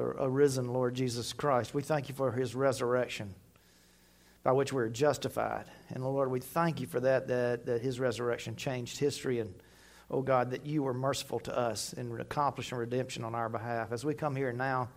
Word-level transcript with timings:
the 0.00 0.06
arisen 0.24 0.72
Lord 0.72 0.94
Jesus 0.94 1.32
Christ. 1.32 1.74
We 1.74 1.82
thank 1.82 2.08
you 2.08 2.14
for 2.14 2.32
his 2.32 2.54
resurrection 2.54 3.34
by 4.42 4.52
which 4.52 4.72
we're 4.72 4.88
justified. 4.88 5.66
And 5.90 6.02
Lord, 6.02 6.30
we 6.30 6.40
thank 6.40 6.80
you 6.80 6.86
for 6.86 7.00
that, 7.00 7.28
that, 7.28 7.66
that 7.66 7.82
his 7.82 8.00
resurrection 8.00 8.56
changed 8.56 8.98
history 8.98 9.40
and 9.40 9.52
oh 10.10 10.22
God, 10.22 10.50
that 10.52 10.64
you 10.64 10.82
were 10.82 10.94
merciful 10.94 11.38
to 11.40 11.56
us 11.56 11.92
in 11.92 12.18
accomplishing 12.18 12.78
redemption 12.78 13.24
on 13.24 13.34
our 13.34 13.48
behalf. 13.50 13.92
As 13.92 14.04
we 14.04 14.14
come 14.14 14.34
here 14.34 14.52
now 14.52 14.88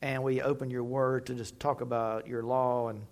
and 0.00 0.22
we 0.22 0.40
open 0.40 0.70
your 0.70 0.84
word 0.84 1.26
to 1.26 1.34
just 1.34 1.60
talk 1.60 1.82
about 1.82 2.26
your 2.26 2.42
law 2.42 2.88
and 2.88 3.02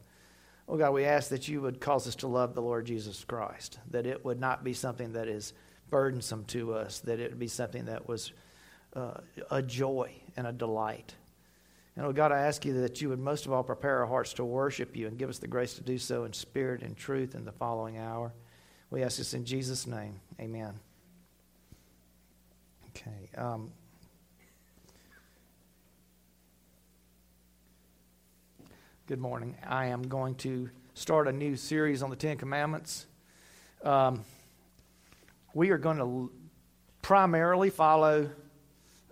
oh 0.66 0.78
God, 0.78 0.94
we 0.94 1.04
ask 1.04 1.28
that 1.28 1.46
you 1.46 1.60
would 1.60 1.78
cause 1.78 2.08
us 2.08 2.16
to 2.16 2.26
love 2.26 2.54
the 2.54 2.62
Lord 2.62 2.86
Jesus 2.86 3.22
Christ, 3.24 3.78
that 3.90 4.06
it 4.06 4.24
would 4.24 4.40
not 4.40 4.64
be 4.64 4.72
something 4.72 5.12
that 5.12 5.28
is 5.28 5.52
burdensome 5.90 6.44
to 6.46 6.72
us, 6.72 7.00
that 7.00 7.20
it 7.20 7.30
would 7.30 7.38
be 7.38 7.48
something 7.48 7.84
that 7.84 8.08
was 8.08 8.32
uh, 8.96 9.20
a 9.50 9.62
joy 9.62 10.10
and 10.36 10.46
a 10.46 10.52
delight. 10.52 11.14
And 11.98 12.06
oh 12.06 12.12
God, 12.12 12.30
I 12.30 12.38
ask 12.42 12.64
you 12.64 12.80
that 12.82 13.00
you 13.02 13.08
would 13.08 13.18
most 13.18 13.44
of 13.44 13.52
all 13.52 13.64
prepare 13.64 13.98
our 13.98 14.06
hearts 14.06 14.32
to 14.34 14.44
worship 14.44 14.96
you 14.96 15.08
and 15.08 15.18
give 15.18 15.28
us 15.28 15.38
the 15.38 15.48
grace 15.48 15.74
to 15.74 15.80
do 15.80 15.98
so 15.98 16.22
in 16.22 16.32
spirit 16.32 16.82
and 16.82 16.96
truth 16.96 17.34
in 17.34 17.44
the 17.44 17.50
following 17.50 17.98
hour. 17.98 18.32
We 18.88 19.02
ask 19.02 19.18
this 19.18 19.34
in 19.34 19.44
Jesus' 19.44 19.84
name. 19.84 20.20
Amen. 20.40 20.78
Okay. 22.90 23.28
Um, 23.36 23.72
good 29.08 29.18
morning. 29.18 29.56
I 29.66 29.86
am 29.86 30.02
going 30.02 30.36
to 30.36 30.70
start 30.94 31.26
a 31.26 31.32
new 31.32 31.56
series 31.56 32.04
on 32.04 32.10
the 32.10 32.16
Ten 32.16 32.36
Commandments. 32.36 33.06
Um, 33.82 34.24
we 35.52 35.70
are 35.70 35.78
going 35.78 35.98
to 35.98 36.30
primarily 37.02 37.70
follow 37.70 38.30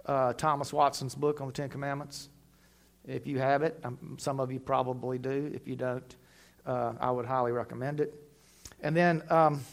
uh, 0.04 0.34
Thomas 0.34 0.72
Watson's 0.72 1.16
book 1.16 1.40
on 1.40 1.48
the 1.48 1.52
Ten 1.52 1.68
Commandments. 1.68 2.28
If 3.06 3.26
you 3.26 3.38
have 3.38 3.62
it, 3.62 3.78
um, 3.84 4.16
some 4.18 4.40
of 4.40 4.50
you 4.50 4.58
probably 4.58 5.18
do. 5.18 5.50
If 5.54 5.68
you 5.68 5.76
don't, 5.76 6.16
uh, 6.66 6.94
I 7.00 7.10
would 7.10 7.26
highly 7.26 7.52
recommend 7.52 8.00
it. 8.00 8.12
And 8.82 8.96
then 8.96 9.22
um, 9.30 9.64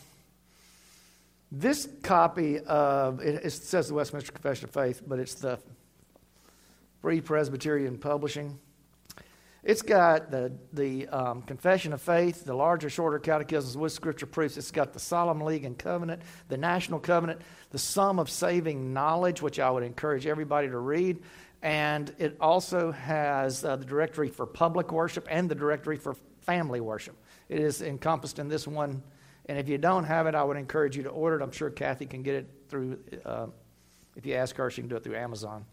this 1.52 1.88
copy 2.04 2.60
of 2.60 3.20
it, 3.22 3.46
it, 3.46 3.52
says 3.52 3.88
the 3.88 3.96
Westminster 3.96 4.32
Confession 4.32 4.66
of 4.66 4.72
Faith, 4.72 5.02
but 5.06 5.20
it's 5.20 5.36
the 5.36 5.60
Free 7.02 7.22
Presbyterian 7.22 7.98
Publishing. 7.98 8.60
It's 9.64 9.82
got 9.82 10.30
the, 10.30 10.52
the 10.74 11.08
um, 11.08 11.42
Confession 11.42 11.94
of 11.94 12.02
Faith, 12.02 12.44
the 12.44 12.54
larger, 12.54 12.90
shorter 12.90 13.18
catechisms 13.18 13.78
with 13.78 13.94
scripture 13.94 14.26
proofs. 14.26 14.58
It's 14.58 14.72
got 14.72 14.92
the 14.92 15.00
Solemn 15.00 15.40
League 15.42 15.64
and 15.64 15.78
Covenant, 15.78 16.22
the 16.50 16.58
National 16.58 17.00
Covenant, 17.00 17.42
the 17.72 17.78
Sum 17.80 18.20
of 18.20 18.30
Saving 18.30 18.94
Knowledge, 18.94 19.42
which 19.42 19.60
I 19.60 19.72
would 19.72 19.84
encourage 19.84 20.28
everybody 20.28 20.68
to 20.68 20.78
read. 20.78 21.22
And 21.64 22.14
it 22.20 22.38
also 22.40 22.92
has 22.92 23.66
uh, 23.66 23.78
the 23.78 23.86
directory 23.86 24.30
for 24.30 24.46
public 24.46 24.92
worship 24.92 25.28
and 25.32 25.50
the 25.50 25.56
directory 25.56 25.98
for 25.98 26.16
family 26.42 26.82
worship. 26.82 27.16
It 27.50 27.60
is 27.60 27.82
encompassed 27.82 28.38
in 28.38 28.48
this 28.48 28.68
one 28.68 29.02
and 29.46 29.58
if 29.58 29.68
you 29.68 29.78
don't 29.78 30.06
have 30.06 30.28
it, 30.28 30.36
I 30.36 30.44
would 30.44 30.58
encourage 30.58 30.96
you 30.96 31.04
to 31.04 31.10
order 31.10 31.40
it. 31.40 31.44
I'm 31.44 31.52
sure 31.52 31.70
Kathy 31.70 32.06
can 32.06 32.24
get 32.24 32.36
it 32.36 32.50
through, 32.70 33.00
uh, 33.26 33.48
if 34.16 34.26
you 34.26 34.36
ask 34.36 34.56
her, 34.56 34.70
she 34.70 34.82
can 34.82 34.90
do 34.90 34.96
it 34.96 35.04
through 35.04 35.18
Amazon. 35.18 35.66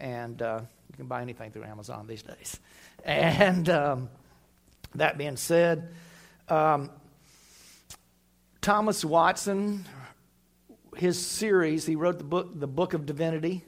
And 0.00 0.40
uh, 0.42 0.60
you 0.90 0.96
can 0.96 1.06
buy 1.06 1.22
anything 1.22 1.50
through 1.50 1.64
Amazon 1.64 2.06
these 2.06 2.22
days. 2.22 2.60
And 3.04 3.68
um, 3.68 4.08
that 4.96 5.16
being 5.16 5.36
said, 5.36 5.94
um, 6.48 6.90
Thomas 8.60 9.04
Watson, 9.04 9.84
his 10.96 11.24
series, 11.24 11.86
he 11.86 11.94
wrote 11.94 12.18
the 12.18 12.24
book, 12.24 12.58
the 12.58 12.66
Book 12.66 12.94
of 12.94 13.06
Divinity, 13.06 13.64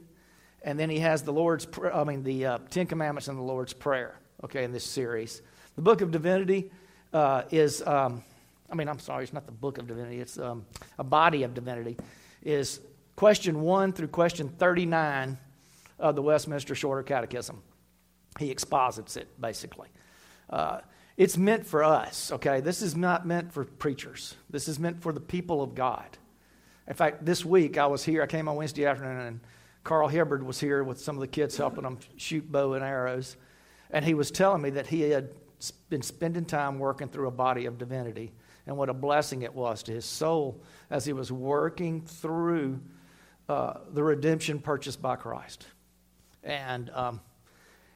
and 0.63 0.79
then 0.79 0.89
he 0.89 0.99
has 0.99 1.23
the 1.23 1.33
Lord's, 1.33 1.67
I 1.93 2.03
mean, 2.03 2.23
the 2.23 2.45
uh, 2.45 2.57
Ten 2.69 2.85
Commandments 2.85 3.27
and 3.27 3.37
the 3.37 3.43
Lord's 3.43 3.73
Prayer. 3.73 4.15
Okay, 4.43 4.63
in 4.63 4.71
this 4.71 4.85
series, 4.85 5.41
the 5.75 5.81
Book 5.81 6.01
of 6.01 6.11
Divinity 6.11 6.71
uh, 7.13 7.43
is 7.51 7.85
um, 7.85 8.23
I 8.71 8.75
mean, 8.75 8.87
I'm 8.87 8.99
sorry, 8.99 9.23
it's 9.23 9.33
not 9.33 9.45
the 9.45 9.51
book 9.51 9.77
of 9.77 9.87
divinity, 9.87 10.19
it's 10.19 10.37
um, 10.37 10.65
a 10.97 11.03
body 11.03 11.43
of 11.43 11.53
divinity, 11.53 11.97
is 12.43 12.79
question 13.15 13.61
1 13.61 13.93
through 13.93 14.09
question 14.09 14.49
39 14.49 15.37
of 15.97 16.15
the 16.15 16.21
Westminster 16.21 16.75
Shorter 16.75 17.03
Catechism. 17.03 17.61
He 18.37 18.51
exposits 18.51 19.17
it, 19.17 19.27
basically. 19.41 19.89
Uh, 20.49 20.81
it's 21.17 21.35
meant 21.35 21.65
for 21.65 21.83
us, 21.83 22.31
okay? 22.31 22.61
This 22.61 22.81
is 22.81 22.95
not 22.95 23.25
meant 23.25 23.51
for 23.51 23.65
preachers. 23.65 24.35
This 24.49 24.67
is 24.67 24.79
meant 24.79 25.01
for 25.01 25.11
the 25.11 25.19
people 25.19 25.61
of 25.61 25.75
God. 25.75 26.17
In 26.87 26.93
fact, 26.93 27.25
this 27.25 27.43
week 27.43 27.77
I 27.77 27.87
was 27.87 28.03
here, 28.03 28.21
I 28.21 28.27
came 28.27 28.47
on 28.47 28.55
Wednesday 28.55 28.85
afternoon, 28.85 29.19
and 29.19 29.39
Carl 29.89 30.07
Hibbard 30.07 30.43
was 30.43 30.59
here 30.59 30.83
with 30.83 30.99
some 30.99 31.15
of 31.15 31.19
the 31.19 31.27
kids 31.27 31.57
helping 31.57 31.81
them 31.81 31.97
shoot 32.15 32.51
bow 32.51 32.73
and 32.73 32.85
arrows. 32.85 33.35
And 33.89 34.05
he 34.05 34.13
was 34.13 34.29
telling 34.29 34.61
me 34.61 34.69
that 34.69 34.85
he 34.85 35.09
had 35.09 35.33
been 35.89 36.03
spending 36.03 36.45
time 36.45 36.77
working 36.77 37.07
through 37.07 37.27
a 37.27 37.31
body 37.31 37.65
of 37.65 37.79
divinity 37.79 38.31
and 38.67 38.77
what 38.77 38.89
a 38.89 38.93
blessing 38.93 39.41
it 39.41 39.51
was 39.51 39.81
to 39.81 39.91
his 39.91 40.05
soul 40.05 40.61
as 40.91 41.05
he 41.05 41.13
was 41.13 41.31
working 41.31 42.01
through 42.01 42.79
uh, 43.49 43.79
the 43.91 44.03
redemption 44.03 44.59
purchased 44.59 45.01
by 45.01 45.15
Christ. 45.15 45.65
And 46.43 46.91
um, 46.91 47.19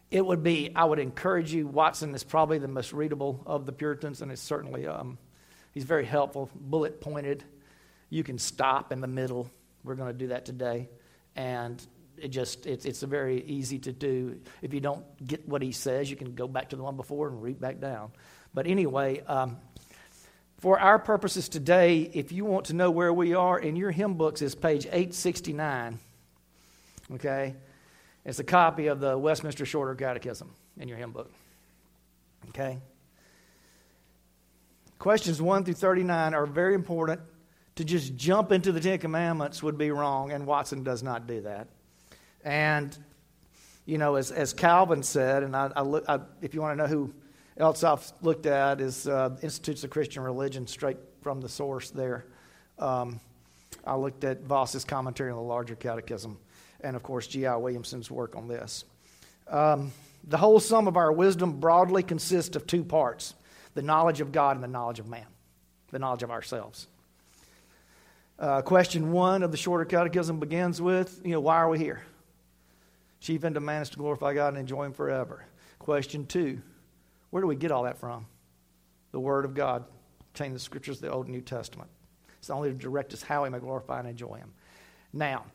it 0.10 0.25
would 0.25 0.42
be, 0.42 0.72
I 0.75 0.86
would 0.86 0.98
encourage 0.98 1.54
you, 1.54 1.68
Watson 1.68 2.16
is 2.16 2.24
probably 2.24 2.58
the 2.58 2.68
most 2.68 2.92
readable 2.92 3.44
of 3.46 3.68
the 3.68 3.72
Puritans, 3.72 4.24
and 4.24 4.31
it's 4.31 4.42
certainly, 4.42 4.88
um, 4.88 5.20
he's 5.75 5.84
very 5.84 6.06
helpful, 6.06 6.50
bullet 6.56 7.02
pointed. 7.02 7.44
You 8.10 8.24
can 8.24 8.40
stop 8.40 8.92
in 8.92 9.00
the 9.00 9.06
middle. 9.06 9.48
We're 9.84 9.94
going 9.94 10.12
to 10.12 10.18
do 10.18 10.30
that 10.30 10.44
today. 10.44 10.90
And 11.36 11.86
it 12.18 12.30
just 12.30 12.66
it's, 12.66 12.86
it's 12.86 13.02
very 13.02 13.44
easy 13.44 13.80
to 13.80 13.92
do 13.92 14.40
if 14.62 14.74
you 14.74 14.80
don't 14.80 15.04
get 15.26 15.48
what 15.50 15.62
he 15.62 15.72
says 15.72 16.10
you 16.10 16.16
can 16.16 16.36
go 16.36 16.48
back 16.48 16.70
to 16.70 16.76
the 16.76 16.84
one 16.84 16.96
before 16.96 17.28
and 17.28 17.42
read 17.42 17.60
back 17.60 17.80
down 17.80 18.12
but 18.54 18.68
anyway 18.68 19.20
um, 19.22 19.58
for 20.64 20.80
our 20.80 20.98
purposes 20.98 21.50
today, 21.50 22.10
if 22.14 22.32
you 22.32 22.46
want 22.46 22.68
to 22.68 22.74
know 22.74 22.90
where 22.90 23.12
we 23.12 23.34
are 23.34 23.60
in 23.60 23.76
your 23.76 23.92
hymn 23.92 24.14
books, 24.14 24.42
is 24.42 24.56
page 24.56 24.86
869. 24.86 26.00
Okay? 27.16 27.56
It's 28.24 28.40
a 28.40 28.46
copy 28.46 28.88
of 28.88 29.02
the 29.02 29.18
Westminster 29.18 29.66
Shorter 29.66 29.94
Catechism 29.94 30.50
in 30.78 30.88
your 30.88 30.98
hymn 30.98 31.12
book. 31.12 31.34
Okay? 32.48 32.80
Questions 35.00 35.42
1 35.42 35.66
through 35.66 35.74
39 35.74 36.34
are 36.34 36.46
very 36.46 36.76
important. 36.76 37.20
To 37.76 37.84
just 37.84 38.16
jump 38.16 38.52
into 38.52 38.72
the 38.72 38.80
Ten 38.80 39.00
Commandments 39.00 39.64
would 39.64 39.78
be 39.78 39.90
wrong, 39.90 40.32
and 40.32 40.46
Watson 40.46 40.84
does 40.84 41.02
not 41.02 41.26
do 41.26 41.42
that. 41.42 41.68
And, 42.44 42.96
you 43.86 43.98
know, 43.98 44.16
as, 44.16 44.32
as 44.32 44.54
Calvin 44.54 45.02
said, 45.02 45.44
and 45.44 45.56
I, 45.56 45.72
I 45.76 45.82
look, 45.82 46.06
I, 46.08 46.20
if 46.42 46.54
you 46.54 46.62
want 46.62 46.78
to 46.78 46.84
know 46.84 46.88
who 46.88 47.14
else 47.58 47.84
I've 47.84 48.12
looked 48.22 48.46
at 48.46 48.82
is 48.82 49.08
uh, 49.08 49.36
Institutes 49.42 49.84
of 49.84 49.90
Christian 49.90 50.24
Religion, 50.24 50.68
straight 50.68 50.98
from 51.22 51.42
the 51.42 51.50
source 51.50 51.90
there. 51.90 52.26
Um, 52.78 53.20
I 53.86 53.96
looked 53.96 54.24
at 54.24 54.42
Vos's 54.44 54.86
commentary 54.86 55.32
on 55.32 55.38
the 55.38 55.44
larger 55.44 55.76
catechism, 55.76 56.38
and 56.82 56.96
of 56.96 57.04
course, 57.04 57.28
G.I. 57.28 57.56
Williamson's 57.56 58.12
work 58.12 58.36
on 58.36 58.48
this. 58.48 58.86
Um, 59.48 59.92
the 60.26 60.38
whole 60.38 60.60
sum 60.60 60.88
of 60.88 60.96
our 60.96 61.12
wisdom 61.12 61.60
broadly 61.60 62.04
consists 62.04 62.56
of 62.56 62.66
two 62.66 62.84
parts 62.84 63.36
the 63.74 63.82
knowledge 63.82 64.22
of 64.22 64.32
God 64.32 64.56
and 64.56 64.64
the 64.64 64.68
knowledge 64.68 65.00
of 65.00 65.08
man, 65.08 65.26
the 65.92 66.00
knowledge 66.00 66.24
of 66.24 66.30
ourselves. 66.30 66.88
Uh, 68.44 68.62
question 68.62 69.14
one 69.14 69.42
of 69.42 69.52
the 69.52 69.58
shorter 69.58 69.86
catechism 69.86 70.38
begins 70.38 70.81
with, 70.81 71.22
you 71.24 71.31
know, 71.31 71.40
why 71.40 71.56
are 71.56 71.70
we 71.70 71.80
here? 71.80 72.04
Chief 73.22 73.42
end 73.46 73.56
of 73.56 73.64
man 73.64 73.81
is 73.81 73.90
to 73.92 73.98
glorify 73.98 74.34
God 74.34 74.50
and 74.50 74.58
enjoy 74.58 74.84
Him 74.84 74.92
forever. 74.92 75.46
Question 75.80 76.26
two, 76.26 76.62
where 77.30 77.40
do 77.40 77.48
we 77.48 77.56
get 77.56 77.72
all 77.72 77.84
that 77.84 77.98
from? 77.98 78.26
The 79.14 79.20
Word 79.22 79.46
of 79.46 79.54
God, 79.54 79.86
contained 80.34 80.54
the 80.54 80.59
Scriptures 80.59 80.98
of 80.98 81.04
the 81.04 81.12
Old 81.14 81.28
and 81.28 81.34
New 81.34 81.40
Testament. 81.40 81.90
It's 82.38 82.50
only 82.50 82.68
to 82.68 82.76
direct 82.76 83.14
us 83.14 83.22
how 83.22 83.44
we 83.44 83.50
may 83.50 83.59
glorify 83.59 84.00
and 84.00 84.09
enjoy 84.09 84.36
Him. 84.36 84.52
Now, 85.14 85.46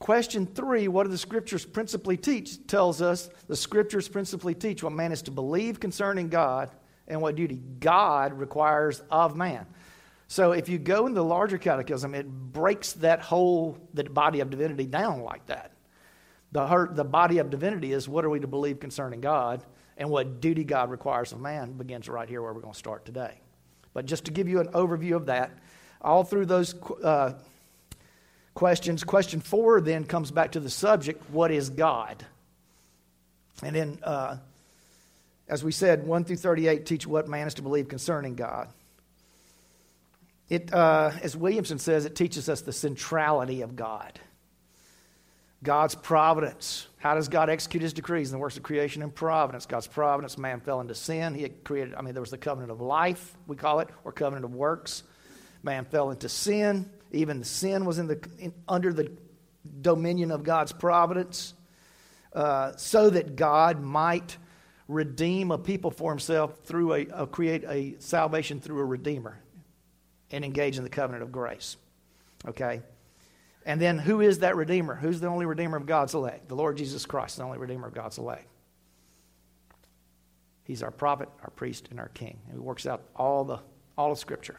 question 0.00 0.46
three 0.46 0.88
what 0.88 1.04
do 1.04 1.10
the 1.10 1.16
Scriptures 1.16 1.64
principally 1.64 2.16
teach? 2.16 2.66
Tells 2.66 3.02
us 3.02 3.30
the 3.46 3.54
Scriptures 3.54 4.08
principally 4.08 4.56
teach 4.56 4.82
what 4.82 4.92
man 4.92 5.12
is 5.12 5.22
to 5.22 5.30
believe 5.30 5.78
concerning 5.78 6.28
God 6.28 6.70
and 7.06 7.20
what 7.20 7.36
duty 7.36 7.60
God 7.78 8.32
requires 8.32 9.00
of 9.12 9.36
man. 9.36 9.64
So 10.28 10.52
if 10.52 10.68
you 10.68 10.78
go 10.78 11.06
in 11.06 11.14
the 11.14 11.24
larger 11.24 11.58
catechism, 11.58 12.14
it 12.14 12.26
breaks 12.26 12.94
that 12.94 13.20
whole 13.20 13.78
the 13.92 14.04
body 14.04 14.40
of 14.40 14.50
divinity 14.50 14.86
down 14.86 15.22
like 15.22 15.46
that. 15.46 15.72
The, 16.52 16.88
the 16.90 17.04
body 17.04 17.38
of 17.38 17.50
divinity 17.50 17.92
is 17.92 18.08
what 18.08 18.24
are 18.24 18.30
we 18.30 18.40
to 18.40 18.46
believe 18.46 18.80
concerning 18.80 19.20
God, 19.20 19.64
and 19.96 20.10
what 20.10 20.40
duty 20.40 20.64
God 20.64 20.90
requires 20.90 21.32
of 21.32 21.40
man 21.40 21.72
begins 21.72 22.08
right 22.08 22.28
here 22.28 22.42
where 22.42 22.52
we're 22.52 22.60
going 22.60 22.72
to 22.72 22.78
start 22.78 23.04
today. 23.04 23.40
But 23.92 24.06
just 24.06 24.24
to 24.24 24.32
give 24.32 24.48
you 24.48 24.60
an 24.60 24.68
overview 24.68 25.14
of 25.14 25.26
that, 25.26 25.52
all 26.00 26.24
through 26.24 26.46
those 26.46 26.74
uh, 27.02 27.34
questions, 28.54 29.04
question 29.04 29.40
four 29.40 29.80
then 29.80 30.04
comes 30.04 30.30
back 30.30 30.52
to 30.52 30.60
the 30.60 30.70
subject 30.70 31.28
what 31.30 31.50
is 31.50 31.70
God? 31.70 32.24
And 33.62 33.74
then, 33.74 33.98
uh, 34.02 34.38
as 35.48 35.62
we 35.62 35.72
said, 35.72 36.06
1 36.06 36.24
through 36.24 36.36
38 36.36 36.86
teach 36.86 37.06
what 37.06 37.28
man 37.28 37.46
is 37.46 37.54
to 37.54 37.62
believe 37.62 37.88
concerning 37.88 38.34
God. 38.34 38.68
It, 40.48 40.72
uh, 40.72 41.12
as 41.22 41.36
Williamson 41.36 41.78
says, 41.78 42.04
it 42.04 42.14
teaches 42.14 42.48
us 42.48 42.60
the 42.60 42.72
centrality 42.72 43.62
of 43.62 43.76
God. 43.76 44.20
God's 45.62 45.94
providence. 45.94 46.86
How 46.98 47.14
does 47.14 47.28
God 47.28 47.48
execute 47.48 47.82
his 47.82 47.94
decrees 47.94 48.28
in 48.28 48.32
the 48.32 48.38
works 48.38 48.58
of 48.58 48.62
creation 48.62 49.02
and 49.02 49.14
providence? 49.14 49.64
God's 49.64 49.86
providence, 49.86 50.36
man 50.36 50.60
fell 50.60 50.80
into 50.80 50.94
sin. 50.94 51.34
He 51.34 51.48
created, 51.48 51.94
I 51.94 52.02
mean, 52.02 52.12
there 52.12 52.20
was 52.20 52.30
the 52.30 52.38
covenant 52.38 52.70
of 52.70 52.82
life, 52.82 53.34
we 53.46 53.56
call 53.56 53.80
it, 53.80 53.88
or 54.04 54.12
covenant 54.12 54.44
of 54.44 54.54
works. 54.54 55.02
Man 55.62 55.86
fell 55.86 56.10
into 56.10 56.28
sin. 56.28 56.90
Even 57.12 57.38
the 57.38 57.46
sin 57.46 57.86
was 57.86 57.98
in 57.98 58.06
the, 58.06 58.28
in, 58.38 58.52
under 58.68 58.92
the 58.92 59.10
dominion 59.80 60.30
of 60.30 60.42
God's 60.42 60.72
providence, 60.72 61.54
uh, 62.34 62.76
so 62.76 63.08
that 63.08 63.34
God 63.34 63.80
might 63.80 64.36
redeem 64.88 65.50
a 65.50 65.56
people 65.56 65.90
for 65.90 66.10
himself 66.10 66.58
through 66.64 66.92
a, 66.92 67.06
a, 67.06 67.26
create 67.26 67.64
a 67.66 67.94
salvation 68.00 68.60
through 68.60 68.80
a 68.80 68.84
redeemer 68.84 69.38
and 70.30 70.44
engage 70.44 70.78
in 70.78 70.84
the 70.84 70.90
covenant 70.90 71.22
of 71.22 71.32
grace. 71.32 71.76
Okay? 72.46 72.80
And 73.66 73.80
then 73.80 73.98
who 73.98 74.20
is 74.20 74.40
that 74.40 74.56
redeemer? 74.56 74.94
Who's 74.94 75.20
the 75.20 75.28
only 75.28 75.46
redeemer 75.46 75.76
of 75.76 75.86
God's 75.86 76.14
elect? 76.14 76.48
The 76.48 76.56
Lord 76.56 76.76
Jesus 76.76 77.06
Christ, 77.06 77.38
the 77.38 77.44
only 77.44 77.58
redeemer 77.58 77.86
of 77.86 77.94
God's 77.94 78.18
elect. 78.18 78.46
He's 80.64 80.82
our 80.82 80.90
prophet, 80.90 81.28
our 81.42 81.50
priest, 81.50 81.88
and 81.90 82.00
our 82.00 82.08
king. 82.08 82.38
And 82.46 82.54
he 82.54 82.60
works 82.60 82.86
out 82.86 83.02
all 83.14 83.44
the 83.44 83.58
all 83.96 84.12
of 84.12 84.18
Scripture. 84.18 84.58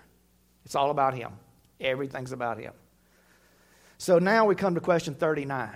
It's 0.64 0.76
all 0.76 0.92
about 0.92 1.14
him. 1.14 1.32
Everything's 1.80 2.32
about 2.32 2.58
him. 2.58 2.74
So 3.98 4.20
now 4.20 4.46
we 4.46 4.56
come 4.56 4.76
to 4.76 4.82
question 4.82 5.14
39. 5.16 5.70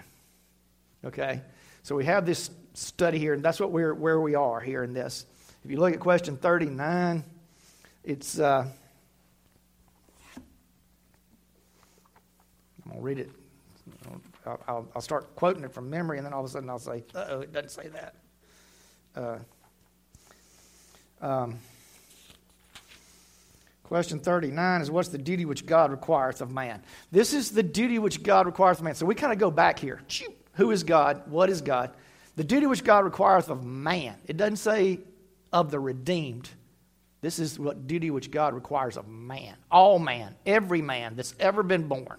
Okay? 1.06 1.42
So 1.84 1.96
we 1.96 2.06
have 2.06 2.26
this 2.26 2.50
study 2.74 3.20
here, 3.20 3.34
and 3.34 3.44
that's 3.44 3.60
what 3.60 3.72
we're 3.72 3.94
where 3.94 4.20
we 4.20 4.36
are 4.36 4.60
here 4.60 4.84
in 4.84 4.94
this. 4.94 5.26
If 5.64 5.72
you 5.72 5.78
look 5.78 5.94
at 5.94 6.00
question 6.00 6.38
39, 6.38 7.24
it's 8.04 8.40
uh, 8.40 8.68
I'm 12.90 13.02
going 13.02 13.02
to 13.02 13.06
read 13.06 13.20
it. 13.20 13.30
I'll, 14.68 14.88
I'll, 14.96 15.02
start 15.02 15.36
quoting 15.36 15.64
it 15.64 15.72
from 15.72 15.90
memory, 15.90 16.18
and 16.18 16.26
then 16.26 16.34
all 16.34 16.40
of 16.40 16.46
a 16.46 16.50
sudden 16.50 16.70
I'll 16.70 16.80
say, 16.80 17.04
Uh 17.14 17.26
oh, 17.30 17.40
it 17.42 17.54
doesn't 17.54 17.70
say 17.70 17.90
that. 17.90 18.16
Uh, 19.16 19.38
um, 21.22 21.60
question 23.84 24.20
39 24.20 24.82
is 24.82 24.92
What's 24.92 25.10
the 25.10 25.18
duty 25.18 25.46
which 25.46 25.66
God 25.66 25.92
requires 25.92 26.42
of 26.42 26.52
man? 26.52 26.82
This 27.12 27.34
is 27.34 27.52
the 27.52 27.64
duty 27.64 28.00
which 28.00 28.24
God 28.24 28.46
requires 28.46 28.78
of 28.78 28.84
man. 28.84 28.96
So 28.96 29.06
we 29.06 29.16
kind 29.16 29.34
of 29.34 29.40
go 29.40 29.52
back 29.52 29.80
here. 29.80 30.02
Who 30.54 30.72
is 30.72 30.84
God? 30.84 31.24
What 31.30 31.50
is 31.50 31.62
God? 31.62 31.92
The 32.36 32.44
duty 32.44 32.66
which 32.66 32.84
God 32.84 33.04
requires 33.04 33.50
of 33.50 33.66
man. 33.66 34.16
It 34.28 34.38
doesn't 34.38 34.58
say 34.58 35.00
of 35.52 35.72
the 35.72 35.80
redeemed. 35.80 36.50
This 37.22 37.38
is 37.38 37.60
what 37.60 37.86
duty 37.86 38.12
which 38.12 38.32
God 38.32 38.54
requires 38.54 38.96
of 38.98 39.08
man. 39.08 39.56
All 39.70 40.00
man, 40.00 40.36
every 40.46 40.82
man 40.82 41.16
that's 41.16 41.36
ever 41.40 41.64
been 41.64 41.88
born 41.88 42.18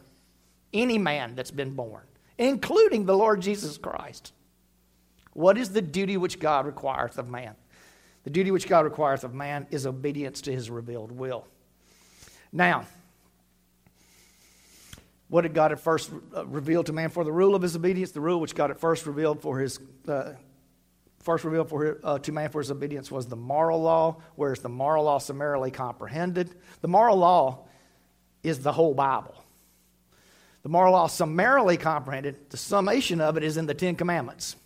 any 0.73 0.99
man 0.99 1.35
that's 1.35 1.51
been 1.51 1.75
born, 1.75 2.03
including 2.39 3.07
the 3.07 3.17
Lord 3.17 3.41
Jesus 3.43 3.79
Christ. 3.79 4.33
What 5.33 5.59
is 5.59 5.71
the 5.71 5.83
duty 5.83 6.17
which 6.17 6.41
God 6.41 6.67
requires 6.67 7.19
of 7.19 7.29
man? 7.29 7.55
The 8.25 8.31
duty 8.31 8.51
which 8.51 8.69
God 8.69 8.85
requires 8.85 9.25
of 9.25 9.35
man 9.35 9.67
is 9.71 9.87
obedience 9.87 10.43
to 10.43 10.53
his 10.53 10.71
revealed 10.71 11.13
will. 11.13 11.47
Now, 12.53 12.85
what 15.29 15.43
did 15.43 15.55
God 15.55 15.71
at 15.73 15.81
first 15.81 16.11
uh, 16.37 16.45
reveal 16.47 16.83
to 16.85 16.93
man 16.93 17.09
for 17.09 17.23
the 17.23 17.33
rule 17.33 17.55
of 17.55 17.63
his 17.63 17.77
obedience? 17.77 18.11
The 18.11 18.21
rule 18.21 18.41
which 18.41 18.55
God 18.55 18.71
at 18.71 18.81
first 18.81 19.07
revealed 19.07 19.41
for 19.41 19.61
his 19.61 19.79
uh, 20.09 20.33
first 21.21 21.45
revealed 21.45 21.69
for, 21.69 21.99
uh, 22.03 22.19
to 22.19 22.33
man 22.33 22.51
for 22.51 22.61
his 22.61 22.71
obedience 22.71 23.11
was 23.11 23.27
the 23.27 23.37
moral 23.37 23.81
law, 23.81 24.17
whereas 24.35 24.61
the 24.61 24.69
moral 24.69 25.05
law 25.05 25.19
summarily 25.19 25.71
comprehended. 25.71 26.55
The 26.81 26.89
moral 26.89 27.17
law 27.17 27.67
is 28.43 28.61
the 28.61 28.73
whole 28.73 28.95
Bible. 28.95 29.35
The 30.63 30.69
moral 30.69 30.93
law 30.93 31.07
summarily 31.07 31.77
comprehended, 31.77 32.51
the 32.51 32.57
summation 32.57 33.21
of 33.21 33.37
it 33.37 33.43
is 33.43 33.57
in 33.57 33.67
the 33.67 33.75
Ten 33.75 33.97
Commandments. 33.97 34.57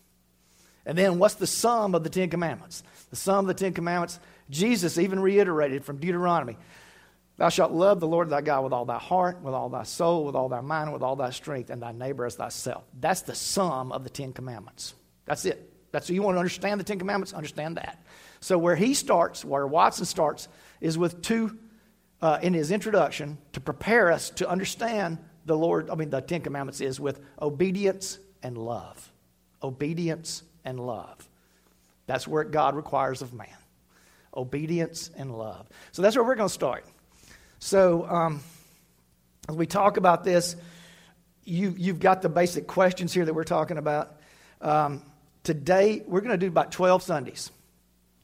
And 0.87 0.99
then 0.99 1.19
what's 1.19 1.35
the 1.35 1.47
sum 1.47 1.95
of 1.95 2.03
the 2.05 2.11
Ten 2.11 2.31
Commandments? 2.31 2.83
The 3.11 3.17
sum 3.17 3.41
of 3.41 3.47
the 3.47 3.55
Ten 3.55 3.73
Commandments, 3.73 4.19
Jesus 4.51 4.99
even 4.99 5.21
reiterated 5.21 5.85
from 5.85 5.99
Deuteronomy 5.99 6.57
Thou 7.37 7.49
shalt 7.49 7.73
love 7.73 7.99
the 7.99 8.07
Lord 8.07 8.31
thy 8.31 8.43
God 8.43 8.63
with 8.63 8.73
all 8.73 8.85
thy 8.85 8.99
heart, 8.99 9.43
with 9.43 9.55
all 9.55 9.69
thy 9.69 9.83
soul, 9.83 10.25
with 10.25 10.37
all 10.37 10.49
thy 10.49 10.61
mind, 10.61 10.93
with 10.93 11.03
all 11.03 11.17
thy 11.17 11.31
strength, 11.31 11.69
and 11.69 11.83
thy 11.83 11.93
neighbor 11.93 12.25
as 12.25 12.37
thyself. 12.37 12.85
That's 13.01 13.23
the 13.23 13.35
sum 13.35 13.91
of 13.91 14.05
the 14.05 14.11
Ten 14.11 14.33
Commandments. 14.33 14.95
That's 15.25 15.45
it. 15.45 15.73
That's 15.91 16.09
what 16.09 16.15
you 16.15 16.23
want 16.23 16.37
to 16.37 16.41
understand 16.41 16.79
the 16.79 16.85
Ten 16.85 16.99
Commandments, 16.99 17.33
understand 17.33 17.77
that. 17.77 18.03
So 18.41 18.57
where 18.57 18.77
he 18.77 18.95
starts, 18.95 19.45
where 19.45 19.67
Watson 19.67 20.05
starts, 20.05 20.49
is 20.81 20.97
with 20.97 21.23
two 21.23 21.59
uh, 22.23 22.39
in 22.41 22.55
his 22.55 22.71
introduction 22.71 23.39
to 23.53 23.61
prepare 23.61 24.13
us 24.13 24.31
to 24.31 24.49
understand 24.49 25.19
the 25.45 25.57
Lord, 25.57 25.91
I 25.91 25.95
mean, 25.95 26.11
the 26.11 26.21
Ten 26.21 26.41
Commandments 26.41 26.81
is 26.81 26.99
with 26.99 27.21
obedience 27.41 28.19
and 28.43 28.57
love. 28.57 29.11
Obedience 29.63 30.43
and 30.65 30.79
love. 30.81 31.29
That's 32.07 32.29
where 32.29 32.45
God 32.45 32.75
requires 32.75 33.23
of 33.23 33.33
man. 33.33 33.49
Obedience 34.37 35.11
and 35.17 35.37
love. 35.37 35.67
So 35.93 36.03
that's 36.03 36.17
where 36.17 36.25
we're 36.25 36.35
going 36.35 36.49
to 36.49 36.55
start. 36.55 36.85
So, 37.59 38.07
um, 38.09 38.41
as 39.49 39.57
we 39.57 39.67
talk 39.67 39.97
about 39.97 40.25
this, 40.25 40.57
you, 41.45 41.75
you've 41.77 42.01
got 42.01 42.23
the 42.23 42.29
basic 42.29 42.67
questions 42.67 43.13
here 43.13 43.25
that 43.25 43.35
we're 43.35 43.45
talking 43.45 43.79
about. 43.79 44.21
Um, 44.61 45.03
today, 45.43 46.03
we're 46.07 46.21
going 46.21 46.33
to 46.33 46.39
do 46.39 46.49
about 46.49 46.73
12 46.73 47.03
Sundays. 47.03 47.51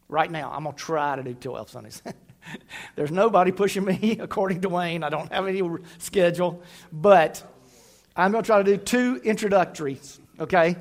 Right 0.08 0.31
now, 0.31 0.50
I'm 0.50 0.64
going 0.64 0.75
to 0.75 0.82
try 0.82 1.16
to 1.16 1.23
do 1.23 1.34
12 1.34 1.70
Sundays. 1.70 2.02
There's 2.96 3.10
nobody 3.10 3.52
pushing 3.52 3.84
me, 3.84 4.19
according 4.20 4.62
to 4.62 4.69
Wayne. 4.69 5.02
I 5.02 5.08
don't 5.08 5.32
have 5.32 5.46
any 5.46 5.62
schedule, 5.98 6.62
but 6.92 7.42
I'm 8.16 8.32
going 8.32 8.42
to 8.42 8.46
try 8.46 8.62
to 8.62 8.64
do 8.64 8.76
two 8.76 9.20
introductories, 9.25 10.19
okay? 10.38 10.76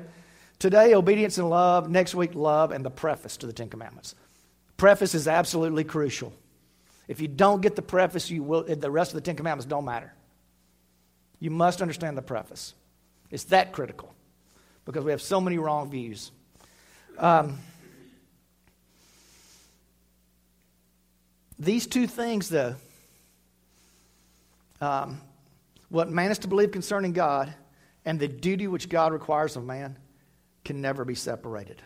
Today, 0.58 0.94
obedience 0.94 1.38
and 1.38 1.48
love. 1.48 1.88
Next 1.90 2.14
week, 2.14 2.34
love 2.34 2.70
and 2.70 2.84
the 2.84 2.90
preface 2.90 3.36
to 3.38 3.46
the 3.46 3.52
Ten 3.52 3.68
Commandments. 3.68 4.14
Preface 4.76 5.14
is 5.14 5.28
absolutely 5.28 5.84
crucial. 5.84 6.32
If 7.08 7.20
you 7.20 7.28
don't 7.28 7.60
get 7.60 7.76
the 7.76 7.82
preface, 7.82 8.30
you 8.30 8.42
will, 8.42 8.62
the 8.62 8.90
rest 8.90 9.12
of 9.12 9.14
the 9.16 9.20
Ten 9.22 9.36
Commandments 9.36 9.66
don't 9.66 9.84
matter. 9.84 10.12
You 11.38 11.50
must 11.50 11.80
understand 11.82 12.16
the 12.16 12.22
preface. 12.22 12.74
It's 13.30 13.44
that 13.44 13.72
critical 13.72 14.14
because 14.84 15.04
we 15.04 15.10
have 15.10 15.22
so 15.22 15.40
many 15.40 15.58
wrong 15.58 15.90
views. 15.90 16.30
Um, 17.18 17.58
These 21.60 21.86
two 21.86 22.06
things, 22.06 22.48
though, 22.48 22.74
um, 24.80 25.20
what 25.90 26.10
man 26.10 26.30
is 26.30 26.38
to 26.38 26.48
believe 26.48 26.72
concerning 26.72 27.12
God 27.12 27.52
and 28.06 28.18
the 28.18 28.28
duty 28.28 28.66
which 28.66 28.88
God 28.88 29.12
requires 29.12 29.56
of 29.56 29.64
man, 29.64 29.98
can 30.64 30.80
never 30.80 31.04
be 31.04 31.14
separated. 31.14 31.82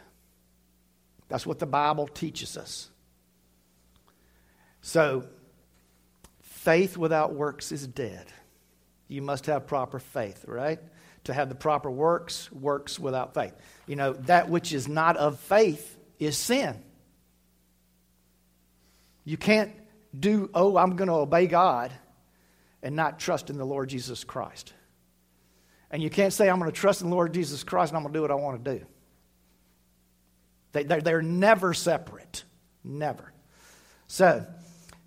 That's 1.28 1.44
what 1.44 1.58
the 1.58 1.66
Bible 1.66 2.06
teaches 2.06 2.56
us. 2.56 2.88
So, 4.82 5.24
faith 6.42 6.96
without 6.96 7.34
works 7.34 7.72
is 7.72 7.86
dead. 7.86 8.26
You 9.08 9.22
must 9.22 9.46
have 9.46 9.66
proper 9.66 9.98
faith, 9.98 10.44
right? 10.46 10.78
To 11.24 11.32
have 11.32 11.48
the 11.48 11.54
proper 11.54 11.90
works, 11.90 12.50
works 12.52 12.98
without 12.98 13.34
faith. 13.34 13.54
You 13.86 13.96
know, 13.96 14.12
that 14.12 14.48
which 14.48 14.72
is 14.72 14.86
not 14.86 15.16
of 15.16 15.40
faith 15.40 15.96
is 16.18 16.36
sin. 16.36 16.80
You 19.24 19.36
can't 19.36 19.72
do, 20.18 20.50
oh, 20.54 20.76
I'm 20.76 20.96
going 20.96 21.08
to 21.08 21.14
obey 21.14 21.46
God 21.46 21.90
and 22.82 22.94
not 22.94 23.18
trust 23.18 23.50
in 23.50 23.56
the 23.56 23.64
Lord 23.64 23.88
Jesus 23.88 24.24
Christ. 24.24 24.72
And 25.90 26.02
you 26.02 26.10
can't 26.10 26.32
say, 26.32 26.48
I'm 26.48 26.58
going 26.58 26.70
to 26.70 26.76
trust 26.76 27.02
in 27.02 27.10
the 27.10 27.14
Lord 27.14 27.32
Jesus 27.32 27.62
Christ 27.64 27.92
and 27.92 27.96
I'm 27.96 28.02
going 28.02 28.12
to 28.12 28.18
do 28.18 28.22
what 28.22 28.30
I 28.30 28.34
want 28.34 28.64
to 28.64 28.78
do. 28.78 28.86
They, 30.72 30.84
they're, 30.84 31.00
they're 31.00 31.22
never 31.22 31.72
separate. 31.72 32.44
Never. 32.82 33.32
So, 34.06 34.44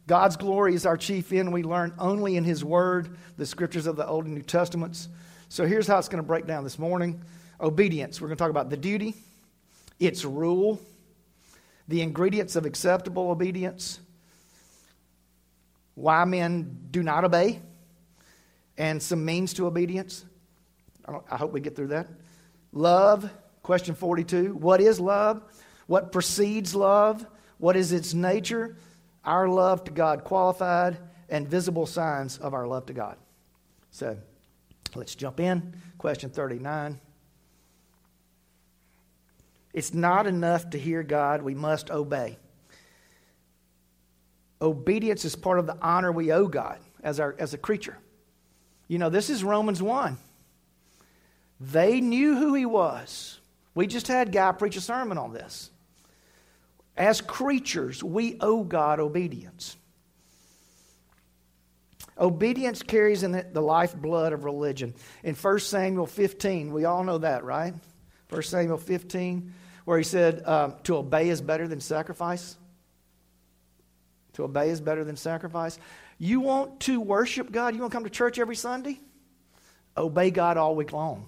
God's 0.07 0.37
glory 0.37 0.73
is 0.73 0.85
our 0.85 0.97
chief 0.97 1.31
end. 1.31 1.51
We 1.51 1.63
learn 1.63 1.93
only 1.99 2.37
in 2.37 2.43
His 2.43 2.63
Word, 2.63 3.17
the 3.35 3.45
scriptures 3.45 3.85
of 3.85 3.97
the 3.97 4.07
Old 4.07 4.25
and 4.25 4.33
New 4.33 4.41
Testaments. 4.41 5.09
So, 5.49 5.65
here's 5.65 5.85
how 5.85 5.99
it's 5.99 6.07
going 6.07 6.23
to 6.23 6.27
break 6.27 6.47
down 6.47 6.63
this 6.63 6.79
morning 6.79 7.21
obedience. 7.59 8.21
We're 8.21 8.27
going 8.29 8.37
to 8.37 8.43
talk 8.43 8.49
about 8.49 8.69
the 8.69 8.77
duty, 8.77 9.15
its 9.99 10.23
rule, 10.23 10.79
the 11.87 12.01
ingredients 12.01 12.55
of 12.55 12.65
acceptable 12.65 13.29
obedience, 13.29 13.99
why 15.97 16.23
men 16.25 16.77
do 16.91 17.01
not 17.01 17.23
obey, 17.23 17.59
and 18.77 19.01
some 19.01 19.25
means 19.25 19.53
to 19.55 19.65
obedience. 19.65 20.23
I, 21.07 21.17
I 21.31 21.37
hope 21.37 21.51
we 21.51 21.59
get 21.59 21.75
through 21.75 21.87
that. 21.87 22.07
Love, 22.71 23.27
question 23.63 23.95
42. 23.95 24.53
What 24.53 24.79
is 24.79 24.99
love? 24.99 25.41
What 25.87 26.11
precedes 26.11 26.75
love? 26.75 27.25
What 27.57 27.75
is 27.75 27.93
its 27.93 28.13
nature? 28.13 28.77
Our 29.25 29.49
love 29.49 29.85
to 29.85 29.91
God 29.91 30.23
qualified 30.23 30.97
and 31.29 31.47
visible 31.47 31.87
signs 31.87 32.37
of 32.37 32.53
our 32.53 32.67
love 32.67 32.85
to 32.85 32.93
God. 32.93 33.17
So 33.89 34.17
let's 34.93 35.15
jump 35.15 35.39
in. 35.39 35.73
Question 35.97 36.29
39. 36.29 36.99
It's 39.73 39.95
not 39.95 40.27
enough 40.27 40.69
to 40.69 40.77
hear 40.77 41.01
God, 41.01 41.41
we 41.41 41.55
must 41.55 41.89
obey. 41.89 42.37
Obedience 44.61 45.25
is 45.25 45.35
part 45.35 45.59
of 45.59 45.67
the 45.67 45.77
honor 45.81 46.11
we 46.11 46.31
owe 46.31 46.47
God 46.47 46.79
as, 47.03 47.19
our, 47.19 47.35
as 47.37 47.53
a 47.53 47.57
creature. 47.57 47.97
You 48.87 48.97
know, 48.97 49.09
this 49.09 49.29
is 49.29 49.43
Romans 49.43 49.81
1. 49.81 50.17
They 51.59 52.01
knew 52.01 52.35
who 52.35 52.53
he 52.53 52.65
was. 52.65 53.39
We 53.75 53.87
just 53.87 54.07
had 54.07 54.31
Guy 54.31 54.51
preach 54.53 54.75
a 54.75 54.81
sermon 54.81 55.17
on 55.17 55.33
this. 55.33 55.69
As 56.95 57.21
creatures, 57.21 58.03
we 58.03 58.37
owe 58.39 58.63
God 58.63 58.99
obedience. 58.99 59.75
Obedience 62.19 62.81
carries 62.81 63.21
in 63.21 63.31
the 63.53 63.61
lifeblood 63.61 64.33
of 64.33 64.43
religion. 64.43 64.95
In 65.23 65.35
1 65.35 65.59
Samuel 65.59 66.07
15, 66.07 66.73
we 66.73 66.85
all 66.85 67.03
know 67.03 67.19
that, 67.19 67.43
right? 67.43 67.75
1 68.29 68.41
Samuel 68.41 68.77
15, 68.77 69.53
where 69.85 69.97
he 69.99 70.03
said, 70.03 70.41
uh, 70.43 70.71
To 70.83 70.97
obey 70.97 71.29
is 71.29 71.41
better 71.41 71.67
than 71.67 71.79
sacrifice. 71.79 72.55
To 74.37 74.43
obey 74.43 74.69
is 74.69 74.79
better 74.79 75.03
than 75.03 75.15
sacrifice. 75.15 75.79
You 76.19 76.41
want 76.41 76.81
to 76.81 77.01
worship 77.01 77.51
God? 77.51 77.73
You 77.73 77.81
want 77.81 77.91
to 77.91 77.95
come 77.95 78.03
to 78.03 78.09
church 78.11 78.37
every 78.37 78.55
Sunday? 78.55 78.99
Obey 79.97 80.29
God 80.29 80.57
all 80.57 80.75
week 80.75 80.93
long. 80.93 81.27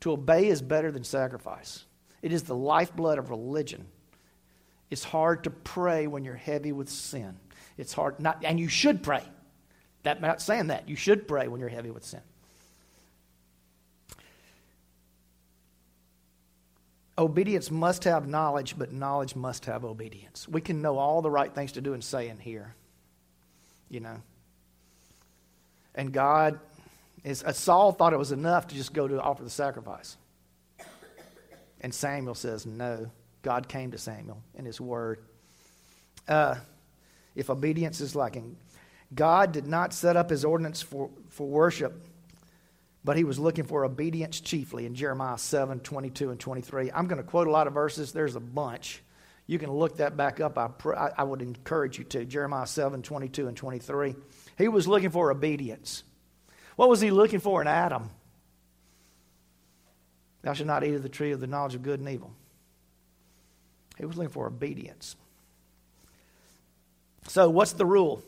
To 0.00 0.12
obey 0.12 0.48
is 0.48 0.60
better 0.60 0.92
than 0.92 1.04
sacrifice. 1.04 1.86
It 2.20 2.34
is 2.34 2.42
the 2.42 2.54
lifeblood 2.54 3.18
of 3.18 3.30
religion. 3.30 3.86
It's 4.90 5.04
hard 5.04 5.44
to 5.44 5.50
pray 5.50 6.06
when 6.06 6.22
you're 6.22 6.34
heavy 6.34 6.70
with 6.70 6.90
sin. 6.90 7.38
It's 7.78 7.94
hard 7.94 8.20
not 8.20 8.44
and 8.44 8.60
you 8.60 8.68
should 8.68 9.02
pray. 9.02 9.22
That 10.02 10.20
not 10.20 10.42
saying 10.42 10.66
that. 10.66 10.90
You 10.90 10.96
should 10.96 11.26
pray 11.26 11.48
when 11.48 11.60
you're 11.60 11.70
heavy 11.70 11.90
with 11.90 12.04
sin. 12.04 12.20
Obedience 17.18 17.70
must 17.70 18.04
have 18.04 18.28
knowledge, 18.28 18.76
but 18.76 18.92
knowledge 18.92 19.34
must 19.34 19.64
have 19.66 19.84
obedience. 19.84 20.46
We 20.46 20.60
can 20.60 20.82
know 20.82 20.98
all 20.98 21.22
the 21.22 21.30
right 21.30 21.54
things 21.54 21.72
to 21.72 21.80
do 21.80 21.94
and 21.94 22.04
say 22.04 22.28
in 22.28 22.38
here, 22.38 22.74
you 23.88 24.00
know. 24.00 24.20
And 25.94 26.12
God 26.12 26.60
is, 27.24 27.42
uh, 27.42 27.52
Saul 27.52 27.92
thought 27.92 28.12
it 28.12 28.18
was 28.18 28.32
enough 28.32 28.68
to 28.68 28.74
just 28.74 28.92
go 28.92 29.08
to 29.08 29.20
offer 29.20 29.42
the 29.42 29.50
sacrifice. 29.50 30.16
And 31.80 31.94
Samuel 31.94 32.34
says, 32.34 32.66
no. 32.66 33.10
God 33.42 33.68
came 33.68 33.92
to 33.92 33.98
Samuel 33.98 34.42
in 34.56 34.64
his 34.64 34.80
word. 34.80 35.20
Uh, 36.26 36.56
if 37.34 37.48
obedience 37.48 38.00
is 38.00 38.16
lacking, 38.16 38.56
God 39.14 39.52
did 39.52 39.66
not 39.66 39.94
set 39.94 40.16
up 40.16 40.30
his 40.30 40.44
ordinance 40.44 40.82
for, 40.82 41.10
for 41.28 41.46
worship 41.46 42.04
but 43.06 43.16
he 43.16 43.22
was 43.22 43.38
looking 43.38 43.62
for 43.62 43.84
obedience 43.84 44.40
chiefly 44.40 44.84
in 44.84 44.96
Jeremiah 44.96 45.38
7 45.38 45.78
22 45.78 46.30
and 46.30 46.40
23. 46.40 46.90
I'm 46.92 47.06
going 47.06 47.22
to 47.22 47.26
quote 47.26 47.46
a 47.46 47.52
lot 47.52 47.68
of 47.68 47.72
verses, 47.72 48.10
there's 48.12 48.34
a 48.34 48.40
bunch. 48.40 49.00
You 49.46 49.60
can 49.60 49.70
look 49.70 49.98
that 49.98 50.16
back 50.16 50.40
up. 50.40 50.58
I, 50.58 50.66
pr- 50.66 50.96
I 50.96 51.22
would 51.22 51.40
encourage 51.40 51.98
you 51.98 52.04
to. 52.04 52.24
Jeremiah 52.24 52.66
7 52.66 53.02
22 53.02 53.46
and 53.46 53.56
23. 53.56 54.16
He 54.58 54.66
was 54.66 54.88
looking 54.88 55.10
for 55.10 55.30
obedience. 55.30 56.02
What 56.74 56.88
was 56.88 57.00
he 57.00 57.12
looking 57.12 57.38
for 57.38 57.62
in 57.62 57.68
Adam? 57.68 58.10
Thou 60.42 60.54
shalt 60.54 60.66
not 60.66 60.82
eat 60.82 60.94
of 60.94 61.04
the 61.04 61.08
tree 61.08 61.30
of 61.30 61.38
the 61.38 61.46
knowledge 61.46 61.76
of 61.76 61.84
good 61.84 62.00
and 62.00 62.08
evil. 62.08 62.32
He 63.98 64.04
was 64.04 64.16
looking 64.16 64.32
for 64.32 64.48
obedience. 64.48 65.14
So, 67.28 67.48
what's 67.50 67.72
the 67.72 67.86
rule? 67.86 68.24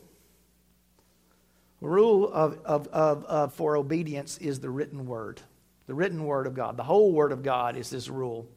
Rule 1.81 2.31
of, 2.31 2.59
of, 2.65 2.87
of, 2.89 3.25
of, 3.25 3.53
for 3.53 3.77
obedience 3.77 4.37
is 4.37 4.59
the 4.59 4.69
written 4.69 5.05
word. 5.05 5.41
The 5.87 5.93
written 5.93 6.25
word 6.25 6.45
of 6.45 6.53
God. 6.53 6.77
The 6.77 6.83
whole 6.83 7.11
word 7.11 7.31
of 7.31 7.41
God 7.41 7.75
is 7.75 7.89
this 7.89 8.09
rule. 8.09 8.47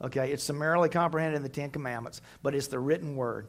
Okay, 0.00 0.32
it's 0.32 0.44
summarily 0.44 0.88
comprehended 0.88 1.36
in 1.36 1.42
the 1.42 1.48
Ten 1.48 1.70
Commandments, 1.70 2.20
but 2.42 2.54
it's 2.54 2.68
the 2.68 2.78
written 2.78 3.16
word. 3.16 3.48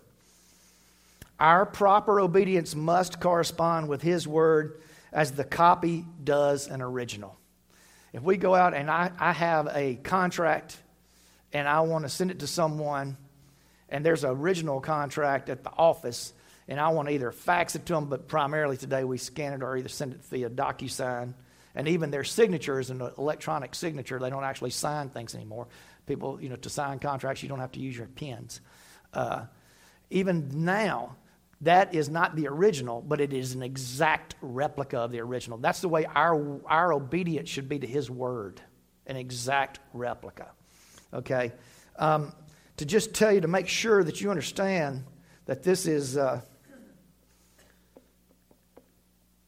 Our 1.39 1.65
proper 1.65 2.20
obedience 2.20 2.75
must 2.75 3.22
correspond 3.22 3.88
with 3.88 4.01
His 4.01 4.27
word 4.27 4.82
as 5.13 5.32
the 5.32 5.44
copy 5.44 6.06
does 6.24 6.68
an 6.68 6.82
original. 6.82 7.38
If 8.12 8.24
we 8.24 8.38
go 8.38 8.56
out 8.56 8.74
and 8.74 8.89
I, 8.89 9.12
I 9.18 9.32
have 9.32 9.70
a 9.74 9.96
contract 9.96 10.77
and 11.53 11.68
I 11.68 11.82
want 11.82 12.06
to 12.06 12.10
send 12.10 12.32
it 12.32 12.39
to 12.39 12.48
someone, 12.48 13.18
and 13.88 14.06
there's 14.06 14.24
an 14.24 14.32
original 14.32 14.82
contract 14.82 15.50
at 15.50 15.63
the 15.63 15.72
office, 15.72 16.34
and 16.69 16.79
I 16.79 16.89
want 16.89 17.07
to 17.07 17.13
either 17.15 17.31
fax 17.31 17.75
it 17.75 17.88
to 17.88 17.93
them, 17.93 18.05
but 18.05 18.27
primarily 18.27 18.77
today 18.77 19.03
we 19.03 19.17
scan 19.17 19.53
it 19.53 19.63
or 19.63 19.75
either 19.75 19.89
send 19.89 20.13
it 20.13 20.23
via 20.25 20.51
DocuSign. 20.51 21.33
And 21.73 21.88
even 21.88 22.11
their 22.11 22.23
signature 22.23 22.79
is 22.79 22.91
an 22.91 23.01
electronic 23.17 23.73
signature. 23.73 24.19
They 24.19 24.29
don't 24.29 24.43
actually 24.43 24.69
sign 24.69 25.09
things 25.09 25.33
anymore. 25.33 25.67
People, 26.05 26.39
you 26.39 26.47
know, 26.47 26.55
to 26.57 26.69
sign 26.69 26.99
contracts, 26.99 27.41
you 27.41 27.49
don't 27.49 27.59
have 27.59 27.71
to 27.71 27.79
use 27.79 27.97
your 27.97 28.05
pens. 28.05 28.61
Uh, 29.13 29.45
even 30.11 30.63
now, 30.63 31.15
that 31.61 31.95
is 31.95 32.07
not 32.07 32.35
the 32.35 32.47
original, 32.47 33.01
but 33.01 33.19
it 33.19 33.33
is 33.33 33.55
an 33.55 33.63
exact 33.63 34.35
replica 34.39 34.99
of 34.99 35.11
the 35.11 35.21
original. 35.21 35.57
That's 35.57 35.81
the 35.81 35.89
way 35.89 36.05
our, 36.05 36.61
our 36.67 36.93
obedience 36.93 37.49
should 37.49 37.67
be 37.67 37.79
to 37.79 37.88
His 37.88 38.11
Word 38.11 38.61
an 39.07 39.15
exact 39.15 39.79
replica. 39.91 40.51
Okay? 41.11 41.51
Um, 41.97 42.31
to 42.77 42.85
just 42.85 43.15
tell 43.15 43.31
you 43.31 43.41
to 43.41 43.47
make 43.47 43.67
sure 43.67 44.03
that 44.03 44.21
you 44.21 44.29
understand 44.29 45.03
that 45.47 45.63
this 45.63 45.88
is. 45.88 46.15
Uh, 46.15 46.41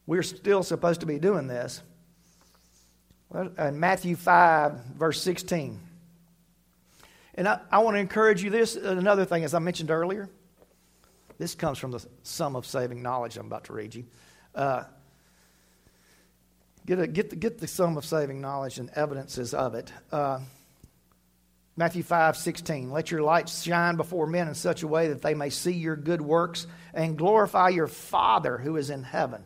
we're 0.07 0.23
still 0.23 0.63
supposed 0.63 1.01
to 1.01 1.05
be 1.05 1.19
doing 1.19 1.47
this. 1.47 1.81
In 3.33 3.79
Matthew 3.79 4.15
5, 4.15 4.73
verse 4.97 5.21
16. 5.21 5.79
And 7.35 7.47
I, 7.47 7.59
I 7.71 7.79
want 7.79 7.95
to 7.95 7.99
encourage 7.99 8.43
you 8.43 8.49
this. 8.49 8.75
Another 8.75 9.25
thing, 9.25 9.43
as 9.43 9.53
I 9.53 9.59
mentioned 9.59 9.89
earlier, 9.89 10.29
this 11.37 11.55
comes 11.55 11.77
from 11.77 11.91
the 11.91 12.05
sum 12.23 12.55
of 12.55 12.65
saving 12.65 13.01
knowledge 13.01 13.37
I'm 13.37 13.45
about 13.45 13.65
to 13.65 13.73
read 13.73 13.95
you. 13.95 14.05
Uh, 14.53 14.83
get, 16.85 16.99
a, 16.99 17.07
get, 17.07 17.29
the, 17.29 17.35
get 17.37 17.57
the 17.57 17.67
sum 17.67 17.97
of 17.97 18.05
saving 18.05 18.41
knowledge 18.41 18.79
and 18.79 18.89
evidences 18.95 19.53
of 19.53 19.75
it. 19.75 19.91
Uh, 20.11 20.39
Matthew 21.77 22.03
5, 22.03 22.35
16. 22.35 22.91
Let 22.91 23.11
your 23.11 23.21
light 23.21 23.47
shine 23.47 23.95
before 23.95 24.27
men 24.27 24.49
in 24.49 24.55
such 24.55 24.83
a 24.83 24.87
way 24.87 25.07
that 25.07 25.21
they 25.21 25.33
may 25.33 25.49
see 25.49 25.71
your 25.71 25.95
good 25.95 26.21
works 26.21 26.67
and 26.93 27.17
glorify 27.17 27.69
your 27.69 27.87
Father 27.87 28.57
who 28.57 28.75
is 28.75 28.89
in 28.89 29.03
heaven. 29.03 29.43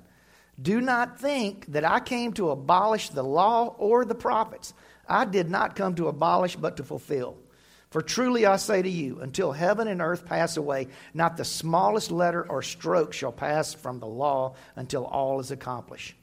Do 0.62 0.80
not 0.80 1.20
think 1.20 1.66
that 1.74 1.84
I 1.84 2.00
came 2.00 2.34
to 2.34 2.50
abolish 2.50 3.10
the 3.10 3.24
law 3.24 3.76
or 3.78 4.06
the 4.06 4.16
prophets. 4.16 4.74
I 5.08 5.26
did 5.26 5.50
not 5.50 5.76
come 5.76 5.96
to 5.96 6.08
abolish, 6.08 6.56
but 6.56 6.78
to 6.78 6.84
fulfill. 6.84 7.38
For 7.90 8.02
truly 8.02 8.46
I 8.46 8.58
say 8.58 8.82
to 8.82 8.90
you, 8.90 9.20
until 9.22 9.52
heaven 9.52 9.88
and 9.88 10.02
earth 10.02 10.26
pass 10.26 10.58
away, 10.58 10.88
not 11.14 11.38
the 11.38 11.46
smallest 11.46 12.12
letter 12.12 12.46
or 12.50 12.62
stroke 12.62 13.14
shall 13.14 13.32
pass 13.32 13.74
from 13.74 14.00
the 14.00 14.08
law 14.08 14.56
until 14.76 15.06
all 15.06 15.40
is 15.40 15.52
accomplished. 15.52 16.16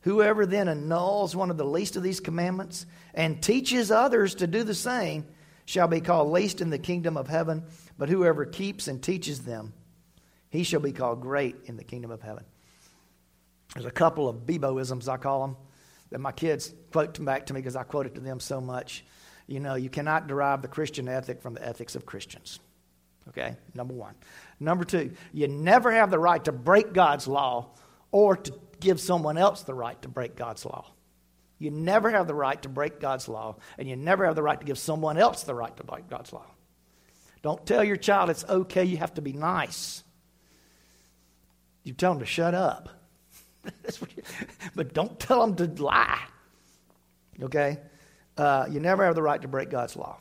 Whoever 0.00 0.46
then 0.46 0.68
annuls 0.68 1.36
one 1.36 1.50
of 1.50 1.56
the 1.56 1.64
least 1.64 1.96
of 1.96 2.02
these 2.02 2.18
commandments 2.18 2.86
and 3.14 3.40
teaches 3.40 3.90
others 3.90 4.34
to 4.36 4.48
do 4.48 4.64
the 4.64 4.74
same 4.74 5.26
shall 5.64 5.86
be 5.86 6.00
called 6.00 6.30
least 6.30 6.60
in 6.60 6.70
the 6.70 6.78
kingdom 6.78 7.16
of 7.16 7.28
heaven, 7.28 7.64
but 7.98 8.08
whoever 8.08 8.44
keeps 8.44 8.88
and 8.88 9.00
teaches 9.00 9.42
them, 9.42 9.72
he 10.50 10.64
shall 10.64 10.80
be 10.80 10.92
called 10.92 11.20
great 11.20 11.54
in 11.66 11.76
the 11.76 11.84
kingdom 11.84 12.10
of 12.10 12.20
heaven. 12.20 12.44
There's 13.74 13.86
a 13.86 13.90
couple 13.90 14.28
of 14.28 14.46
Beboisms, 14.46 15.08
I 15.08 15.16
call 15.16 15.40
them, 15.42 15.56
that 16.10 16.20
my 16.20 16.32
kids 16.32 16.74
quote 16.92 17.22
back 17.24 17.46
to 17.46 17.54
me 17.54 17.60
because 17.60 17.76
I 17.76 17.84
quote 17.84 18.06
it 18.06 18.14
to 18.16 18.20
them 18.20 18.38
so 18.40 18.60
much. 18.60 19.04
You 19.46 19.60
know, 19.60 19.74
you 19.74 19.88
cannot 19.88 20.26
derive 20.26 20.62
the 20.62 20.68
Christian 20.68 21.08
ethic 21.08 21.42
from 21.42 21.54
the 21.54 21.66
ethics 21.66 21.96
of 21.96 22.06
Christians. 22.06 22.60
Okay, 23.28 23.56
number 23.74 23.94
one. 23.94 24.14
Number 24.60 24.84
two, 24.84 25.12
you 25.32 25.48
never 25.48 25.92
have 25.92 26.10
the 26.10 26.18
right 26.18 26.42
to 26.44 26.52
break 26.52 26.92
God's 26.92 27.26
law 27.26 27.70
or 28.10 28.36
to 28.36 28.52
give 28.80 29.00
someone 29.00 29.38
else 29.38 29.62
the 29.62 29.74
right 29.74 30.00
to 30.02 30.08
break 30.08 30.36
God's 30.36 30.64
law. 30.64 30.86
You 31.58 31.70
never 31.70 32.10
have 32.10 32.26
the 32.26 32.34
right 32.34 32.60
to 32.62 32.68
break 32.68 32.98
God's 32.98 33.28
law, 33.28 33.56
and 33.78 33.88
you 33.88 33.94
never 33.94 34.26
have 34.26 34.34
the 34.34 34.42
right 34.42 34.58
to 34.58 34.66
give 34.66 34.78
someone 34.78 35.16
else 35.16 35.44
the 35.44 35.54
right 35.54 35.74
to 35.76 35.84
break 35.84 36.10
God's 36.10 36.32
law. 36.32 36.46
Don't 37.42 37.64
tell 37.64 37.84
your 37.84 37.96
child 37.96 38.30
it's 38.30 38.44
okay, 38.48 38.84
you 38.84 38.96
have 38.96 39.14
to 39.14 39.22
be 39.22 39.32
nice. 39.32 40.02
You 41.84 41.92
tell 41.92 42.12
them 42.12 42.20
to 42.20 42.26
shut 42.26 42.54
up. 42.54 42.88
But 44.74 44.94
don't 44.94 45.18
tell 45.18 45.46
them 45.46 45.56
to 45.56 45.82
lie. 45.82 46.22
Okay? 47.42 47.78
Uh, 48.36 48.66
you 48.70 48.80
never 48.80 49.04
have 49.04 49.14
the 49.14 49.22
right 49.22 49.40
to 49.42 49.48
break 49.48 49.70
God's 49.70 49.96
law. 49.96 50.18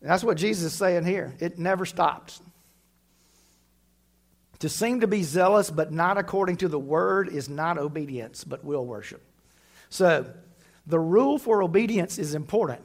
And 0.00 0.10
that's 0.10 0.24
what 0.24 0.36
Jesus 0.36 0.72
is 0.72 0.78
saying 0.78 1.04
here. 1.04 1.34
It 1.40 1.58
never 1.58 1.84
stops. 1.84 2.40
To 4.60 4.68
seem 4.68 5.00
to 5.00 5.06
be 5.06 5.22
zealous 5.22 5.70
but 5.70 5.92
not 5.92 6.18
according 6.18 6.58
to 6.58 6.68
the 6.68 6.78
word 6.78 7.28
is 7.28 7.48
not 7.48 7.78
obedience, 7.78 8.44
but 8.44 8.64
will 8.64 8.84
worship. 8.84 9.22
So, 9.88 10.26
the 10.86 10.98
rule 10.98 11.38
for 11.38 11.62
obedience 11.62 12.18
is 12.18 12.34
important. 12.34 12.80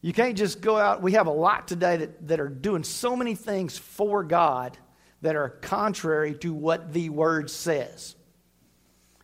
You 0.00 0.12
can't 0.14 0.36
just 0.36 0.62
go 0.62 0.78
out. 0.78 1.02
We 1.02 1.12
have 1.12 1.26
a 1.26 1.32
lot 1.32 1.68
today 1.68 1.98
that, 1.98 2.28
that 2.28 2.40
are 2.40 2.48
doing 2.48 2.82
so 2.82 3.14
many 3.14 3.34
things 3.34 3.76
for 3.76 4.24
God 4.24 4.78
that 5.20 5.36
are 5.36 5.50
contrary 5.50 6.34
to 6.36 6.54
what 6.54 6.94
the 6.94 7.10
word 7.10 7.50
says. 7.50 8.16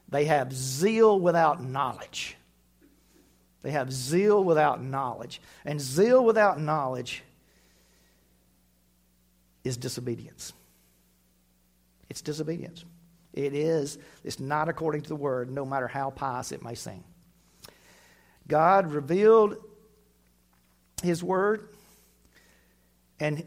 They 0.08 0.26
have 0.26 0.52
zeal 0.52 1.18
without 1.18 1.62
knowledge. 1.62 2.36
They 3.62 3.72
have 3.72 3.92
zeal 3.92 4.42
without 4.44 4.82
knowledge. 4.82 5.40
And 5.64 5.80
zeal 5.80 6.24
without 6.24 6.60
knowledge 6.60 7.22
is 9.64 9.76
disobedience. 9.76 10.52
It's 12.08 12.22
disobedience. 12.22 12.84
It 13.32 13.52
is, 13.52 13.98
it's 14.24 14.40
not 14.40 14.68
according 14.68 15.02
to 15.02 15.08
the 15.08 15.16
word, 15.16 15.50
no 15.50 15.64
matter 15.64 15.88
how 15.88 16.10
pious 16.10 16.52
it 16.52 16.62
may 16.62 16.74
seem. 16.74 17.04
God 18.48 18.92
revealed 18.92 19.56
His 21.02 21.22
Word, 21.22 21.68
and 23.18 23.44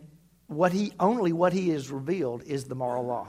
what 0.48 0.74
He 0.74 0.92
only 1.00 1.34
what 1.34 1.54
He 1.54 1.70
has 1.70 1.90
revealed 1.90 2.44
is 2.44 2.66
the 2.66 2.76
moral 2.76 3.06
law. 3.06 3.28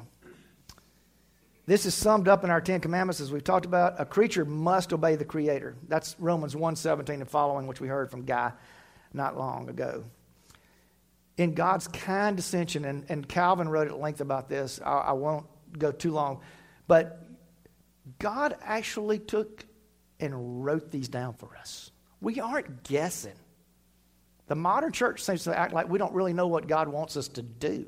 This 1.70 1.86
is 1.86 1.94
summed 1.94 2.26
up 2.26 2.42
in 2.42 2.50
our 2.50 2.60
Ten 2.60 2.80
Commandments, 2.80 3.20
as 3.20 3.30
we've 3.30 3.44
talked 3.44 3.64
about. 3.64 4.00
A 4.00 4.04
creature 4.04 4.44
must 4.44 4.92
obey 4.92 5.14
the 5.14 5.24
Creator. 5.24 5.76
That's 5.86 6.16
Romans 6.18 6.56
1.17 6.56 7.08
and 7.08 7.30
following, 7.30 7.68
which 7.68 7.80
we 7.80 7.86
heard 7.86 8.10
from 8.10 8.24
Guy 8.24 8.50
not 9.12 9.38
long 9.38 9.68
ago. 9.68 10.02
In 11.36 11.54
God's 11.54 11.86
condescension, 11.86 12.84
and, 12.84 13.06
and 13.08 13.28
Calvin 13.28 13.68
wrote 13.68 13.86
at 13.86 14.00
length 14.00 14.20
about 14.20 14.48
this, 14.48 14.80
I, 14.84 14.90
I 14.90 15.12
won't 15.12 15.46
go 15.78 15.92
too 15.92 16.10
long, 16.10 16.40
but 16.88 17.24
God 18.18 18.56
actually 18.64 19.20
took 19.20 19.64
and 20.18 20.64
wrote 20.64 20.90
these 20.90 21.08
down 21.08 21.34
for 21.34 21.56
us. 21.56 21.92
We 22.20 22.40
aren't 22.40 22.82
guessing. 22.82 23.38
The 24.48 24.56
modern 24.56 24.90
church 24.90 25.22
seems 25.22 25.44
to 25.44 25.56
act 25.56 25.72
like 25.72 25.88
we 25.88 26.00
don't 26.00 26.14
really 26.14 26.32
know 26.32 26.48
what 26.48 26.66
God 26.66 26.88
wants 26.88 27.16
us 27.16 27.28
to 27.28 27.42
do. 27.42 27.86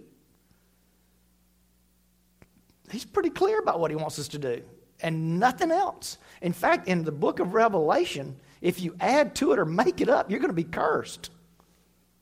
He's 2.92 3.04
pretty 3.04 3.30
clear 3.30 3.58
about 3.58 3.80
what 3.80 3.90
he 3.90 3.96
wants 3.96 4.18
us 4.18 4.28
to 4.28 4.38
do 4.38 4.62
and 5.00 5.40
nothing 5.40 5.70
else. 5.70 6.18
In 6.40 6.52
fact, 6.52 6.88
in 6.88 7.02
the 7.02 7.12
book 7.12 7.40
of 7.40 7.54
Revelation, 7.54 8.36
if 8.60 8.80
you 8.80 8.94
add 9.00 9.34
to 9.36 9.52
it 9.52 9.58
or 9.58 9.64
make 9.64 10.00
it 10.00 10.08
up, 10.08 10.30
you're 10.30 10.40
going 10.40 10.50
to 10.50 10.54
be 10.54 10.64
cursed. 10.64 11.30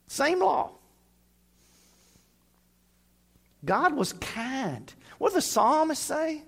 Same 0.07 0.41
law. 0.41 0.73
God 3.65 3.95
was 3.95 4.15
kind. 4.15 4.93
What 5.19 5.29
does 5.29 5.45
the 5.45 5.51
psalmist 5.51 6.03
say? 6.03 6.43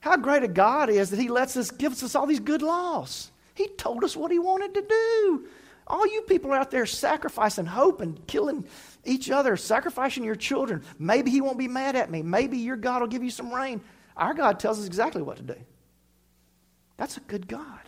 How 0.00 0.16
great 0.16 0.42
a 0.42 0.48
God 0.48 0.90
is 0.90 1.10
that 1.10 1.20
He 1.20 1.28
lets 1.28 1.56
us, 1.56 1.70
gives 1.70 2.02
us 2.02 2.16
all 2.16 2.26
these 2.26 2.40
good 2.40 2.62
laws. 2.62 3.30
He 3.54 3.68
told 3.68 4.02
us 4.02 4.16
what 4.16 4.32
He 4.32 4.40
wanted 4.40 4.74
to 4.74 4.82
do. 4.82 5.46
All 5.86 6.06
you 6.06 6.22
people 6.22 6.52
out 6.52 6.70
there 6.70 6.86
sacrificing 6.86 7.66
hope 7.66 8.00
and 8.00 8.26
killing 8.26 8.64
each 9.04 9.30
other, 9.30 9.56
sacrificing 9.56 10.24
your 10.24 10.34
children. 10.34 10.82
Maybe 10.98 11.30
He 11.30 11.40
won't 11.40 11.58
be 11.58 11.68
mad 11.68 11.96
at 11.96 12.10
me. 12.10 12.22
Maybe 12.22 12.58
your 12.58 12.76
God 12.76 13.00
will 13.00 13.08
give 13.08 13.24
you 13.24 13.30
some 13.30 13.52
rain. 13.52 13.80
Our 14.16 14.34
God 14.34 14.60
tells 14.60 14.78
us 14.78 14.86
exactly 14.86 15.22
what 15.22 15.38
to 15.38 15.42
do. 15.42 15.56
That's 16.96 17.16
a 17.16 17.20
good 17.20 17.48
God. 17.48 17.80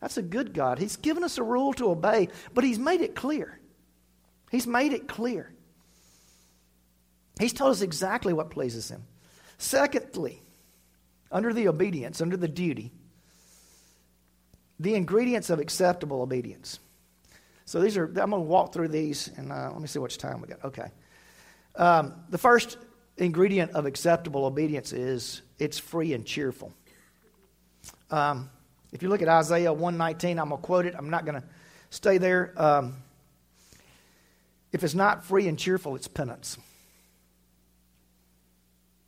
That's 0.00 0.18
a 0.18 0.22
good 0.22 0.52
God. 0.52 0.78
He's 0.78 0.96
given 0.96 1.24
us 1.24 1.38
a 1.38 1.42
rule 1.42 1.72
to 1.74 1.90
obey, 1.90 2.28
but 2.54 2.64
He's 2.64 2.78
made 2.78 3.00
it 3.00 3.14
clear. 3.14 3.58
He's 4.50 4.66
made 4.66 4.92
it 4.92 5.08
clear. 5.08 5.52
He's 7.40 7.52
told 7.52 7.72
us 7.72 7.82
exactly 7.82 8.32
what 8.32 8.50
pleases 8.50 8.90
Him. 8.90 9.04
Secondly, 9.58 10.42
under 11.32 11.52
the 11.52 11.68
obedience, 11.68 12.20
under 12.20 12.36
the 12.36 12.48
duty, 12.48 12.92
the 14.78 14.94
ingredients 14.94 15.50
of 15.50 15.58
acceptable 15.58 16.22
obedience. 16.22 16.78
So 17.66 17.80
these 17.80 17.96
are, 17.96 18.06
I'm 18.06 18.14
going 18.14 18.30
to 18.30 18.38
walk 18.38 18.72
through 18.72 18.88
these, 18.88 19.28
and 19.36 19.52
uh, 19.52 19.70
let 19.72 19.80
me 19.80 19.88
see 19.88 19.98
which 19.98 20.18
time 20.18 20.40
we 20.40 20.48
got. 20.48 20.64
Okay. 20.64 20.88
Um, 21.74 22.14
the 22.30 22.38
first 22.38 22.78
ingredient 23.16 23.72
of 23.72 23.86
acceptable 23.86 24.46
obedience 24.46 24.92
is 24.92 25.42
it's 25.58 25.78
free 25.78 26.14
and 26.14 26.24
cheerful. 26.24 26.72
Um, 28.10 28.50
if 28.92 29.02
you 29.02 29.08
look 29.08 29.20
at 29.20 29.28
Isaiah 29.28 29.72
119, 29.72 30.38
I'm 30.38 30.48
going 30.48 30.60
to 30.60 30.66
quote 30.66 30.86
it. 30.86 30.94
I'm 30.96 31.10
not 31.10 31.24
going 31.24 31.40
to 31.40 31.46
stay 31.90 32.18
there. 32.18 32.54
Um, 32.56 32.96
if 34.72 34.84
it's 34.84 34.94
not 34.94 35.24
free 35.24 35.48
and 35.48 35.58
cheerful, 35.58 35.96
it's 35.96 36.06
penance. 36.06 36.56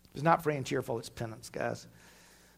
If 0.04 0.16
it's 0.16 0.24
not 0.24 0.42
free 0.42 0.56
and 0.56 0.66
cheerful, 0.66 0.98
it's 0.98 1.08
penance, 1.08 1.48
guys. 1.48 1.86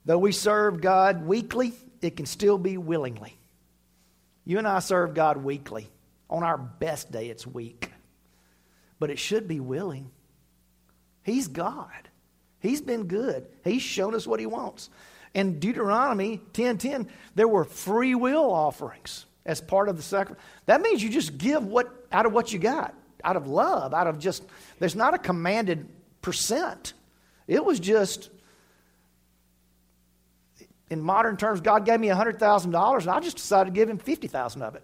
Though 0.06 0.18
we 0.18 0.32
serve 0.32 0.80
God 0.80 1.26
weekly, 1.26 1.74
it 2.00 2.16
can 2.16 2.24
still 2.24 2.56
be 2.56 2.78
willingly. 2.78 3.36
You 4.50 4.58
and 4.58 4.66
I 4.66 4.80
serve 4.80 5.14
God 5.14 5.36
weekly. 5.36 5.88
On 6.28 6.42
our 6.42 6.58
best 6.58 7.12
day, 7.12 7.28
it's 7.28 7.46
weak. 7.46 7.92
But 8.98 9.08
it 9.08 9.20
should 9.20 9.46
be 9.46 9.60
willing. 9.60 10.10
He's 11.22 11.46
God. 11.46 12.08
He's 12.58 12.80
been 12.80 13.04
good. 13.04 13.46
He's 13.62 13.80
shown 13.80 14.12
us 14.12 14.26
what 14.26 14.40
he 14.40 14.46
wants. 14.46 14.90
In 15.34 15.60
Deuteronomy 15.60 16.40
10:10, 16.52 17.06
there 17.36 17.46
were 17.46 17.62
free 17.62 18.16
will 18.16 18.50
offerings 18.50 19.24
as 19.46 19.60
part 19.60 19.88
of 19.88 19.96
the 19.96 20.02
sacrifice. 20.02 20.42
That 20.66 20.80
means 20.80 21.00
you 21.00 21.10
just 21.10 21.38
give 21.38 21.64
what 21.64 22.08
out 22.10 22.26
of 22.26 22.32
what 22.32 22.52
you 22.52 22.58
got, 22.58 22.92
out 23.22 23.36
of 23.36 23.46
love, 23.46 23.94
out 23.94 24.08
of 24.08 24.18
just 24.18 24.42
there's 24.80 24.96
not 24.96 25.14
a 25.14 25.18
commanded 25.18 25.88
percent. 26.22 26.94
It 27.46 27.64
was 27.64 27.78
just 27.78 28.30
in 30.90 31.00
modern 31.00 31.36
terms, 31.36 31.60
God 31.60 31.84
gave 31.84 32.00
me 32.00 32.08
$100,000 32.08 33.00
and 33.00 33.10
I 33.10 33.20
just 33.20 33.36
decided 33.36 33.72
to 33.72 33.74
give 33.74 33.88
him 33.88 33.98
50000 33.98 34.62
of 34.62 34.74
it. 34.74 34.82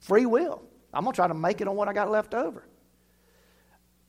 Free 0.00 0.26
will. 0.26 0.62
I'm 0.94 1.02
going 1.02 1.12
to 1.12 1.16
try 1.16 1.26
to 1.26 1.34
make 1.34 1.60
it 1.60 1.68
on 1.68 1.74
what 1.74 1.88
I 1.88 1.92
got 1.92 2.10
left 2.10 2.34
over. 2.34 2.64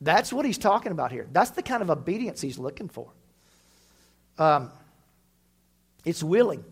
That's 0.00 0.32
what 0.32 0.44
he's 0.44 0.58
talking 0.58 0.92
about 0.92 1.10
here. 1.10 1.26
That's 1.32 1.50
the 1.50 1.62
kind 1.62 1.82
of 1.82 1.90
obedience 1.90 2.40
he's 2.40 2.58
looking 2.58 2.88
for. 2.88 3.10
Um, 4.38 4.70
it's 6.04 6.22
willing. 6.22 6.64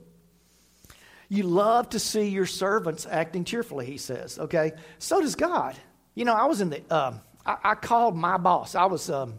You 1.29 1.45
love 1.45 1.91
to 1.91 1.99
see 1.99 2.29
your 2.29 2.47
servants 2.47 3.07
acting 3.11 3.45
cheerfully, 3.45 3.87
he 3.87 3.97
says. 3.97 4.39
Okay? 4.39 4.73
So 4.99 5.21
does 5.21 5.35
God. 5.35 5.75
You 6.15 6.25
know, 6.25 6.35
I 6.35 6.45
was 6.45 6.61
in 6.61 6.71
the, 6.71 6.95
um, 6.95 7.21
I, 7.47 7.57
I, 7.65 7.75
called 7.75 8.15
my 8.15 8.37
boss. 8.37 8.75
I 8.75 8.85
was, 8.85 9.09
um, 9.09 9.35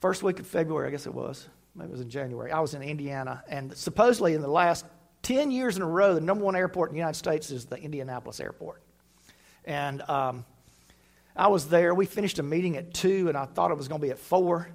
first 0.00 0.22
week 0.22 0.40
of 0.40 0.46
February, 0.46 0.88
I 0.88 0.90
guess 0.90 1.06
it 1.06 1.14
was 1.14 1.48
maybe 1.74 1.88
it 1.88 1.92
was 1.92 2.00
in 2.00 2.10
January. 2.10 2.52
I 2.52 2.60
was 2.60 2.74
in 2.74 2.82
Indiana, 2.82 3.42
and 3.48 3.76
supposedly 3.76 4.34
in 4.34 4.42
the 4.42 4.48
last 4.48 4.84
10 5.22 5.50
years 5.50 5.76
in 5.76 5.82
a 5.82 5.86
row, 5.86 6.14
the 6.14 6.20
number 6.20 6.44
one 6.44 6.56
airport 6.56 6.90
in 6.90 6.94
the 6.94 6.98
United 6.98 7.18
States 7.18 7.50
is 7.50 7.66
the 7.66 7.76
Indianapolis 7.76 8.40
airport. 8.40 8.82
And 9.64 10.02
um, 10.02 10.44
I 11.36 11.48
was 11.48 11.68
there. 11.68 11.94
We 11.94 12.06
finished 12.06 12.38
a 12.38 12.42
meeting 12.42 12.76
at 12.76 12.92
2, 12.92 13.28
and 13.28 13.36
I 13.36 13.46
thought 13.46 13.70
it 13.70 13.76
was 13.76 13.88
going 13.88 14.00
to 14.00 14.06
be 14.06 14.10
at 14.10 14.18
4. 14.18 14.68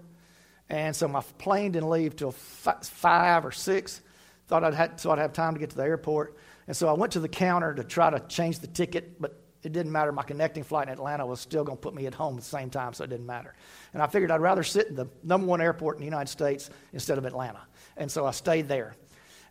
And 0.69 0.95
so 0.95 1.07
my 1.07 1.21
plane 1.37 1.73
didn't 1.73 1.89
leave 1.89 2.15
till 2.15 2.31
5 2.31 3.45
or 3.45 3.51
6. 3.51 4.01
Thought 4.47 4.63
I'd 4.63 4.73
had, 4.73 4.99
so 4.99 5.11
I'd 5.11 5.19
have 5.19 5.33
time 5.33 5.53
to 5.53 5.59
get 5.59 5.69
to 5.71 5.75
the 5.77 5.83
airport. 5.83 6.37
And 6.67 6.75
so 6.75 6.87
I 6.87 6.93
went 6.93 7.13
to 7.13 7.19
the 7.19 7.29
counter 7.29 7.73
to 7.73 7.83
try 7.83 8.09
to 8.09 8.19
change 8.27 8.59
the 8.59 8.67
ticket, 8.67 9.21
but 9.21 9.41
it 9.67 9.73
didn't 9.73 9.91
matter. 9.91 10.13
My 10.13 10.23
connecting 10.23 10.63
flight 10.63 10.87
in 10.87 10.93
Atlanta 10.93 11.25
was 11.25 11.41
still 11.41 11.65
going 11.65 11.77
to 11.77 11.81
put 11.81 11.93
me 11.93 12.07
at 12.07 12.13
home 12.13 12.37
at 12.37 12.43
the 12.43 12.49
same 12.49 12.69
time, 12.69 12.93
so 12.93 13.03
it 13.03 13.09
didn't 13.09 13.25
matter. 13.25 13.53
And 13.93 14.01
I 14.01 14.07
figured 14.07 14.31
I'd 14.31 14.39
rather 14.39 14.63
sit 14.63 14.87
in 14.87 14.95
the 14.95 15.07
number 15.23 15.45
one 15.45 15.61
airport 15.61 15.97
in 15.97 15.99
the 15.99 16.05
United 16.05 16.31
States 16.31 16.69
instead 16.93 17.17
of 17.17 17.25
Atlanta. 17.25 17.59
And 17.97 18.09
so 18.09 18.25
I 18.25 18.31
stayed 18.31 18.69
there. 18.69 18.95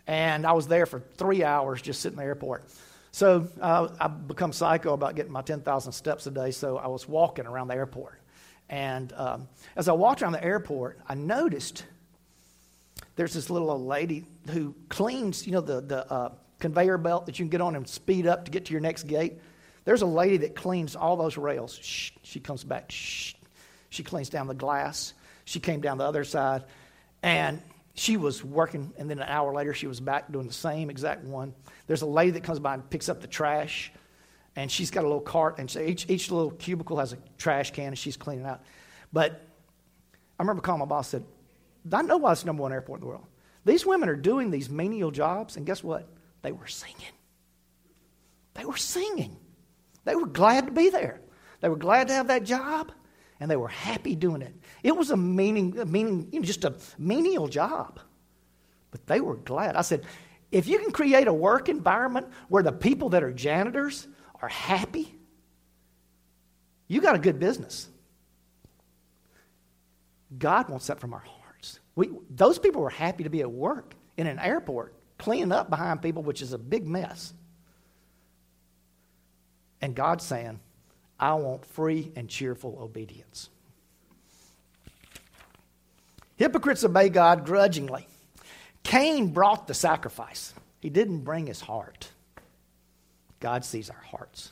And 0.06 0.46
I 0.46 0.52
was 0.52 0.66
there 0.66 0.86
for 0.86 1.00
three 1.00 1.44
hours 1.44 1.82
just 1.82 2.00
sitting 2.00 2.18
in 2.18 2.20
the 2.20 2.24
airport. 2.24 2.64
So 3.12 3.46
uh, 3.60 3.88
I've 4.00 4.26
become 4.26 4.52
psycho 4.52 4.94
about 4.94 5.16
getting 5.16 5.32
my 5.32 5.42
10,000 5.42 5.92
steps 5.92 6.26
a 6.26 6.30
day, 6.30 6.50
so 6.50 6.78
I 6.78 6.86
was 6.86 7.06
walking 7.06 7.46
around 7.46 7.68
the 7.68 7.74
airport. 7.74 8.20
And 8.70 9.12
um, 9.12 9.48
as 9.76 9.88
I 9.88 9.92
walked 9.92 10.22
around 10.22 10.32
the 10.32 10.44
airport, 10.44 10.98
I 11.06 11.14
noticed 11.14 11.84
there's 13.16 13.34
this 13.34 13.50
little 13.50 13.70
old 13.70 13.86
lady 13.86 14.24
who 14.50 14.74
cleans, 14.88 15.46
you 15.46 15.52
know, 15.52 15.60
the, 15.60 15.82
the 15.82 16.10
uh, 16.10 16.32
conveyor 16.58 16.98
belt 16.98 17.26
that 17.26 17.38
you 17.38 17.44
can 17.44 17.50
get 17.50 17.60
on 17.60 17.76
and 17.76 17.86
speed 17.86 18.26
up 18.26 18.46
to 18.46 18.50
get 18.50 18.64
to 18.66 18.72
your 18.72 18.80
next 18.80 19.04
gate. 19.04 19.34
There's 19.86 20.02
a 20.02 20.06
lady 20.06 20.38
that 20.38 20.56
cleans 20.56 20.96
all 20.96 21.16
those 21.16 21.38
rails. 21.38 21.78
Shh, 21.80 22.10
she 22.22 22.40
comes 22.40 22.64
back. 22.64 22.90
Shh. 22.90 23.34
She 23.88 24.02
cleans 24.02 24.28
down 24.28 24.48
the 24.48 24.54
glass. 24.54 25.14
She 25.44 25.60
came 25.60 25.80
down 25.80 25.96
the 25.96 26.04
other 26.04 26.24
side. 26.24 26.64
And 27.22 27.62
she 27.94 28.16
was 28.16 28.44
working, 28.44 28.92
and 28.98 29.08
then 29.08 29.20
an 29.20 29.28
hour 29.28 29.54
later, 29.54 29.72
she 29.72 29.86
was 29.86 30.00
back 30.00 30.30
doing 30.30 30.48
the 30.48 30.52
same 30.52 30.90
exact 30.90 31.24
one. 31.24 31.54
There's 31.86 32.02
a 32.02 32.06
lady 32.06 32.32
that 32.32 32.42
comes 32.42 32.58
by 32.58 32.74
and 32.74 32.90
picks 32.90 33.08
up 33.08 33.20
the 33.20 33.28
trash, 33.28 33.92
and 34.56 34.70
she's 34.70 34.90
got 34.90 35.04
a 35.04 35.06
little 35.06 35.20
cart, 35.20 35.58
and 35.58 35.74
each, 35.76 36.10
each 36.10 36.32
little 36.32 36.50
cubicle 36.50 36.98
has 36.98 37.12
a 37.12 37.18
trash 37.38 37.70
can, 37.70 37.86
and 37.86 37.98
she's 37.98 38.16
cleaning 38.16 38.44
out. 38.44 38.62
But 39.12 39.40
I 40.38 40.42
remember 40.42 40.62
calling 40.62 40.80
my 40.80 40.84
boss 40.86 41.14
and 41.14 41.24
said, 41.24 41.94
I 41.94 42.02
know 42.02 42.16
why 42.16 42.32
it's 42.32 42.42
the 42.42 42.48
number 42.48 42.62
one 42.62 42.72
airport 42.72 42.98
in 42.98 43.02
the 43.02 43.06
world. 43.06 43.26
These 43.64 43.86
women 43.86 44.08
are 44.08 44.16
doing 44.16 44.50
these 44.50 44.68
menial 44.68 45.12
jobs, 45.12 45.56
and 45.56 45.64
guess 45.64 45.82
what? 45.82 46.08
They 46.42 46.50
were 46.50 46.66
singing. 46.66 47.14
They 48.54 48.64
were 48.64 48.76
singing. 48.76 49.36
They 50.06 50.14
were 50.14 50.26
glad 50.26 50.66
to 50.66 50.72
be 50.72 50.88
there. 50.88 51.20
They 51.60 51.68
were 51.68 51.76
glad 51.76 52.08
to 52.08 52.14
have 52.14 52.28
that 52.28 52.44
job, 52.44 52.92
and 53.40 53.50
they 53.50 53.56
were 53.56 53.68
happy 53.68 54.14
doing 54.14 54.40
it. 54.40 54.54
It 54.82 54.96
was 54.96 55.10
a 55.10 55.16
meaning, 55.16 55.78
a 55.78 55.84
meaning 55.84 56.28
you 56.32 56.40
know, 56.40 56.46
just 56.46 56.64
a 56.64 56.74
menial 56.96 57.48
job, 57.48 57.98
but 58.92 59.06
they 59.06 59.20
were 59.20 59.36
glad. 59.36 59.74
I 59.74 59.82
said, 59.82 60.04
if 60.52 60.68
you 60.68 60.78
can 60.78 60.92
create 60.92 61.26
a 61.26 61.32
work 61.32 61.68
environment 61.68 62.28
where 62.48 62.62
the 62.62 62.72
people 62.72 63.10
that 63.10 63.24
are 63.24 63.32
janitors 63.32 64.06
are 64.40 64.48
happy, 64.48 65.12
you 66.86 67.00
got 67.00 67.16
a 67.16 67.18
good 67.18 67.40
business. 67.40 67.88
God 70.38 70.68
wants 70.68 70.86
that 70.86 71.00
from 71.00 71.14
our 71.14 71.24
hearts. 71.24 71.80
We, 71.96 72.10
those 72.30 72.60
people 72.60 72.80
were 72.80 72.90
happy 72.90 73.24
to 73.24 73.30
be 73.30 73.40
at 73.40 73.50
work 73.50 73.94
in 74.16 74.28
an 74.28 74.38
airport, 74.38 74.94
cleaning 75.18 75.50
up 75.50 75.68
behind 75.68 76.00
people, 76.00 76.22
which 76.22 76.42
is 76.42 76.52
a 76.52 76.58
big 76.58 76.86
mess. 76.86 77.34
And 79.86 79.94
God's 79.94 80.24
saying, 80.24 80.58
I 81.16 81.34
want 81.34 81.64
free 81.64 82.10
and 82.16 82.28
cheerful 82.28 82.76
obedience. 82.80 83.50
Hypocrites 86.34 86.82
obey 86.82 87.08
God 87.08 87.46
grudgingly. 87.46 88.08
Cain 88.82 89.28
brought 89.32 89.68
the 89.68 89.74
sacrifice. 89.74 90.52
He 90.80 90.90
didn't 90.90 91.20
bring 91.20 91.46
his 91.46 91.60
heart. 91.60 92.10
God 93.38 93.64
sees 93.64 93.88
our 93.88 94.02
hearts. 94.10 94.50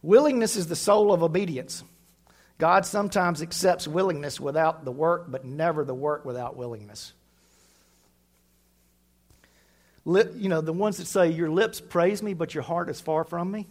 Willingness 0.00 0.54
is 0.54 0.68
the 0.68 0.76
soul 0.76 1.12
of 1.12 1.24
obedience. 1.24 1.82
God 2.58 2.86
sometimes 2.86 3.42
accepts 3.42 3.88
willingness 3.88 4.38
without 4.38 4.84
the 4.84 4.92
work, 4.92 5.24
but 5.26 5.44
never 5.44 5.84
the 5.84 5.92
work 5.92 6.24
without 6.24 6.56
willingness. 6.56 7.14
Lip, 10.04 10.32
you 10.36 10.48
know, 10.48 10.60
the 10.60 10.72
ones 10.72 10.96
that 10.96 11.06
say, 11.06 11.30
Your 11.30 11.50
lips 11.50 11.80
praise 11.80 12.22
me, 12.22 12.34
but 12.34 12.54
your 12.54 12.62
heart 12.62 12.88
is 12.88 13.00
far 13.00 13.24
from 13.24 13.50
me. 13.50 13.68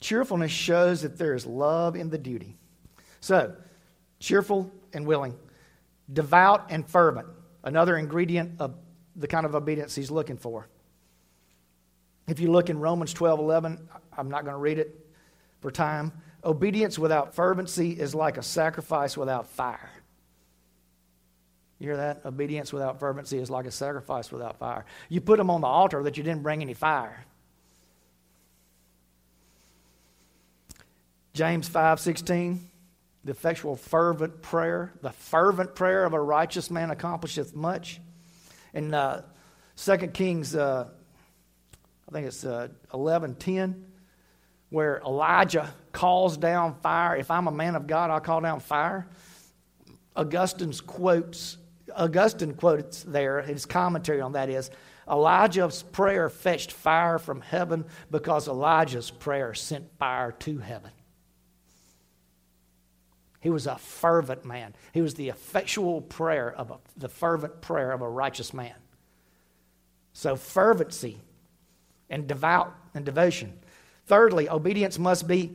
Cheerfulness 0.00 0.52
shows 0.52 1.02
that 1.02 1.16
there 1.16 1.34
is 1.34 1.46
love 1.46 1.96
in 1.96 2.10
the 2.10 2.18
duty. 2.18 2.56
So, 3.20 3.54
cheerful 4.20 4.70
and 4.92 5.06
willing, 5.06 5.34
devout 6.12 6.70
and 6.70 6.86
fervent, 6.86 7.26
another 7.62 7.96
ingredient 7.96 8.60
of 8.60 8.74
the 9.16 9.26
kind 9.26 9.46
of 9.46 9.54
obedience 9.54 9.94
he's 9.94 10.10
looking 10.10 10.36
for. 10.36 10.68
If 12.26 12.40
you 12.40 12.50
look 12.50 12.68
in 12.68 12.78
Romans 12.78 13.12
12 13.12 13.40
11, 13.40 13.88
I'm 14.16 14.30
not 14.30 14.44
going 14.44 14.54
to 14.54 14.58
read 14.58 14.78
it 14.78 15.06
for 15.60 15.70
time. 15.70 16.12
Obedience 16.44 16.98
without 16.98 17.34
fervency 17.34 17.92
is 17.92 18.14
like 18.14 18.36
a 18.36 18.42
sacrifice 18.42 19.16
without 19.16 19.46
fire. 19.46 19.90
Hear 21.84 21.98
that? 21.98 22.22
Obedience 22.24 22.72
without 22.72 22.98
fervency 22.98 23.38
is 23.38 23.50
like 23.50 23.66
a 23.66 23.70
sacrifice 23.70 24.32
without 24.32 24.58
fire. 24.58 24.86
You 25.08 25.20
put 25.20 25.36
them 25.36 25.50
on 25.50 25.60
the 25.60 25.66
altar 25.66 26.02
that 26.04 26.16
you 26.16 26.22
didn't 26.22 26.42
bring 26.42 26.62
any 26.62 26.74
fire. 26.74 27.24
James 31.34 31.68
5:16 31.68 32.60
the 33.24 33.32
effectual 33.32 33.74
fervent 33.74 34.42
prayer 34.42 34.92
the 35.00 35.10
fervent 35.10 35.74
prayer 35.74 36.04
of 36.04 36.12
a 36.12 36.20
righteous 36.20 36.70
man 36.70 36.90
accomplisheth 36.90 37.54
much 37.54 38.00
in 38.74 38.92
uh, 38.92 39.22
2 39.76 39.96
kings 40.08 40.54
uh, 40.54 40.86
i 42.08 42.12
think 42.12 42.26
it's 42.26 42.44
uh, 42.44 42.68
11.10 42.92 43.82
where 44.68 45.00
elijah 45.06 45.72
calls 45.92 46.36
down 46.36 46.74
fire 46.82 47.16
if 47.16 47.30
i'm 47.30 47.46
a 47.46 47.52
man 47.52 47.74
of 47.74 47.86
god 47.86 48.10
i'll 48.10 48.20
call 48.20 48.42
down 48.42 48.60
fire 48.60 49.06
augustine's 50.16 50.80
quotes 50.80 51.56
augustine 51.96 52.54
quotes 52.54 53.02
there 53.02 53.42
his 53.42 53.66
commentary 53.66 54.20
on 54.20 54.32
that 54.32 54.48
is 54.48 54.70
elijah's 55.10 55.82
prayer 55.82 56.28
fetched 56.28 56.72
fire 56.72 57.18
from 57.18 57.40
heaven 57.40 57.84
because 58.10 58.48
elijah's 58.48 59.10
prayer 59.10 59.54
sent 59.54 59.84
fire 59.98 60.32
to 60.32 60.58
heaven 60.58 60.90
he 63.44 63.50
was 63.50 63.66
a 63.66 63.76
fervent 63.76 64.46
man. 64.46 64.74
He 64.92 65.02
was 65.02 65.12
the 65.16 65.28
effectual 65.28 66.00
prayer 66.00 66.50
of 66.50 66.70
a, 66.70 66.78
the 66.96 67.10
fervent 67.10 67.60
prayer 67.60 67.92
of 67.92 68.00
a 68.00 68.08
righteous 68.08 68.54
man. 68.54 68.72
So 70.14 70.34
fervency 70.34 71.18
and 72.08 72.26
devout 72.26 72.74
and 72.94 73.04
devotion. 73.04 73.52
Thirdly, 74.06 74.48
obedience 74.48 74.98
must 74.98 75.28
be 75.28 75.54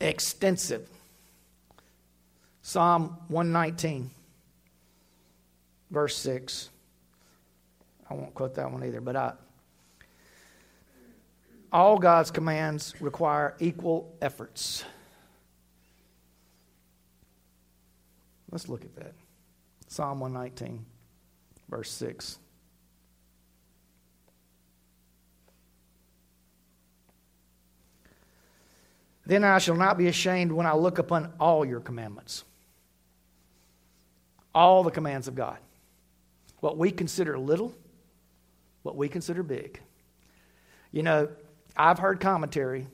extensive. 0.00 0.88
Psalm 2.62 3.18
119, 3.28 4.10
verse 5.90 6.16
6. 6.18 6.70
I 8.08 8.14
won't 8.14 8.34
quote 8.34 8.54
that 8.54 8.70
one 8.70 8.84
either, 8.84 9.00
but 9.00 9.16
I, 9.16 9.32
all 11.72 11.98
God's 11.98 12.30
commands 12.30 12.94
require 13.00 13.54
equal 13.58 14.14
efforts. 14.22 14.84
Let's 18.50 18.68
look 18.68 18.84
at 18.84 18.94
that. 18.96 19.12
Psalm 19.88 20.20
119, 20.20 20.84
verse 21.68 21.90
6. 21.90 22.38
Then 29.26 29.42
I 29.42 29.58
shall 29.58 29.74
not 29.74 29.98
be 29.98 30.06
ashamed 30.06 30.52
when 30.52 30.66
I 30.66 30.74
look 30.74 30.98
upon 30.98 31.32
all 31.40 31.64
your 31.64 31.80
commandments. 31.80 32.44
All 34.54 34.84
the 34.84 34.90
commands 34.90 35.26
of 35.26 35.34
God. 35.34 35.58
What 36.66 36.78
we 36.78 36.90
consider 36.90 37.38
little, 37.38 37.72
what 38.82 38.96
we 38.96 39.08
consider 39.08 39.44
big. 39.44 39.80
You 40.90 41.04
know, 41.04 41.28
I've 41.76 42.00
heard 42.00 42.18
commentary. 42.18 42.88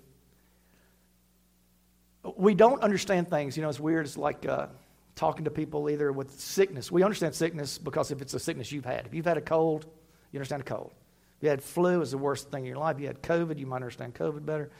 We 2.36 2.54
don't 2.54 2.82
understand 2.82 3.30
things. 3.30 3.56
You 3.56 3.62
know, 3.62 3.70
it's 3.70 3.80
weird. 3.80 4.04
It's 4.04 4.18
like 4.18 4.44
uh, 4.44 4.66
talking 5.14 5.46
to 5.46 5.50
people 5.50 5.88
either 5.88 6.12
with 6.12 6.38
sickness. 6.38 6.92
We 6.92 7.02
understand 7.02 7.34
sickness 7.34 7.78
because 7.78 8.10
if 8.10 8.20
it's 8.20 8.34
a 8.34 8.38
sickness 8.38 8.70
you've 8.72 8.84
had. 8.84 9.06
If 9.06 9.14
you've 9.14 9.24
had 9.24 9.38
a 9.38 9.40
cold, 9.40 9.86
you 10.32 10.38
understand 10.38 10.60
a 10.60 10.66
cold. 10.66 10.92
If 11.38 11.44
you 11.44 11.48
had 11.48 11.62
flu, 11.62 12.02
it's 12.02 12.10
the 12.10 12.18
worst 12.18 12.50
thing 12.50 12.64
in 12.64 12.68
your 12.68 12.76
life. 12.76 12.96
If 12.96 13.00
you 13.00 13.06
had 13.06 13.22
COVID, 13.22 13.58
you 13.58 13.64
might 13.64 13.76
understand 13.76 14.14
COVID 14.14 14.44
better. 14.44 14.70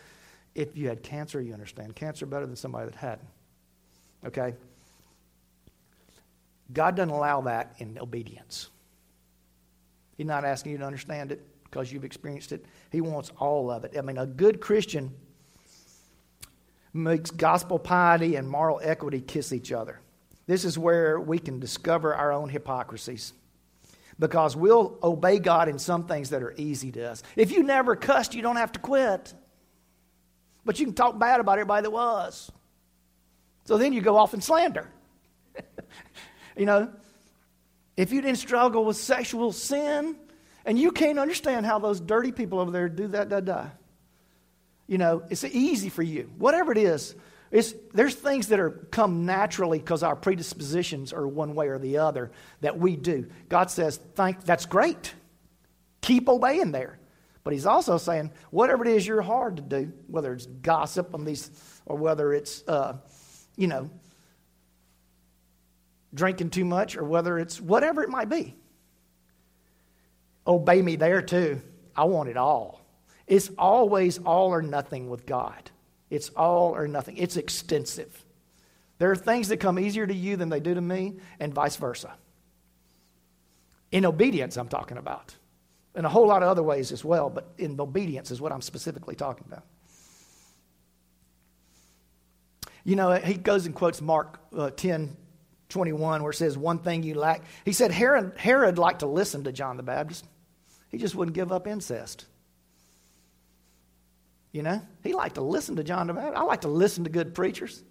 If 0.55 0.76
you 0.76 0.88
had 0.88 1.02
cancer, 1.02 1.40
you 1.40 1.55
understand 1.55 1.96
cancer 1.96 2.26
better 2.26 2.44
than 2.44 2.57
somebody 2.57 2.90
that 2.90 2.96
hadn't. 2.96 3.28
Okay? 4.26 4.52
God 6.74 6.94
doesn't 6.94 7.09
allow 7.09 7.40
that 7.40 7.76
in 7.78 7.98
obedience. 7.98 8.68
He's 10.16 10.27
not 10.27 10.44
asking 10.44 10.72
you 10.72 10.79
to 10.79 10.85
understand 10.85 11.33
it 11.33 11.46
because 11.64 11.92
you've 11.92 12.05
experienced 12.05 12.53
it. 12.53 12.64
He 12.90 13.01
wants 13.01 13.33
all 13.38 13.70
of 13.70 13.85
it. 13.85 13.96
I 13.96 14.03
mean, 14.03 14.18
a 14.18 14.27
good 14.27 14.61
Christian 14.61 15.12
makes 16.92 17.31
gospel 17.31 17.79
piety 17.79 18.37
and 18.37 18.48
moral 18.48 18.81
equity 18.83 19.20
kiss 19.20 19.53
each 19.53 19.72
other. 19.72 20.01
This 20.46 20.64
is 20.64 20.79
where 20.79 21.18
we 21.18 21.38
can 21.38 21.59
discover 21.59 22.14
our 22.14 22.33
own 22.33 22.48
hypocrisies. 22.48 23.33
Because 24.18 24.55
we'll 24.55 24.98
obey 25.03 25.38
God 25.38 25.68
in 25.68 25.79
some 25.79 26.07
things 26.07 26.31
that 26.31 26.42
are 26.42 26.55
easy 26.57 26.92
to 26.92 27.11
us. 27.11 27.22
If 27.35 27.51
you 27.51 27.62
never 27.62 27.96
cussed, 27.96 28.35
you 28.35 28.42
don't 28.42 28.57
have 28.57 28.72
to 28.72 28.79
quit. 28.79 29.33
But 30.64 30.79
you 30.79 30.87
can 30.87 30.94
talk 30.94 31.18
bad 31.18 31.40
about 31.40 31.53
everybody 31.53 31.83
that 31.83 31.90
was. 31.90 32.53
So 33.64 33.79
then 33.79 33.92
you 33.92 34.01
go 34.01 34.16
off 34.16 34.35
and 34.35 34.44
slander. 34.44 34.88
you 36.57 36.66
know, 36.66 36.92
if 37.96 38.12
you 38.12 38.20
didn't 38.22 38.38
struggle 38.38 38.85
with 38.85 38.96
sexual 38.96 39.52
sin, 39.52 40.16
and 40.64 40.78
you 40.78 40.92
can't 40.92 41.18
understand 41.18 41.66
how 41.66 41.78
those 41.78 42.00
dirty 42.00 42.33
people 42.33 42.61
over 42.61 42.70
there 42.70 42.88
do 42.88 43.09
that, 43.09 43.28
da, 43.28 43.40
da. 43.40 43.66
You 44.87 44.98
know, 44.98 45.22
it's 45.31 45.44
easy 45.44 45.88
for 45.88 46.02
you. 46.02 46.31
Whatever 46.38 46.72
it 46.72 46.78
is, 46.78 47.14
it's, 47.50 47.74
there's 47.92 48.14
things 48.14 48.48
that 48.48 48.61
are 48.61 48.70
come 48.70 49.26
naturally 49.26 49.78
because 49.78 50.02
our 50.02 50.16
predispositions 50.16 51.12
are 51.12 51.26
one 51.26 51.55
way 51.55 51.68
or 51.68 51.78
the 51.78 51.98
other 51.98 52.31
that 52.61 52.78
we 52.78 52.96
do. 52.96 53.28
God 53.48 53.70
says, 53.70 53.98
"Thank, 54.14 54.44
that's 54.44 54.66
great. 54.66 55.14
Keep 56.00 56.28
obeying 56.28 56.72
there." 56.72 56.98
But 57.44 57.52
He's 57.52 57.66
also 57.66 57.98
saying, 57.98 58.31
whatever 58.50 58.85
it 58.87 58.92
is 58.92 59.07
you're 59.07 59.20
hard 59.22 59.57
to 59.57 59.62
do, 59.62 59.92
whether 60.07 60.33
it's 60.33 60.46
gossip 60.46 61.14
on 61.14 61.24
these, 61.24 61.50
or 61.85 61.96
whether 61.96 62.33
it's, 62.33 62.66
uh, 62.66 62.96
you 63.57 63.66
know, 63.66 63.90
drinking 66.14 66.51
too 66.51 66.64
much, 66.64 66.96
or 66.96 67.05
whether 67.05 67.38
it's 67.38 67.61
whatever 67.61 68.03
it 68.03 68.09
might 68.09 68.29
be, 68.29 68.55
obey 70.46 70.83
me 70.83 70.96
there 70.96 71.22
too. 71.22 71.61
I 71.94 72.05
want 72.05 72.29
it 72.29 72.37
all. 72.37 72.81
It's 73.27 73.51
always 73.59 74.18
all 74.18 74.48
or 74.48 74.62
nothing 74.62 75.09
with 75.09 75.27
God. 75.27 75.70
It's 76.11 76.29
all 76.31 76.75
or 76.77 76.87
nothing, 76.87 77.16
it's 77.16 77.37
extensive. 77.37 78.25
There 78.98 79.11
are 79.11 79.16
things 79.16 79.48
that 79.48 79.57
come 79.57 79.79
easier 79.79 80.07
to 80.07 80.14
you 80.14 80.37
than 80.37 80.48
they 80.48 80.61
do 80.61 80.75
to 80.75 80.81
me, 80.81 81.14
and 81.40 81.53
vice 81.53 81.77
versa. 81.77 82.12
In 83.90 84.05
obedience, 84.05 84.57
I'm 84.57 84.68
talking 84.68 84.96
about. 84.96 85.35
In 85.94 86.05
a 86.05 86.09
whole 86.09 86.27
lot 86.27 86.42
of 86.42 86.48
other 86.48 86.62
ways 86.62 86.92
as 86.92 87.05
well, 87.05 87.29
but 87.29 87.53
in 87.59 87.79
obedience 87.81 88.31
is 88.31 88.40
what 88.40 88.53
I'm 88.53 88.62
specifically 88.62 89.14
talking 89.14 89.44
about. 89.46 89.64
You 92.85 92.96
know, 92.96 93.12
he 93.12 93.35
goes 93.35 93.66
and 93.66 93.75
quotes 93.75 94.01
Mark 94.01 94.40
uh, 94.57 94.70
10 94.70 95.16
21, 95.73 96.23
where 96.23 96.31
it 96.31 96.37
says, 96.37 96.57
One 96.57 96.79
thing 96.79 97.03
you 97.03 97.15
lack. 97.15 97.43
He 97.65 97.73
said 97.73 97.91
Herod, 97.91 98.33
Herod 98.37 98.79
liked 98.79 99.01
to 99.01 99.07
listen 99.07 99.45
to 99.45 99.53
John 99.53 99.77
the 99.77 99.83
Baptist, 99.83 100.27
he 100.91 100.99
just 100.99 101.15
wouldn't 101.15 101.35
give 101.35 101.51
up 101.51 101.67
incest. 101.67 102.27
You 104.53 104.63
know, 104.63 104.83
he 105.03 105.15
liked 105.15 105.37
to 105.37 105.41
listen 105.41 105.77
to 105.77 105.85
John 105.85 106.07
the 106.07 106.13
Baptist. 106.13 106.37
I 106.37 106.43
like 106.43 106.61
to 106.61 106.69
listen 106.69 107.05
to 107.05 107.11
good 107.11 107.35
preachers. 107.35 107.83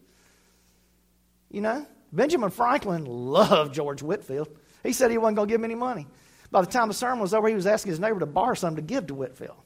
You 1.49 1.61
know, 1.61 1.85
Benjamin 2.13 2.51
Franklin 2.51 3.05
loved 3.05 3.73
George 3.73 4.03
Whitefield. 4.03 4.47
He 4.83 4.93
said 4.93 5.11
he 5.11 5.17
wasn't 5.17 5.37
going 5.37 5.47
to 5.47 5.51
give 5.51 5.59
him 5.59 5.65
any 5.65 5.75
money. 5.75 6.07
By 6.51 6.61
the 6.61 6.67
time 6.67 6.87
the 6.87 6.93
sermon 6.93 7.19
was 7.19 7.33
over, 7.33 7.47
he 7.47 7.55
was 7.55 7.65
asking 7.65 7.91
his 7.91 7.99
neighbor 7.99 8.19
to 8.19 8.25
borrow 8.25 8.53
something 8.53 8.85
to 8.85 8.93
give 8.93 9.07
to 9.07 9.15
Whitefield. 9.15 9.57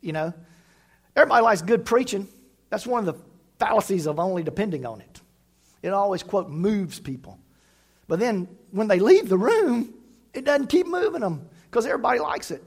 You 0.00 0.12
know, 0.12 0.34
everybody 1.16 1.42
likes 1.42 1.62
good 1.62 1.84
preaching. 1.84 2.28
That's 2.70 2.86
one 2.86 3.08
of 3.08 3.14
the 3.14 3.22
fallacies 3.58 4.06
of 4.06 4.18
only 4.18 4.42
depending 4.42 4.84
on 4.84 5.00
it. 5.00 5.17
It 5.82 5.92
always, 5.92 6.22
quote, 6.22 6.48
moves 6.48 6.98
people. 6.98 7.38
But 8.08 8.18
then 8.18 8.48
when 8.70 8.88
they 8.88 8.98
leave 8.98 9.28
the 9.28 9.38
room, 9.38 9.94
it 10.34 10.44
doesn't 10.44 10.68
keep 10.68 10.86
moving 10.86 11.20
them 11.20 11.48
because 11.70 11.86
everybody 11.86 12.20
likes 12.20 12.50
it. 12.50 12.62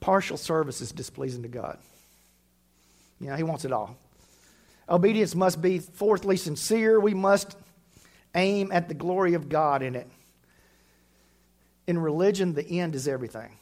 Partial 0.00 0.36
service 0.36 0.80
is 0.80 0.90
displeasing 0.90 1.42
to 1.42 1.48
God. 1.48 1.78
You 3.20 3.28
know, 3.28 3.36
He 3.36 3.44
wants 3.44 3.64
it 3.64 3.72
all. 3.72 3.96
Obedience 4.88 5.34
must 5.34 5.62
be, 5.62 5.78
fourthly, 5.78 6.36
sincere. 6.36 6.98
We 6.98 7.14
must 7.14 7.56
aim 8.34 8.72
at 8.72 8.88
the 8.88 8.94
glory 8.94 9.34
of 9.34 9.48
God 9.48 9.82
in 9.82 9.94
it. 9.94 10.08
In 11.86 11.98
religion, 11.98 12.54
the 12.54 12.80
end 12.80 12.94
is 12.94 13.06
everything. 13.06 13.56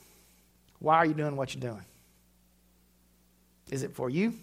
Why 0.79 0.97
are 0.97 1.07
you 1.07 1.15
doing 1.15 1.37
what 1.37 1.55
you're 1.55 1.61
doing? 1.61 1.85
Is 3.71 3.83
it 3.83 3.95
for 3.95 4.11
you? 4.11 4.35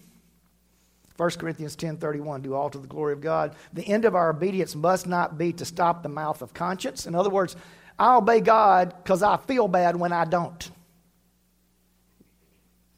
1 1.16 1.30
Corinthians 1.38 1.76
10:31 1.76 2.42
do 2.42 2.54
all 2.54 2.70
to 2.70 2.78
the 2.78 2.86
glory 2.86 3.12
of 3.12 3.20
God. 3.20 3.54
The 3.72 3.86
end 3.86 4.04
of 4.04 4.14
our 4.14 4.30
obedience 4.30 4.74
must 4.74 5.06
not 5.06 5.36
be 5.36 5.52
to 5.54 5.64
stop 5.64 6.02
the 6.02 6.08
mouth 6.08 6.42
of 6.42 6.54
conscience. 6.54 7.06
In 7.06 7.14
other 7.14 7.30
words, 7.30 7.56
I 7.98 8.16
obey 8.16 8.40
God 8.40 8.94
cuz 9.04 9.22
I 9.22 9.36
feel 9.36 9.66
bad 9.66 9.96
when 9.96 10.12
I 10.12 10.24
don't. 10.24 10.70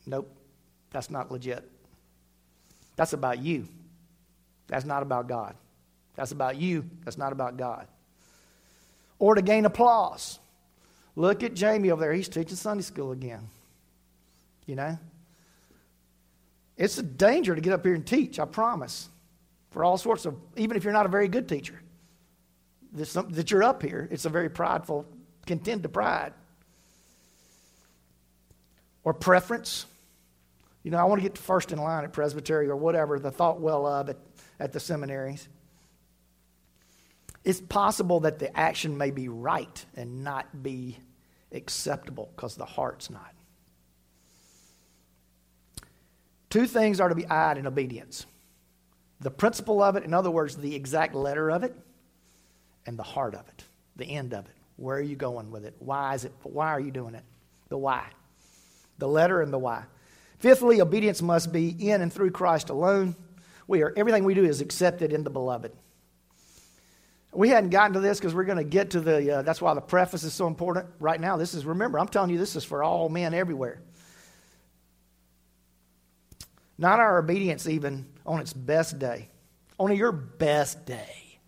Nope. 0.07 0.31
That's 0.91 1.09
not 1.09 1.33
legit. 1.33 1.69
That's 2.97 3.15
about 3.15 3.39
you. 3.39 3.67
That's 4.67 4.85
not 4.85 5.03
about 5.03 5.27
God. 5.27 5.55
That's 6.15 6.33
about 6.33 6.57
you. 6.57 6.85
That's 7.05 7.17
not 7.17 7.33
about 7.33 7.57
God. 7.57 7.87
Or 9.19 9.35
to 9.35 9.43
gain 9.43 9.65
applause. 9.65 10.39
Look 11.17 11.43
at 11.43 11.55
Jamie 11.55 11.91
over 11.91 12.01
there. 12.01 12.13
He's 12.13 12.29
teaching 12.29 12.57
Sunday 12.57 12.83
school 12.83 13.13
again. 13.13 13.49
You 14.67 14.77
know? 14.77 14.99
It's 16.81 16.97
a 16.97 17.03
danger 17.03 17.55
to 17.55 17.61
get 17.61 17.75
up 17.75 17.85
here 17.85 17.95
and 17.95 18.07
teach, 18.07 18.41
I 18.41 18.47
promise. 18.47 19.11
For 19.71 19.85
all 19.85 19.99
sorts 19.99 20.25
of, 20.25 20.35
even 20.57 20.79
if 20.79 20.83
you're 20.83 20.95
not 20.95 21.05
a 21.05 21.11
very 21.11 21.29
good 21.29 21.47
teacher, 21.47 21.79
that 22.95 23.51
you're 23.51 23.63
up 23.63 23.83
here, 23.83 24.09
it's 24.11 24.25
a 24.25 24.31
very 24.31 24.49
prideful, 24.49 25.05
contend 25.45 25.83
to 25.83 25.91
pride. 25.91 26.33
Or 29.05 29.13
preference. 29.13 29.85
You 30.83 30.91
know, 30.91 30.97
I 30.97 31.05
want 31.05 31.21
to 31.21 31.29
get 31.29 31.37
first 31.37 31.71
in 31.71 31.79
line 31.79 32.03
at 32.03 32.15
Presbytery 32.15 32.69
or 32.69 32.77
whatever, 32.77 33.19
the 33.19 33.31
thought 33.31 33.61
well 33.61 33.87
of 33.87 34.09
at, 34.09 34.17
at 34.59 34.73
the 34.73 34.81
seminaries. 34.81 35.49
It's 37.45 37.61
possible 37.61 38.21
that 38.21 38.39
the 38.39 38.57
action 38.59 38.97
may 38.97 39.11
be 39.11 39.29
right 39.29 39.85
and 39.97 40.25
not 40.25 40.63
be 40.63 40.99
acceptable 41.53 42.33
because 42.35 42.57
the 42.57 42.65
heart's 42.65 43.11
not. 43.11 43.35
Two 46.51 46.67
things 46.67 47.01
are 47.01 47.09
to 47.09 47.15
be 47.15 47.27
eyed 47.27 47.59
in 47.59 47.67
obedience 47.67 48.27
the 49.21 49.31
principle 49.31 49.83
of 49.83 49.97
it, 49.97 50.05
in 50.05 50.15
other 50.15 50.31
words, 50.31 50.57
the 50.57 50.75
exact 50.75 51.15
letter 51.15 51.51
of 51.51 51.63
it, 51.63 51.75
and 52.87 52.99
the 52.99 53.03
heart 53.03 53.35
of 53.35 53.47
it, 53.49 53.65
the 53.97 54.07
end 54.07 54.33
of 54.33 54.47
it. 54.47 54.55
Where 54.77 54.97
are 54.97 55.03
you 55.03 55.17
going 55.17 55.51
with 55.51 55.65
it? 55.65 55.77
Why 55.79 56.15
is 56.15 56.25
it? 56.25 56.33
Why 56.43 56.69
are 56.69 56.81
you 56.81 56.91
doing 56.91 57.15
it? 57.15 57.23
The 57.69 57.77
why. 57.77 58.07
The 58.99 59.09
letter 59.09 59.43
and 59.43 59.53
the 59.53 59.59
why. 59.59 59.85
Fifthly, 60.39 60.81
obedience 60.81 61.21
must 61.21 61.53
be 61.53 61.69
in 61.69 62.01
and 62.01 62.11
through 62.11 62.31
Christ 62.31 62.71
alone. 62.71 63.15
We 63.67 63.83
are 63.83 63.93
everything 63.95 64.25
we 64.25 64.33
do 64.33 64.45
is 64.45 64.63
accepted 64.63 65.13
in 65.13 65.23
the 65.23 65.31
beloved. 65.31 65.73
We 67.33 67.51
hadn't 67.51 67.71
gotten 67.71 67.93
to 67.93 68.01
this 68.01 68.19
because 68.19 68.35
we're 68.35 68.45
going 68.45 68.59
to 68.59 68.65
get 68.65 68.91
to 68.93 69.01
the. 69.01 69.37
Uh, 69.37 69.43
that's 69.43 69.61
why 69.61 69.75
the 69.75 69.83
preface 69.83 70.25
is 70.25 70.33
so 70.33 70.47
important 70.47 70.87
right 70.99 71.21
now. 71.21 71.37
This 71.37 71.53
is 71.53 71.67
remember, 71.67 72.01
I'm 72.01 72.09
telling 72.09 72.31
you, 72.31 72.39
this 72.39 72.57
is 72.57 72.65
for 72.65 72.83
all 72.83 73.11
men 73.11 73.35
everywhere. 73.35 73.83
Not 76.81 76.99
our 76.99 77.19
obedience, 77.19 77.69
even 77.69 78.07
on 78.25 78.41
its 78.41 78.55
best 78.55 78.99
day, 78.99 79.29
on 79.79 79.95
your 79.95 80.13
best 80.13 80.87
day. 80.87 81.39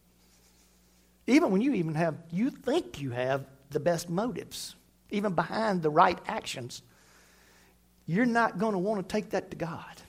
Even 1.26 1.50
when 1.50 1.62
you 1.62 1.72
even 1.72 1.94
have, 1.94 2.16
you 2.30 2.50
think 2.50 3.00
you 3.00 3.12
have 3.12 3.46
the 3.70 3.80
best 3.80 4.10
motives, 4.10 4.74
even 5.10 5.32
behind 5.32 5.80
the 5.80 5.88
right 5.88 6.18
actions, 6.26 6.82
you're 8.04 8.26
not 8.26 8.58
going 8.58 8.72
to 8.72 8.78
want 8.78 9.08
to 9.08 9.10
take 9.10 9.30
that 9.30 9.50
to 9.52 9.56
God. 9.56 10.02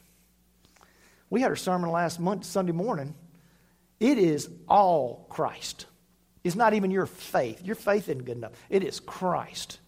We 1.29 1.39
had 1.39 1.53
a 1.53 1.57
sermon 1.57 1.89
last 1.89 2.19
month, 2.19 2.43
Sunday 2.43 2.73
morning. 2.73 3.15
It 4.01 4.17
is 4.17 4.49
all 4.67 5.25
Christ. 5.29 5.85
It's 6.43 6.57
not 6.57 6.73
even 6.73 6.91
your 6.91 7.05
faith. 7.05 7.63
Your 7.63 7.77
faith 7.77 8.09
isn't 8.09 8.25
good 8.25 8.35
enough. 8.35 8.51
It 8.69 8.83
is 8.83 8.99
Christ. 8.99 9.79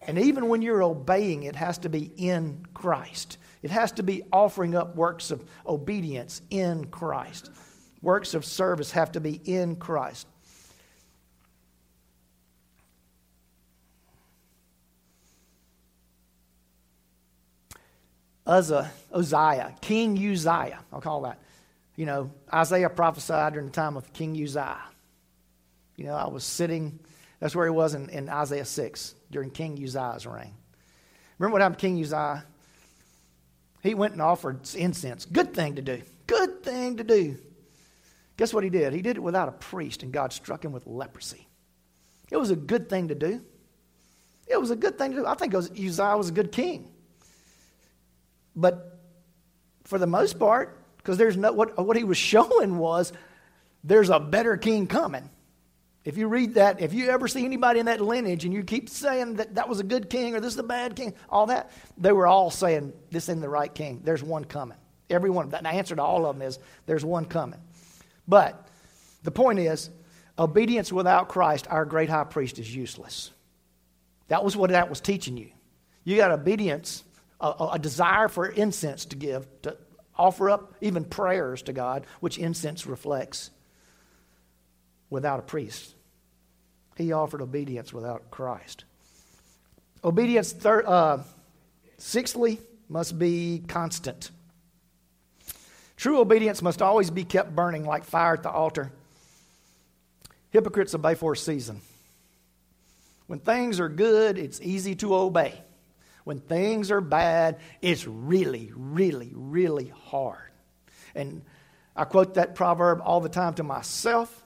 And 0.00 0.18
even 0.18 0.48
when 0.48 0.62
you're 0.62 0.82
obeying, 0.82 1.42
it 1.42 1.56
has 1.56 1.76
to 1.78 1.90
be 1.90 2.10
in 2.16 2.64
Christ. 2.72 3.36
It 3.62 3.70
has 3.70 3.92
to 3.92 4.02
be 4.02 4.22
offering 4.32 4.74
up 4.74 4.96
works 4.96 5.30
of 5.30 5.44
obedience 5.66 6.42
in 6.50 6.86
Christ. 6.86 7.50
Works 8.02 8.34
of 8.34 8.44
service 8.44 8.92
have 8.92 9.12
to 9.12 9.20
be 9.20 9.40
in 9.44 9.76
Christ. 9.76 10.26
Uzzah, 18.46 18.92
Uzziah, 19.12 19.74
King 19.80 20.16
Uzziah, 20.16 20.78
I'll 20.92 21.00
call 21.00 21.22
that. 21.22 21.40
You 21.96 22.06
know, 22.06 22.30
Isaiah 22.52 22.88
prophesied 22.88 23.54
during 23.54 23.66
the 23.66 23.72
time 23.72 23.96
of 23.96 24.12
King 24.12 24.40
Uzziah. 24.40 24.78
You 25.96 26.04
know, 26.04 26.14
I 26.14 26.28
was 26.28 26.44
sitting, 26.44 27.00
that's 27.40 27.56
where 27.56 27.66
he 27.66 27.72
was 27.72 27.94
in, 27.94 28.08
in 28.10 28.28
Isaiah 28.28 28.64
6 28.64 29.14
during 29.30 29.50
King 29.50 29.82
Uzziah's 29.82 30.26
reign. 30.26 30.54
Remember 31.38 31.54
what 31.54 31.62
happened 31.62 31.78
to 31.78 31.86
King 31.86 32.00
Uzziah? 32.00 32.44
He 33.86 33.94
went 33.94 34.12
and 34.12 34.22
offered 34.22 34.60
incense. 34.74 35.24
Good 35.24 35.54
thing 35.54 35.76
to 35.76 35.82
do. 35.82 36.02
Good 36.26 36.62
thing 36.62 36.96
to 36.96 37.04
do. 37.04 37.38
Guess 38.36 38.52
what 38.52 38.64
he 38.64 38.70
did? 38.70 38.92
He 38.92 39.00
did 39.00 39.16
it 39.16 39.20
without 39.20 39.48
a 39.48 39.52
priest, 39.52 40.02
and 40.02 40.12
God 40.12 40.32
struck 40.32 40.64
him 40.64 40.72
with 40.72 40.86
leprosy. 40.86 41.46
It 42.30 42.36
was 42.36 42.50
a 42.50 42.56
good 42.56 42.88
thing 42.88 43.08
to 43.08 43.14
do. 43.14 43.40
It 44.46 44.60
was 44.60 44.70
a 44.70 44.76
good 44.76 44.98
thing 44.98 45.12
to 45.12 45.18
do. 45.18 45.26
I 45.26 45.34
think 45.34 45.54
was, 45.54 45.70
Uzziah 45.70 46.16
was 46.16 46.28
a 46.28 46.32
good 46.32 46.52
king. 46.52 46.92
But 48.54 49.00
for 49.84 49.98
the 49.98 50.06
most 50.06 50.38
part, 50.38 50.82
because 50.98 51.18
there's 51.18 51.36
no 51.36 51.52
what, 51.52 51.82
what 51.84 51.96
he 51.96 52.04
was 52.04 52.18
showing 52.32 52.78
was 52.78 53.12
there's 53.84 54.10
a 54.10 54.18
better 54.18 54.56
king 54.56 54.86
coming. 54.86 55.30
If 56.06 56.16
you 56.16 56.28
read 56.28 56.54
that, 56.54 56.80
if 56.80 56.94
you 56.94 57.10
ever 57.10 57.26
see 57.26 57.44
anybody 57.44 57.80
in 57.80 57.86
that 57.86 58.00
lineage 58.00 58.44
and 58.44 58.54
you 58.54 58.62
keep 58.62 58.88
saying 58.88 59.34
that 59.34 59.56
that 59.56 59.68
was 59.68 59.80
a 59.80 59.82
good 59.82 60.08
king 60.08 60.36
or 60.36 60.40
this 60.40 60.52
is 60.52 60.58
a 60.58 60.62
bad 60.62 60.94
king, 60.94 61.14
all 61.28 61.46
that, 61.46 61.72
they 61.98 62.12
were 62.12 62.28
all 62.28 62.48
saying 62.48 62.92
this 63.10 63.24
isn't 63.24 63.40
the 63.40 63.48
right 63.48 63.74
king. 63.74 64.02
There's 64.04 64.22
one 64.22 64.44
coming. 64.44 64.78
Every 65.10 65.30
one. 65.30 65.46
Of 65.46 65.50
them 65.50 65.64
the 65.64 65.70
answer 65.70 65.96
to 65.96 66.02
all 66.02 66.24
of 66.24 66.36
them 66.36 66.46
is 66.46 66.60
there's 66.86 67.04
one 67.04 67.24
coming. 67.24 67.58
But 68.28 68.68
the 69.24 69.32
point 69.32 69.58
is, 69.58 69.90
obedience 70.38 70.92
without 70.92 71.28
Christ, 71.28 71.66
our 71.70 71.84
great 71.84 72.08
high 72.08 72.22
priest, 72.22 72.60
is 72.60 72.72
useless. 72.72 73.32
That 74.28 74.44
was 74.44 74.56
what 74.56 74.70
that 74.70 74.88
was 74.88 75.00
teaching 75.00 75.36
you. 75.36 75.50
You 76.04 76.16
got 76.16 76.30
obedience, 76.30 77.02
a, 77.40 77.70
a 77.72 77.78
desire 77.80 78.28
for 78.28 78.46
incense 78.46 79.06
to 79.06 79.16
give, 79.16 79.44
to 79.62 79.76
offer 80.16 80.50
up 80.50 80.76
even 80.80 81.04
prayers 81.04 81.62
to 81.62 81.72
God, 81.72 82.06
which 82.20 82.38
incense 82.38 82.86
reflects, 82.86 83.50
without 85.10 85.40
a 85.40 85.42
priest. 85.42 85.94
He 86.96 87.12
offered 87.12 87.42
obedience 87.42 87.92
without 87.92 88.30
Christ. 88.30 88.84
Obedience, 90.02 90.52
thir- 90.52 90.86
uh, 90.86 91.22
sixthly, 91.98 92.58
must 92.88 93.18
be 93.18 93.62
constant. 93.68 94.30
True 95.96 96.20
obedience 96.20 96.62
must 96.62 96.82
always 96.82 97.10
be 97.10 97.24
kept 97.24 97.54
burning 97.54 97.84
like 97.84 98.04
fire 98.04 98.34
at 98.34 98.42
the 98.42 98.50
altar. 98.50 98.92
Hypocrites 100.50 100.94
obey 100.94 101.14
for 101.14 101.32
a 101.32 101.36
season. 101.36 101.80
When 103.26 103.40
things 103.40 103.80
are 103.80 103.88
good, 103.88 104.38
it's 104.38 104.60
easy 104.60 104.94
to 104.96 105.14
obey. 105.14 105.60
When 106.24 106.40
things 106.40 106.90
are 106.90 107.00
bad, 107.00 107.58
it's 107.82 108.06
really, 108.06 108.72
really, 108.74 109.32
really 109.34 109.92
hard. 110.06 110.50
And 111.14 111.42
I 111.94 112.04
quote 112.04 112.34
that 112.34 112.54
proverb 112.54 113.00
all 113.02 113.20
the 113.20 113.28
time 113.28 113.54
to 113.54 113.62
myself 113.62 114.44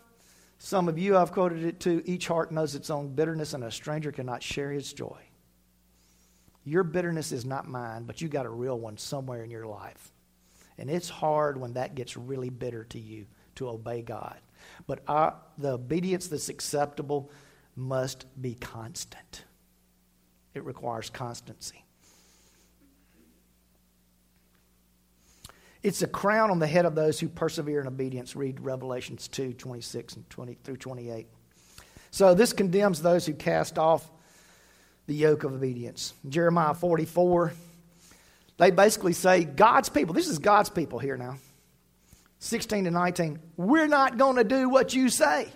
some 0.63 0.89
of 0.89 0.99
you, 0.99 1.17
I've 1.17 1.33
quoted 1.33 1.65
it 1.65 1.81
to 1.81 2.03
each 2.05 2.29
heart 2.29 2.53
knows 2.53 2.75
its 2.75 2.91
own 2.91 3.15
bitterness, 3.15 3.55
and 3.55 3.65
a 3.65 3.71
stranger 3.71 4.13
cannot 4.13 4.43
share 4.43 4.71
its 4.71 4.93
joy. 4.93 5.19
Your 6.65 6.85
bitterness 6.85 7.33
is 7.33 7.47
not 7.47 7.67
mine, 7.67 8.05
but 8.05 8.21
you 8.21 8.29
got 8.29 8.45
a 8.45 8.51
real 8.51 8.79
one 8.79 8.99
somewhere 8.99 9.43
in 9.43 9.51
your 9.51 9.67
life. 9.67 10.13
And 10.77 10.91
it's 10.91 11.09
hard 11.09 11.59
when 11.59 11.73
that 11.73 11.95
gets 11.95 12.15
really 12.15 12.51
bitter 12.51 12.85
to 12.85 12.99
you 12.99 13.25
to 13.55 13.71
obey 13.71 14.03
God. 14.03 14.37
But 14.87 15.01
our, 15.09 15.35
the 15.57 15.73
obedience 15.73 16.29
that's 16.29 16.51
acceptable 16.51 17.31
must 17.75 18.27
be 18.41 18.55
constant, 18.55 19.45
it 20.53 20.63
requires 20.63 21.09
constancy. 21.09 21.87
It's 25.83 26.03
a 26.03 26.07
crown 26.07 26.51
on 26.51 26.59
the 26.59 26.67
head 26.67 26.85
of 26.85 26.95
those 26.95 27.19
who 27.19 27.29
persevere 27.29 27.81
in 27.81 27.87
obedience. 27.87 28.37
Read 28.37 28.61
Revelations 28.61 29.29
2 29.29 29.55
26 29.55 30.17
and 30.17 30.29
20 30.29 30.59
through 30.63 30.77
28. 30.77 31.27
So 32.11 32.35
this 32.35 32.53
condemns 32.53 33.01
those 33.01 33.25
who 33.25 33.33
cast 33.33 33.79
off 33.79 34.09
the 35.07 35.15
yoke 35.15 35.45
of 35.45 35.53
obedience. 35.53 36.13
Jeremiah 36.29 36.75
44, 36.75 37.53
they 38.59 38.71
basically 38.71 39.13
say, 39.13 39.45
God's 39.45 39.89
people, 39.89 40.15
this 40.15 40.29
is 40.29 40.39
God's 40.39 40.71
people 40.71 40.99
here 40.99 41.17
now. 41.17 41.37
16 42.41 42.85
to 42.85 42.91
19, 42.91 43.39
we're 43.57 43.87
not 43.87 44.19
going 44.19 44.37
to 44.37 44.45
do 44.45 44.69
what 44.69 44.95
you 44.95 45.09
say. 45.09 45.49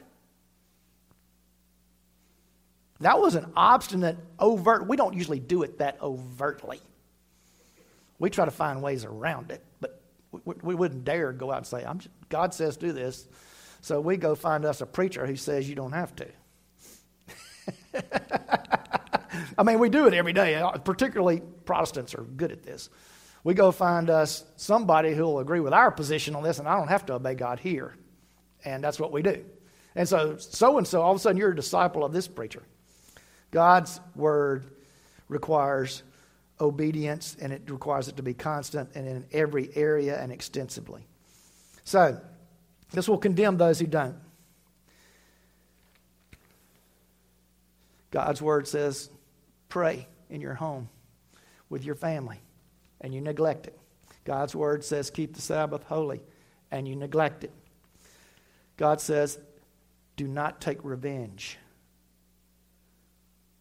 That 3.01 3.19
was 3.19 3.35
an 3.35 3.53
obstinate, 3.57 4.17
overt. 4.39 4.87
We 4.87 4.97
don't 4.97 5.15
usually 5.15 5.41
do 5.41 5.63
it 5.63 5.79
that 5.79 6.01
overtly. 6.01 6.81
We 8.19 8.31
try 8.31 8.45
to 8.45 8.51
find 8.51 8.83
ways 8.83 9.05
around 9.05 9.51
it, 9.51 9.63
but 9.81 10.01
we, 10.44 10.55
we 10.62 10.75
wouldn't 10.75 11.05
dare 11.05 11.33
go 11.33 11.51
out 11.51 11.59
and 11.59 11.66
say, 11.66 11.85
I'm, 11.85 12.01
God 12.29 12.55
says 12.55 12.77
do 12.77 12.92
this. 12.92 13.27
So 13.81 14.01
we 14.01 14.16
go 14.16 14.35
find 14.35 14.64
us 14.64 14.81
a 14.81 14.87
preacher 14.87 15.27
who 15.27 15.37
says 15.37 15.68
you 15.68 15.75
don't 15.75 15.92
have 15.92 16.14
to. 16.16 16.27
I 19.59 19.62
mean, 19.62 19.79
we 19.79 19.88
do 19.88 20.07
it 20.07 20.14
every 20.14 20.33
day. 20.33 20.55
Uh, 20.57 20.73
particularly 20.73 21.42
Protestants 21.64 22.14
are 22.14 22.23
good 22.23 22.53
at 22.53 22.62
this. 22.62 22.88
We 23.42 23.55
go 23.55 23.73
find 23.73 24.09
us 24.09 24.44
somebody 24.57 25.14
who 25.14 25.25
will 25.25 25.38
agree 25.38 25.61
with 25.61 25.73
our 25.75 25.90
position 25.90 26.35
on 26.35 26.42
this, 26.42 26.59
and 26.59 26.66
I 26.66 26.77
don't 26.77 26.88
have 26.88 27.05
to 27.07 27.14
obey 27.14 27.35
God 27.35 27.61
here. 27.61 27.94
And 28.64 28.83
that's 28.83 28.99
what 28.99 29.12
we 29.12 29.20
do. 29.23 29.44
And 29.94 30.09
so, 30.09 30.38
so 30.38 30.79
and 30.79 30.87
so, 30.87 31.03
all 31.03 31.12
of 31.12 31.16
a 31.16 31.20
sudden, 31.20 31.37
you're 31.37 31.53
a 31.53 31.57
disciple 31.57 32.05
of 32.05 32.12
this 32.12 32.27
preacher. 32.27 32.62
God's 33.51 34.01
word 34.16 34.66
requires 35.29 36.03
obedience, 36.61 37.37
and 37.40 37.53
it 37.53 37.62
requires 37.69 38.09
it 38.09 38.17
to 38.17 38.23
be 38.23 38.35
constant 38.35 38.90
and 38.95 39.07
in 39.07 39.27
every 39.33 39.71
area 39.75 40.21
and 40.21 40.33
extensively. 40.33 41.07
So, 41.85 42.21
this 42.93 43.09
will 43.09 43.19
condemn 43.19 43.57
those 43.57 43.79
who 43.79 43.87
don't. 43.87 44.17
God's 48.11 48.40
word 48.40 48.69
says, 48.69 49.11
pray 49.69 50.07
in 50.31 50.40
your 50.40 50.55
home 50.55 50.88
with 51.69 51.85
your 51.85 51.97
family, 51.97 52.40
and 53.01 53.12
you 53.12 53.21
neglect 53.21 53.67
it. 53.67 53.77
God's 54.25 54.55
word 54.55 54.85
says, 54.85 55.11
keep 55.11 55.35
the 55.35 55.43
Sabbath 55.43 55.83
holy, 55.85 56.23
and 56.71 56.87
you 56.87 56.95
neglect 56.95 57.43
it. 57.43 57.53
God 58.77 59.01
says, 59.01 59.38
do 60.17 60.29
not 60.29 60.61
take 60.61 60.85
revenge. 60.85 61.59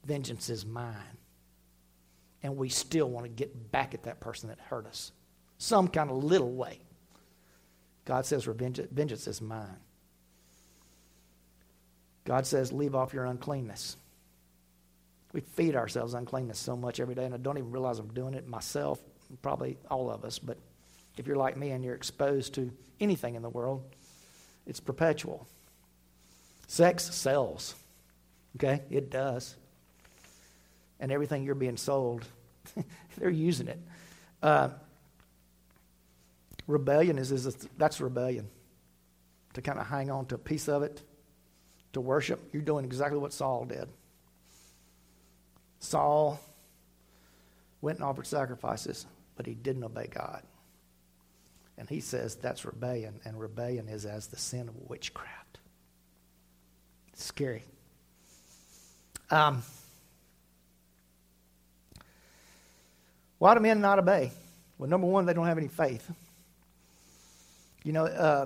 Vengeance 0.05 0.49
is 0.49 0.65
mine. 0.65 1.17
And 2.43 2.57
we 2.57 2.67
still 2.69 3.09
want 3.09 3.25
to 3.25 3.29
get 3.29 3.71
back 3.71 3.93
at 3.93 4.03
that 4.03 4.19
person 4.19 4.49
that 4.49 4.59
hurt 4.59 4.85
us, 4.85 5.13
some 5.57 5.87
kind 5.87 6.11
of 6.11 6.23
little 6.23 6.51
way. 6.51 6.79
God 8.05 8.25
says, 8.25 8.43
vengeance 8.43 9.27
is 9.27 9.41
mine. 9.41 9.79
God 12.25 12.45
says, 12.45 12.73
leave 12.73 12.95
off 12.95 13.13
your 13.13 13.25
uncleanness. 13.25 13.95
We 15.31 15.41
feed 15.41 15.75
ourselves 15.75 16.13
uncleanness 16.13 16.59
so 16.59 16.75
much 16.75 16.99
every 16.99 17.15
day, 17.15 17.25
and 17.25 17.33
I 17.33 17.37
don't 17.37 17.57
even 17.57 17.71
realize 17.71 17.97
I'm 17.97 18.13
doing 18.13 18.33
it 18.33 18.47
myself, 18.47 18.99
probably 19.41 19.77
all 19.89 20.11
of 20.11 20.25
us. 20.25 20.37
But 20.37 20.57
if 21.17 21.25
you're 21.25 21.37
like 21.37 21.57
me 21.57 21.71
and 21.71 21.83
you're 21.83 21.95
exposed 21.95 22.53
to 22.55 22.71
anything 22.99 23.35
in 23.35 23.41
the 23.41 23.49
world, 23.49 23.83
it's 24.67 24.79
perpetual. 24.79 25.47
Sex 26.67 27.03
sells, 27.15 27.75
okay? 28.57 28.81
It 28.89 29.09
does. 29.09 29.55
And 31.03 31.11
everything 31.11 31.43
you're 31.43 31.53
being 31.53 31.75
sold, 31.75 32.23
they're 33.17 33.29
using 33.29 33.67
it. 33.67 33.79
Uh, 34.41 34.69
rebellion 36.65 37.17
is, 37.17 37.29
is 37.33 37.45
a, 37.45 37.53
that's 37.77 37.99
rebellion. 37.99 38.47
To 39.55 39.61
kind 39.61 39.79
of 39.79 39.85
hang 39.85 40.09
on 40.09 40.27
to 40.27 40.35
a 40.35 40.37
piece 40.37 40.69
of 40.69 40.81
it, 40.81 41.01
to 41.91 41.99
worship, 41.99 42.39
you're 42.53 42.61
doing 42.61 42.85
exactly 42.85 43.19
what 43.19 43.33
Saul 43.33 43.65
did. 43.65 43.89
Saul 45.79 46.39
went 47.81 47.97
and 47.97 48.05
offered 48.05 48.25
sacrifices, 48.25 49.05
but 49.35 49.45
he 49.45 49.55
didn't 49.55 49.83
obey 49.83 50.07
God. 50.07 50.41
And 51.77 51.89
he 51.89 51.99
says 51.99 52.35
that's 52.35 52.63
rebellion, 52.63 53.19
and 53.25 53.37
rebellion 53.37 53.89
is 53.89 54.05
as 54.05 54.27
the 54.27 54.37
sin 54.37 54.69
of 54.69 54.89
witchcraft. 54.89 55.59
It's 57.09 57.25
scary. 57.25 57.65
Um, 59.29 59.63
why 63.43 63.55
do 63.55 63.59
men 63.59 63.81
not 63.81 63.99
obey? 63.99 64.31
Well, 64.77 64.89
number 64.89 65.05
one, 65.05 65.25
they 65.25 65.33
don't 65.33 65.47
have 65.47 65.57
any 65.57 65.67
faith. 65.67 66.09
You 67.83 67.91
know, 67.91 68.05
uh, 68.05 68.45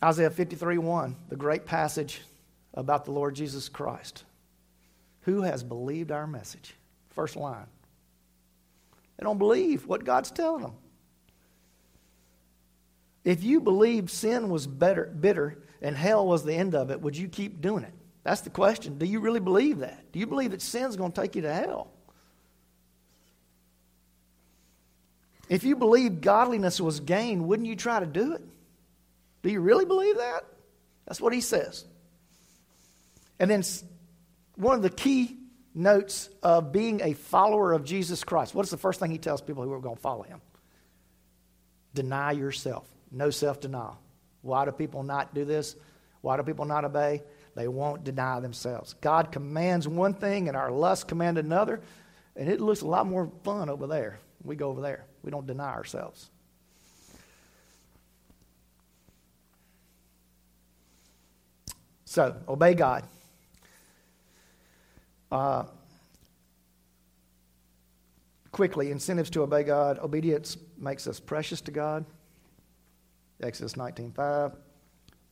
Isaiah 0.00 0.30
53 0.30 0.78
1, 0.78 1.16
the 1.28 1.34
great 1.34 1.66
passage 1.66 2.22
about 2.72 3.04
the 3.04 3.10
Lord 3.10 3.34
Jesus 3.34 3.68
Christ. 3.68 4.22
Who 5.22 5.42
has 5.42 5.64
believed 5.64 6.12
our 6.12 6.24
message? 6.24 6.72
First 7.16 7.34
line. 7.34 7.66
They 9.16 9.24
don't 9.24 9.38
believe 9.38 9.84
what 9.84 10.04
God's 10.04 10.30
telling 10.30 10.62
them. 10.62 10.74
If 13.24 13.42
you 13.42 13.60
believed 13.60 14.08
sin 14.08 14.50
was 14.50 14.68
better, 14.68 15.06
bitter 15.06 15.58
and 15.80 15.96
hell 15.96 16.28
was 16.28 16.44
the 16.44 16.54
end 16.54 16.76
of 16.76 16.92
it, 16.92 17.00
would 17.00 17.16
you 17.16 17.26
keep 17.26 17.60
doing 17.60 17.82
it? 17.82 17.94
That's 18.24 18.42
the 18.42 18.50
question. 18.50 18.98
Do 18.98 19.06
you 19.06 19.20
really 19.20 19.40
believe 19.40 19.78
that? 19.78 20.12
Do 20.12 20.18
you 20.18 20.26
believe 20.26 20.52
that 20.52 20.62
sin's 20.62 20.96
going 20.96 21.12
to 21.12 21.20
take 21.20 21.34
you 21.34 21.42
to 21.42 21.52
hell? 21.52 21.90
If 25.48 25.64
you 25.64 25.76
believe 25.76 26.20
godliness 26.20 26.80
was 26.80 27.00
gain, 27.00 27.46
wouldn't 27.46 27.68
you 27.68 27.76
try 27.76 28.00
to 28.00 28.06
do 28.06 28.32
it? 28.34 28.42
Do 29.42 29.50
you 29.50 29.60
really 29.60 29.84
believe 29.84 30.16
that? 30.16 30.44
That's 31.06 31.20
what 31.20 31.32
he 31.32 31.40
says. 31.40 31.84
And 33.40 33.50
then 33.50 33.64
one 34.54 34.76
of 34.76 34.82
the 34.82 34.90
key 34.90 35.36
notes 35.74 36.28
of 36.42 36.72
being 36.72 37.00
a 37.02 37.14
follower 37.14 37.72
of 37.72 37.84
Jesus 37.84 38.24
Christ. 38.24 38.54
What's 38.54 38.70
the 38.70 38.76
first 38.76 39.00
thing 39.00 39.10
he 39.10 39.18
tells 39.18 39.40
people 39.40 39.64
who 39.64 39.72
are 39.72 39.80
going 39.80 39.96
to 39.96 40.00
follow 40.00 40.22
him? 40.22 40.40
Deny 41.94 42.32
yourself. 42.32 42.86
No 43.10 43.30
self 43.30 43.60
denial. 43.60 43.98
Why 44.42 44.64
do 44.64 44.72
people 44.72 45.02
not 45.02 45.34
do 45.34 45.44
this? 45.44 45.76
Why 46.20 46.36
do 46.36 46.42
people 46.42 46.64
not 46.64 46.84
obey? 46.84 47.22
They 47.54 47.68
won't 47.68 48.04
deny 48.04 48.40
themselves. 48.40 48.94
God 49.00 49.30
commands 49.30 49.86
one 49.86 50.14
thing 50.14 50.48
and 50.48 50.56
our 50.56 50.70
lust 50.70 51.06
command 51.06 51.38
another, 51.38 51.80
and 52.34 52.48
it 52.48 52.60
looks 52.60 52.80
a 52.80 52.86
lot 52.86 53.06
more 53.06 53.30
fun 53.44 53.68
over 53.68 53.86
there. 53.86 54.18
We 54.42 54.56
go 54.56 54.68
over 54.68 54.80
there. 54.80 55.04
We 55.22 55.30
don't 55.30 55.46
deny 55.46 55.72
ourselves. 55.72 56.30
So, 62.04 62.36
obey 62.48 62.74
God. 62.74 63.04
Uh, 65.30 65.64
quickly, 68.50 68.90
incentives 68.90 69.30
to 69.30 69.42
obey 69.42 69.62
God. 69.62 69.98
Obedience 69.98 70.58
makes 70.76 71.06
us 71.06 71.18
precious 71.20 71.62
to 71.62 71.70
God. 71.70 72.04
Exodus 73.42 73.74
19.5. 73.74 74.54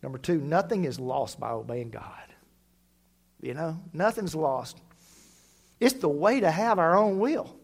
Number 0.03 0.19
two, 0.19 0.39
nothing 0.39 0.85
is 0.85 0.99
lost 0.99 1.39
by 1.39 1.51
obeying 1.51 1.91
God. 1.91 2.05
You 3.43 3.55
know, 3.55 3.81
nothing's 3.93 4.35
lost. 4.35 4.79
It's 5.79 5.95
the 5.95 6.09
way 6.09 6.41
to 6.41 6.51
have 6.51 6.79
our 6.79 6.97
own 6.97 7.19
will. 7.19 7.57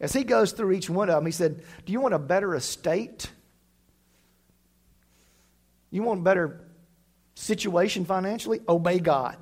As 0.00 0.12
he 0.12 0.24
goes 0.24 0.52
through 0.52 0.72
each 0.72 0.88
one 0.88 1.08
of 1.08 1.16
them, 1.16 1.26
he 1.26 1.32
said, 1.32 1.62
Do 1.84 1.92
you 1.92 2.00
want 2.00 2.14
a 2.14 2.18
better 2.18 2.54
estate? 2.54 3.30
You 5.90 6.02
want 6.02 6.20
a 6.20 6.22
better 6.22 6.60
situation 7.34 8.04
financially? 8.04 8.60
Obey 8.68 8.98
God. 8.98 9.36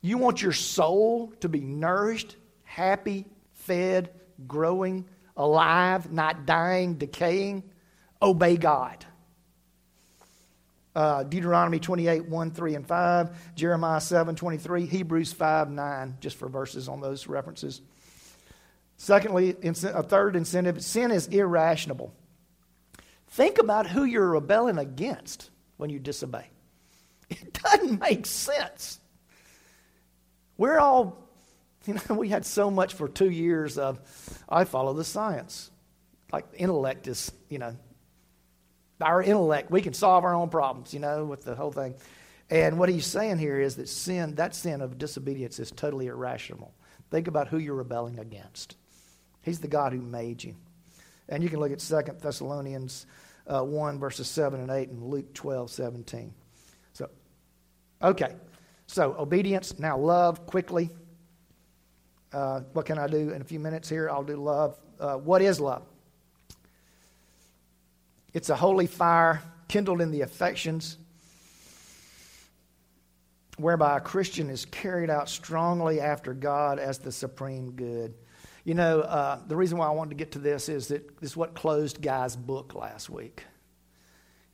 You 0.00 0.18
want 0.18 0.42
your 0.42 0.52
soul 0.52 1.32
to 1.40 1.48
be 1.48 1.60
nourished, 1.60 2.36
happy, 2.62 3.24
fed, 3.54 4.10
growing, 4.46 5.06
alive, 5.36 6.12
not 6.12 6.46
dying, 6.46 6.94
decaying? 6.94 7.64
Obey 8.22 8.56
God. 8.56 9.04
Uh, 10.94 11.24
Deuteronomy 11.24 11.80
28, 11.80 12.26
1, 12.26 12.50
3, 12.52 12.74
and 12.76 12.86
5, 12.86 13.54
Jeremiah 13.56 14.00
7, 14.00 14.36
23, 14.36 14.86
Hebrews 14.86 15.32
5, 15.32 15.70
9, 15.70 16.16
just 16.20 16.36
for 16.36 16.48
verses 16.48 16.88
on 16.88 17.00
those 17.00 17.26
references. 17.26 17.80
Secondly, 18.96 19.56
a 19.62 20.02
third 20.02 20.36
incentive 20.36 20.82
sin 20.84 21.10
is 21.10 21.26
irrational. 21.26 22.14
Think 23.28 23.58
about 23.58 23.88
who 23.88 24.04
you're 24.04 24.30
rebelling 24.30 24.78
against 24.78 25.50
when 25.76 25.90
you 25.90 25.98
disobey. 25.98 26.48
It 27.30 27.54
doesn't 27.54 28.00
make 28.00 28.26
sense. 28.26 29.00
We're 30.56 30.78
all, 30.78 31.28
you 31.86 31.94
know, 31.94 32.14
we 32.14 32.28
had 32.28 32.46
so 32.46 32.70
much 32.70 32.94
for 32.94 33.08
two 33.08 33.30
years 33.30 33.78
of, 33.78 33.98
I 34.48 34.64
follow 34.64 34.92
the 34.92 35.04
science. 35.04 35.70
Like 36.32 36.44
intellect 36.54 37.08
is, 37.08 37.32
you 37.48 37.58
know, 37.58 37.76
our 39.04 39.22
intellect, 39.22 39.70
we 39.70 39.82
can 39.82 39.92
solve 39.92 40.24
our 40.24 40.34
own 40.34 40.48
problems, 40.48 40.94
you 40.94 41.00
know, 41.00 41.24
with 41.24 41.44
the 41.44 41.54
whole 41.54 41.72
thing. 41.72 41.94
And 42.50 42.78
what 42.78 42.88
he's 42.88 43.06
saying 43.06 43.38
here 43.38 43.60
is 43.60 43.76
that 43.76 43.88
sin, 43.88 44.34
that 44.36 44.54
sin 44.54 44.80
of 44.80 44.98
disobedience 44.98 45.58
is 45.58 45.70
totally 45.70 46.06
irrational. 46.06 46.74
Think 47.10 47.28
about 47.28 47.48
who 47.48 47.58
you're 47.58 47.74
rebelling 47.74 48.18
against. 48.18 48.76
He's 49.42 49.60
the 49.60 49.68
God 49.68 49.92
who 49.92 50.00
made 50.00 50.42
you. 50.42 50.54
And 51.28 51.42
you 51.42 51.48
can 51.48 51.60
look 51.60 51.72
at 51.72 51.78
2 51.78 52.02
Thessalonians 52.20 53.06
uh, 53.46 53.62
1, 53.62 53.98
verses 53.98 54.28
7 54.28 54.60
and 54.60 54.70
8, 54.70 54.88
and 54.90 55.02
Luke 55.02 55.32
12, 55.34 55.70
17. 55.70 56.32
So, 56.92 57.08
okay. 58.02 58.34
So, 58.86 59.14
obedience, 59.18 59.78
now 59.78 59.98
love, 59.98 60.46
quickly. 60.46 60.90
Uh, 62.32 62.60
what 62.72 62.86
can 62.86 62.98
I 62.98 63.06
do 63.06 63.30
in 63.30 63.40
a 63.40 63.44
few 63.44 63.60
minutes 63.60 63.88
here? 63.88 64.10
I'll 64.10 64.24
do 64.24 64.36
love. 64.36 64.76
Uh, 64.98 65.14
what 65.16 65.40
is 65.40 65.60
love? 65.60 65.82
It's 68.34 68.50
a 68.50 68.56
holy 68.56 68.88
fire 68.88 69.42
kindled 69.68 70.00
in 70.00 70.10
the 70.10 70.22
affections, 70.22 70.98
whereby 73.56 73.96
a 73.96 74.00
Christian 74.00 74.50
is 74.50 74.64
carried 74.64 75.08
out 75.08 75.28
strongly 75.28 76.00
after 76.00 76.34
God 76.34 76.80
as 76.80 76.98
the 76.98 77.12
supreme 77.12 77.72
good. 77.72 78.12
You 78.64 78.74
know, 78.74 79.00
uh, 79.00 79.38
the 79.46 79.54
reason 79.54 79.78
why 79.78 79.86
I 79.86 79.90
wanted 79.90 80.10
to 80.10 80.16
get 80.16 80.32
to 80.32 80.40
this 80.40 80.68
is 80.68 80.88
that 80.88 81.20
this 81.20 81.30
is 81.30 81.36
what 81.36 81.54
closed 81.54 82.02
Guy's 82.02 82.34
book 82.34 82.74
last 82.74 83.08
week. 83.08 83.44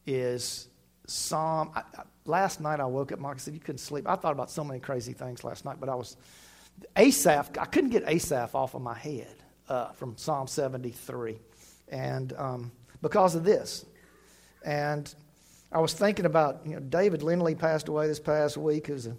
Is 0.07 0.69
Psalm. 1.07 1.71
I, 1.75 1.81
I, 1.81 2.03
last 2.27 2.61
night 2.61 2.81
I 2.81 2.87
woke 2.87 3.13
up, 3.13 3.19
Mark 3.19 3.41
said, 3.41 3.55
You 3.55 3.61
couldn't 3.61 3.79
sleep. 3.79 4.07
I 4.07 4.17
thought 4.17 4.33
about 4.33 4.51
so 4.51 4.63
many 4.63 4.81
crazy 4.81 5.15
things 5.15 5.43
last 5.43 5.65
night, 5.65 5.79
but 5.81 5.89
I 5.89 5.95
was. 5.95 6.17
Asaph, 6.97 7.51
I 7.59 7.67
couldn't 7.67 7.91
get 7.91 8.05
Asaph 8.07 8.55
off 8.55 8.75
of 8.75 8.83
my 8.83 8.95
head 8.95 9.43
uh, 9.69 9.93
from 9.93 10.17
Psalm 10.17 10.47
73. 10.47 11.39
And 11.89 12.33
um, 12.35 12.73
because 13.03 13.35
of 13.35 13.45
this. 13.45 13.85
And 14.65 15.13
I 15.73 15.79
was 15.81 15.93
thinking 15.93 16.25
about, 16.25 16.63
you 16.67 16.75
know, 16.75 16.81
David 16.81 17.23
Lindley 17.23 17.55
passed 17.55 17.89
away 17.89 18.07
this 18.07 18.21
past 18.21 18.57
week, 18.57 18.89
who's 18.89 19.07
a, 19.07 19.17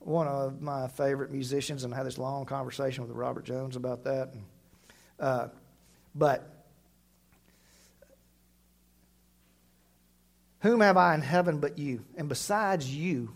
one 0.00 0.28
of 0.28 0.60
my 0.60 0.88
favorite 0.88 1.30
musicians, 1.30 1.84
and 1.84 1.92
I 1.92 1.96
had 1.96 2.06
this 2.06 2.18
long 2.18 2.44
conversation 2.46 3.06
with 3.06 3.16
Robert 3.16 3.44
Jones 3.44 3.76
about 3.76 4.04
that. 4.04 4.32
And, 4.32 4.44
uh, 5.18 5.48
but 6.14 6.48
whom 10.60 10.80
have 10.80 10.96
I 10.96 11.14
in 11.14 11.22
heaven 11.22 11.58
but 11.58 11.78
you? 11.78 12.04
And 12.16 12.28
besides 12.28 12.94
you, 12.94 13.32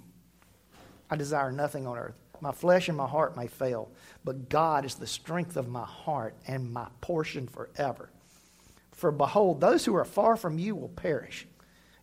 I 1.11 1.17
desire 1.17 1.53
nothing 1.53 1.87
on 1.87 1.99
earth. 1.99 2.15
My 2.41 2.53
flesh 2.53 2.89
and 2.89 2.97
my 2.97 3.07
heart 3.07 3.37
may 3.37 3.47
fail, 3.47 3.91
but 4.25 4.49
God 4.49 4.85
is 4.85 4.97
the 4.97 5.07
strength 5.07 5.57
of 5.57 5.69
my 5.69 5.85
heart 5.85 6.35
and 6.47 6.73
my 6.73 6.89
portion 7.01 7.47
forever. 7.47 8.11
For 9.03 9.11
behold, 9.11 9.61
those 9.61 9.85
who 9.85 9.97
are 9.97 10.05
far 10.05 10.37
from 10.37 10.61
you 10.61 10.77
will 10.77 10.89
perish. 10.89 11.49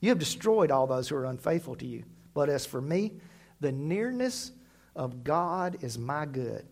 You 0.02 0.10
have 0.10 0.20
destroyed 0.20 0.70
all 0.70 0.86
those 0.86 1.08
who 1.08 1.16
are 1.16 1.24
unfaithful 1.24 1.78
to 1.78 1.86
you. 1.86 2.04
But 2.34 2.50
as 2.50 2.66
for 2.66 2.82
me, 2.82 3.14
the 3.62 3.72
nearness 3.72 4.52
of 4.98 5.24
God 5.24 5.78
is 5.80 5.98
my 5.98 6.26
good. 6.26 6.66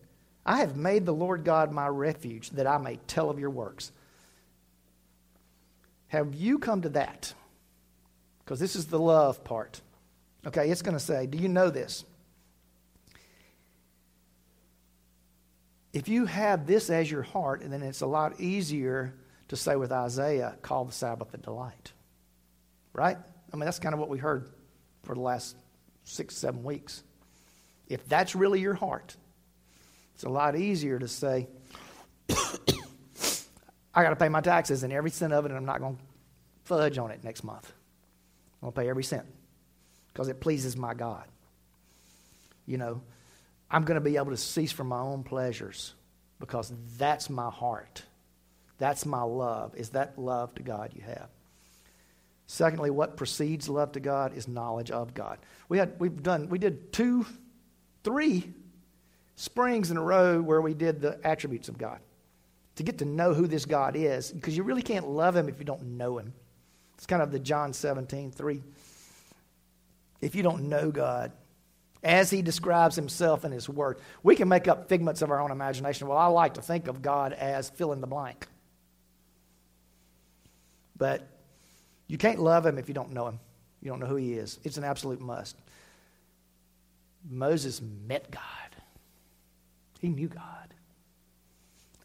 I 0.44 0.58
have 0.58 0.76
made 0.76 1.06
the 1.06 1.14
Lord 1.14 1.44
God 1.44 1.72
my 1.72 1.88
refuge, 1.88 2.50
that 2.50 2.66
I 2.66 2.76
may 2.76 2.96
tell 3.06 3.30
of 3.30 3.38
your 3.38 3.48
works. 3.48 3.90
Have 6.08 6.34
you 6.34 6.58
come 6.58 6.82
to 6.82 6.90
that? 6.90 7.32
Because 8.44 8.60
this 8.60 8.76
is 8.76 8.84
the 8.84 9.00
love 9.00 9.42
part. 9.44 9.80
Okay, 10.46 10.68
it's 10.68 10.82
going 10.82 10.92
to 10.92 11.00
say, 11.02 11.24
Do 11.24 11.38
you 11.38 11.48
know 11.48 11.70
this? 11.70 12.04
If 15.94 16.06
you 16.06 16.26
have 16.26 16.66
this 16.66 16.90
as 16.90 17.10
your 17.10 17.22
heart, 17.22 17.62
then 17.64 17.82
it's 17.82 18.02
a 18.02 18.06
lot 18.06 18.38
easier 18.38 19.14
to 19.48 19.56
say 19.56 19.76
with 19.76 19.92
Isaiah, 19.92 20.56
Call 20.62 20.84
the 20.84 20.92
Sabbath 20.92 21.32
a 21.34 21.38
delight. 21.38 21.92
Right? 22.92 23.16
I 23.52 23.56
mean, 23.56 23.64
that's 23.64 23.78
kind 23.78 23.94
of 23.94 23.98
what 23.98 24.08
we 24.08 24.18
heard 24.18 24.48
for 25.02 25.14
the 25.14 25.20
last 25.20 25.56
six, 26.04 26.36
seven 26.36 26.62
weeks. 26.62 27.02
If 27.86 28.06
that's 28.08 28.34
really 28.34 28.60
your 28.60 28.74
heart, 28.74 29.16
it's 30.14 30.24
a 30.24 30.28
lot 30.28 30.56
easier 30.56 30.98
to 30.98 31.08
say, 31.08 31.48
I 33.94 34.02
got 34.02 34.10
to 34.10 34.16
pay 34.16 34.28
my 34.28 34.40
taxes 34.40 34.82
and 34.82 34.92
every 34.92 35.10
cent 35.10 35.32
of 35.32 35.44
it, 35.44 35.50
and 35.50 35.56
I'm 35.56 35.64
not 35.64 35.80
going 35.80 35.96
to 35.96 36.02
fudge 36.64 36.98
on 36.98 37.10
it 37.10 37.24
next 37.24 37.44
month. 37.44 37.72
I'm 38.60 38.66
going 38.66 38.72
to 38.72 38.80
pay 38.80 38.88
every 38.90 39.04
cent 39.04 39.26
because 40.12 40.28
it 40.28 40.40
pleases 40.40 40.76
my 40.76 40.92
God. 40.92 41.24
You 42.66 42.76
know, 42.76 43.00
I'm 43.70 43.84
going 43.84 43.94
to 43.94 44.04
be 44.04 44.16
able 44.16 44.30
to 44.30 44.36
cease 44.36 44.72
from 44.72 44.88
my 44.88 45.00
own 45.00 45.22
pleasures 45.22 45.94
because 46.38 46.72
that's 46.98 47.30
my 47.30 47.50
heart. 47.50 48.02
That's 48.78 49.04
my 49.04 49.22
love. 49.22 49.74
Is 49.76 49.90
that 49.90 50.18
love 50.18 50.54
to 50.54 50.62
God 50.62 50.92
you 50.94 51.02
have? 51.02 51.28
Secondly, 52.46 52.90
what 52.90 53.16
precedes 53.16 53.68
love 53.68 53.92
to 53.92 54.00
God 54.00 54.34
is 54.34 54.48
knowledge 54.48 54.90
of 54.90 55.12
God. 55.12 55.38
We 55.68 55.78
had 55.78 56.00
we've 56.00 56.22
done 56.22 56.48
we 56.48 56.58
did 56.58 56.92
two, 56.92 57.26
three 58.04 58.50
springs 59.36 59.90
in 59.90 59.96
a 59.96 60.02
row 60.02 60.40
where 60.40 60.60
we 60.60 60.74
did 60.74 61.00
the 61.00 61.20
attributes 61.24 61.68
of 61.68 61.76
God. 61.76 62.00
To 62.76 62.82
get 62.84 62.98
to 62.98 63.04
know 63.04 63.34
who 63.34 63.46
this 63.48 63.64
God 63.64 63.96
is, 63.96 64.30
because 64.30 64.56
you 64.56 64.62
really 64.62 64.82
can't 64.82 65.08
love 65.08 65.36
him 65.36 65.48
if 65.48 65.58
you 65.58 65.64
don't 65.64 65.98
know 65.98 66.16
him. 66.16 66.32
It's 66.94 67.06
kind 67.06 67.22
of 67.22 67.32
the 67.32 67.38
John 67.38 67.72
17, 67.72 68.30
3. 68.30 68.62
If 70.20 70.34
you 70.34 70.42
don't 70.42 70.68
know 70.68 70.90
God, 70.90 71.32
as 72.02 72.30
he 72.30 72.40
describes 72.40 72.96
himself 72.96 73.44
in 73.44 73.52
his 73.52 73.68
word, 73.68 73.98
we 74.22 74.36
can 74.36 74.48
make 74.48 74.68
up 74.68 74.88
figments 74.88 75.22
of 75.22 75.30
our 75.30 75.40
own 75.40 75.50
imagination. 75.50 76.08
Well, 76.08 76.18
I 76.18 76.26
like 76.26 76.54
to 76.54 76.62
think 76.62 76.86
of 76.86 77.02
God 77.02 77.32
as 77.32 77.68
fill 77.68 77.92
in 77.92 78.00
the 78.00 78.06
blank. 78.06 78.46
But 80.98 81.26
you 82.08 82.18
can't 82.18 82.40
love 82.40 82.66
him 82.66 82.78
if 82.78 82.88
you 82.88 82.94
don't 82.94 83.12
know 83.12 83.28
him. 83.28 83.40
You 83.80 83.90
don't 83.90 84.00
know 84.00 84.06
who 84.06 84.16
he 84.16 84.34
is. 84.34 84.58
It's 84.64 84.76
an 84.76 84.84
absolute 84.84 85.20
must. 85.20 85.56
Moses 87.28 87.80
met 88.06 88.30
God, 88.30 88.42
he 90.00 90.08
knew 90.08 90.28
God. 90.28 90.74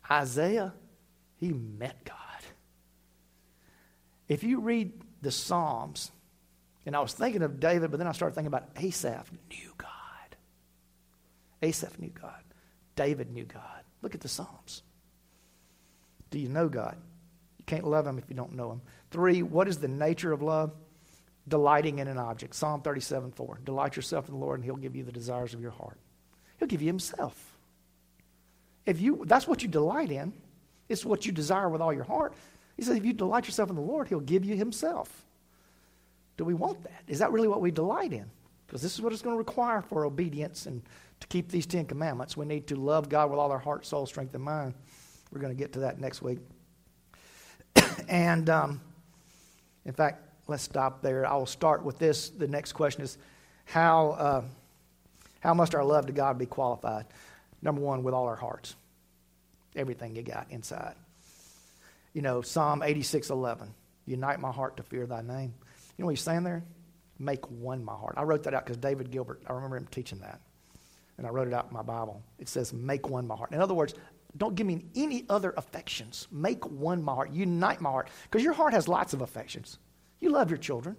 Isaiah, 0.10 0.74
he 1.38 1.54
met 1.54 2.04
God. 2.04 2.18
If 4.28 4.44
you 4.44 4.60
read 4.60 4.92
the 5.22 5.32
Psalms, 5.32 6.12
and 6.86 6.96
I 6.96 7.00
was 7.00 7.14
thinking 7.14 7.42
of 7.42 7.60
David, 7.60 7.92
but 7.92 7.98
then 7.98 8.08
I 8.08 8.12
started 8.12 8.36
thinking 8.36 8.48
about 8.48 8.70
Asaph 8.76 9.32
knew 9.50 9.74
God. 9.78 9.90
Asaph 11.62 12.00
knew 12.00 12.10
God. 12.10 12.44
David 12.96 13.32
knew 13.32 13.46
God. 13.46 13.84
Look 14.02 14.16
at 14.16 14.22
the 14.22 14.28
Psalms. 14.28 14.84
Do 16.30 16.40
you 16.40 16.50
know 16.50 16.68
God? 16.68 16.98
You 17.64 17.78
can't 17.78 17.88
love 17.88 18.06
him 18.06 18.18
if 18.18 18.26
you 18.28 18.36
don't 18.36 18.54
know 18.54 18.74
him. 18.74 18.82
Three, 19.10 19.42
what 19.42 19.70
is 19.70 19.78
the 19.78 19.88
nature 19.88 20.34
of 20.34 20.42
love? 20.42 20.74
Delighting 21.48 22.00
in 22.00 22.10
an 22.10 22.18
object. 22.18 22.56
Psalm 22.56 22.82
37 22.82 23.32
4. 23.32 23.60
Delight 23.64 23.96
yourself 23.96 24.28
in 24.28 24.34
the 24.34 24.40
Lord, 24.40 24.60
and 24.60 24.66
He'll 24.66 24.76
give 24.76 24.96
you 24.96 25.04
the 25.04 25.12
desires 25.12 25.54
of 25.54 25.62
your 25.62 25.72
heart. 25.72 25.98
He'll 26.60 26.68
give 26.68 26.82
you 26.82 26.88
Himself. 26.88 27.58
If 28.86 29.00
you, 29.00 29.24
that's 29.26 29.48
what 29.48 29.62
you 29.62 29.70
delight 29.70 30.12
in. 30.12 30.34
It's 30.90 31.06
what 31.06 31.26
you 31.26 31.32
desire 31.32 31.70
with 31.70 31.82
all 31.82 31.94
your 31.94 32.04
heart. 32.04 32.34
He 32.76 32.84
says, 32.84 32.98
if 32.98 33.06
you 33.06 33.14
delight 33.14 33.46
yourself 33.46 33.70
in 33.70 33.76
the 33.76 33.82
Lord, 33.82 34.10
He'll 34.10 34.20
give 34.20 34.44
you 34.44 34.56
Himself. 34.56 35.26
Do 36.36 36.44
we 36.44 36.54
want 36.54 36.84
that? 36.84 37.04
Is 37.08 37.20
that 37.20 37.32
really 37.32 37.48
what 37.48 37.62
we 37.62 37.72
delight 37.72 38.12
in? 38.12 38.26
Because 38.68 38.82
this 38.82 38.94
is 38.94 39.02
what 39.02 39.14
it's 39.14 39.22
going 39.22 39.36
to 39.36 39.40
require 39.40 39.82
for 39.82 40.06
obedience 40.06 40.66
and 40.66 40.82
to 41.20 41.28
keep 41.28 41.50
these 41.50 41.66
Ten 41.66 41.86
Commandments. 41.86 42.36
We 42.36 42.46
need 42.46 42.68
to 42.68 42.76
love 42.76 43.08
God 43.08 43.30
with 43.30 43.40
all 43.40 43.52
our 43.52 43.60
heart, 43.60 43.86
soul, 43.86 44.06
strength, 44.06 44.34
and 44.34 44.44
mind. 44.44 44.74
We're 45.32 45.42
going 45.42 45.56
to 45.56 45.58
get 45.58 45.74
to 45.74 45.80
that 45.80 46.00
next 46.00 46.22
week. 46.22 46.40
and 48.08 48.50
um, 48.50 48.82
in 49.86 49.94
fact, 49.94 50.22
let's 50.48 50.64
stop 50.64 51.02
there. 51.02 51.26
I 51.26 51.36
will 51.36 51.46
start 51.46 51.84
with 51.84 52.00
this. 52.00 52.30
The 52.30 52.48
next 52.48 52.74
question 52.74 53.04
is 53.04 53.18
how, 53.66 54.12
uh, 54.12 54.44
how 55.40 55.54
must 55.54 55.76
our 55.76 55.84
love 55.84 56.08
to 56.08 56.14
God 56.14 56.38
be 56.38 56.46
qualified? 56.46 57.06
Number 57.62 57.82
one, 57.82 58.04
with 58.04 58.14
all 58.14 58.26
our 58.26 58.36
hearts. 58.36 58.76
Everything 59.76 60.16
you 60.16 60.22
got 60.22 60.48
inside. 60.50 60.96
You 62.14 62.22
know, 62.22 62.42
Psalm 62.42 62.84
86 62.84 63.30
11. 63.30 63.74
Unite 64.06 64.40
my 64.40 64.52
heart 64.52 64.78
to 64.78 64.84
fear 64.84 65.06
thy 65.06 65.22
name. 65.22 65.54
You 65.98 66.04
know 66.04 66.06
what 66.08 66.12
he's 66.12 66.22
saying 66.22 66.44
there? 66.44 66.64
Make 67.20 67.50
one 67.50 67.84
my 67.84 67.94
heart. 67.94 68.16
I 68.18 68.24
wrote 68.24 68.44
that 68.44 68.54
out 68.54 68.66
because 68.66 68.78
David 68.78 69.12
Gilbert, 69.12 69.42
I 69.48 69.54
remember 69.54 69.78
him 69.78 69.88
teaching 69.90 70.20
that. 70.20 70.40
And 71.18 71.26
I 71.26 71.30
wrote 71.30 71.48
it 71.48 71.54
out 71.54 71.68
in 71.68 71.74
my 71.74 71.84
Bible. 71.84 72.22
It 72.40 72.50
says, 72.50 72.74
make 72.74 73.08
one 73.08 73.28
my 73.28 73.36
heart. 73.36 73.52
In 73.52 73.62
other 73.62 73.74
words, 73.74 73.94
don't 74.36 74.56
give 74.56 74.66
me 74.66 74.86
any 74.96 75.26
other 75.30 75.54
affections. 75.58 76.28
Make 76.32 76.66
one 76.66 77.04
my 77.04 77.14
heart. 77.14 77.32
Unite 77.32 77.82
my 77.82 77.92
heart. 77.92 78.10
Because 78.24 78.44
your 78.44 78.54
heart 78.54 78.74
has 78.74 78.88
lots 78.88 79.14
of 79.14 79.22
affections. 79.22 79.78
You 80.20 80.30
love 80.30 80.50
your 80.50 80.58
children. 80.58 80.96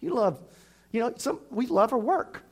You 0.00 0.14
love, 0.14 0.40
you 0.92 1.00
know, 1.00 1.12
some, 1.16 1.40
we 1.50 1.66
love 1.66 1.92
our 1.92 1.98
work. 1.98 2.42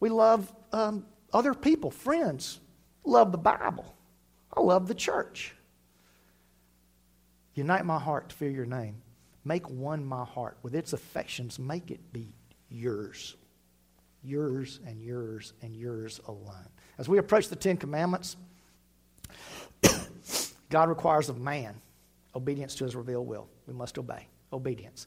We 0.00 0.08
love 0.08 0.52
um, 0.72 1.06
other 1.32 1.54
people, 1.54 1.90
friends. 1.90 2.60
Love 3.04 3.32
the 3.32 3.38
Bible. 3.38 3.94
I 4.54 4.60
love 4.60 4.88
the 4.88 4.94
church. 4.94 5.54
Unite 7.54 7.84
my 7.84 7.98
heart 7.98 8.30
to 8.30 8.36
fear 8.36 8.50
your 8.50 8.66
name. 8.66 9.02
Make 9.44 9.68
one 9.70 10.04
my 10.04 10.24
heart. 10.24 10.58
With 10.62 10.74
its 10.74 10.92
affections, 10.92 11.58
make 11.58 11.90
it 11.90 12.12
be 12.12 12.32
yours. 12.68 13.36
Yours 14.22 14.80
and 14.86 15.00
yours 15.00 15.52
and 15.62 15.74
yours 15.74 16.20
alone. 16.26 16.68
As 16.98 17.08
we 17.08 17.18
approach 17.18 17.48
the 17.48 17.56
Ten 17.56 17.76
Commandments, 17.76 18.36
God 20.70 20.88
requires 20.88 21.28
of 21.28 21.38
man 21.38 21.74
obedience 22.34 22.76
to 22.76 22.84
his 22.84 22.96
revealed 22.96 23.26
will. 23.26 23.48
We 23.66 23.74
must 23.74 23.98
obey. 23.98 24.26
Obedience. 24.52 25.06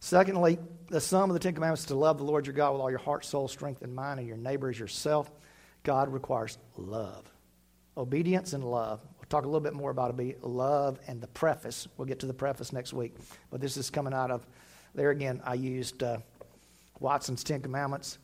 Secondly, 0.00 0.58
the 0.88 1.00
sum 1.00 1.30
of 1.30 1.34
the 1.34 1.40
Ten 1.40 1.54
Commandments 1.54 1.82
is 1.82 1.86
to 1.88 1.94
love 1.94 2.18
the 2.18 2.24
Lord 2.24 2.46
your 2.46 2.54
God 2.54 2.72
with 2.72 2.80
all 2.80 2.90
your 2.90 2.98
heart, 2.98 3.24
soul, 3.24 3.48
strength, 3.48 3.82
and 3.82 3.94
mind, 3.94 4.18
and 4.18 4.28
your 4.28 4.36
neighbor 4.36 4.68
as 4.68 4.78
yourself. 4.78 5.30
God 5.82 6.12
requires 6.12 6.58
love. 6.76 7.24
Obedience 7.96 8.52
and 8.52 8.64
love. 8.64 9.00
We'll 9.16 9.28
talk 9.28 9.44
a 9.44 9.46
little 9.46 9.60
bit 9.60 9.74
more 9.74 9.90
about 9.90 10.18
love 10.42 10.98
and 11.06 11.20
the 11.20 11.28
preface. 11.28 11.86
We'll 11.96 12.06
get 12.06 12.20
to 12.20 12.26
the 12.26 12.34
preface 12.34 12.72
next 12.72 12.92
week. 12.92 13.14
But 13.50 13.60
this 13.60 13.76
is 13.76 13.90
coming 13.90 14.12
out 14.12 14.30
of, 14.30 14.46
there 14.94 15.10
again, 15.10 15.40
I 15.44 15.54
used 15.54 16.02
uh, 16.02 16.18
Watson's 16.98 17.44
Ten 17.44 17.60
Commandments. 17.60 18.18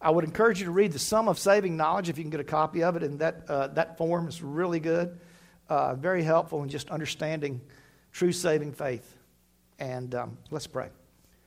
I 0.00 0.10
would 0.10 0.24
encourage 0.24 0.60
you 0.60 0.66
to 0.66 0.72
read 0.72 0.92
the 0.92 0.98
Sum 0.98 1.28
of 1.28 1.38
Saving 1.38 1.76
Knowledge 1.76 2.08
if 2.08 2.18
you 2.18 2.24
can 2.24 2.30
get 2.30 2.40
a 2.40 2.44
copy 2.44 2.82
of 2.84 2.96
it 2.96 3.02
and 3.02 3.18
that, 3.18 3.44
uh, 3.48 3.68
that 3.68 3.98
form. 3.98 4.28
is 4.28 4.42
really 4.42 4.80
good 4.80 5.18
uh, 5.68 5.94
very 5.94 6.22
helpful 6.22 6.62
in 6.62 6.68
just 6.68 6.90
understanding 6.90 7.60
true 8.12 8.32
saving 8.32 8.72
faith. 8.72 9.16
And 9.78 10.14
um, 10.14 10.38
let's 10.50 10.66
pray. 10.66 10.88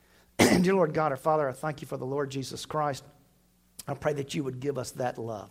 Dear 0.38 0.74
Lord 0.74 0.94
God, 0.94 1.12
our 1.12 1.16
Father, 1.16 1.48
I 1.48 1.52
thank 1.52 1.82
you 1.82 1.88
for 1.88 1.96
the 1.96 2.06
Lord 2.06 2.30
Jesus 2.30 2.64
Christ. 2.66 3.04
I 3.88 3.94
pray 3.94 4.12
that 4.14 4.34
you 4.34 4.44
would 4.44 4.60
give 4.60 4.78
us 4.78 4.92
that 4.92 5.18
love. 5.18 5.50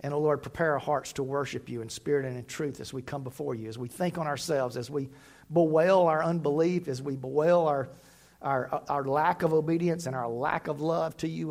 And, 0.00 0.14
oh 0.14 0.20
Lord, 0.20 0.42
prepare 0.42 0.72
our 0.72 0.78
hearts 0.78 1.12
to 1.14 1.22
worship 1.22 1.68
you 1.68 1.82
in 1.82 1.88
spirit 1.88 2.24
and 2.24 2.36
in 2.36 2.44
truth 2.44 2.80
as 2.80 2.92
we 2.92 3.02
come 3.02 3.24
before 3.24 3.54
you, 3.54 3.68
as 3.68 3.78
we 3.78 3.88
think 3.88 4.16
on 4.16 4.26
ourselves, 4.26 4.76
as 4.76 4.90
we 4.90 5.08
bewail 5.52 6.02
our 6.02 6.22
unbelief, 6.22 6.86
as 6.86 7.02
we 7.02 7.16
bewail 7.16 7.60
our, 7.62 7.88
our, 8.40 8.82
our 8.88 9.04
lack 9.04 9.42
of 9.42 9.52
obedience 9.52 10.06
and 10.06 10.14
our 10.14 10.28
lack 10.28 10.68
of 10.68 10.80
love 10.80 11.16
to 11.18 11.28
you. 11.28 11.50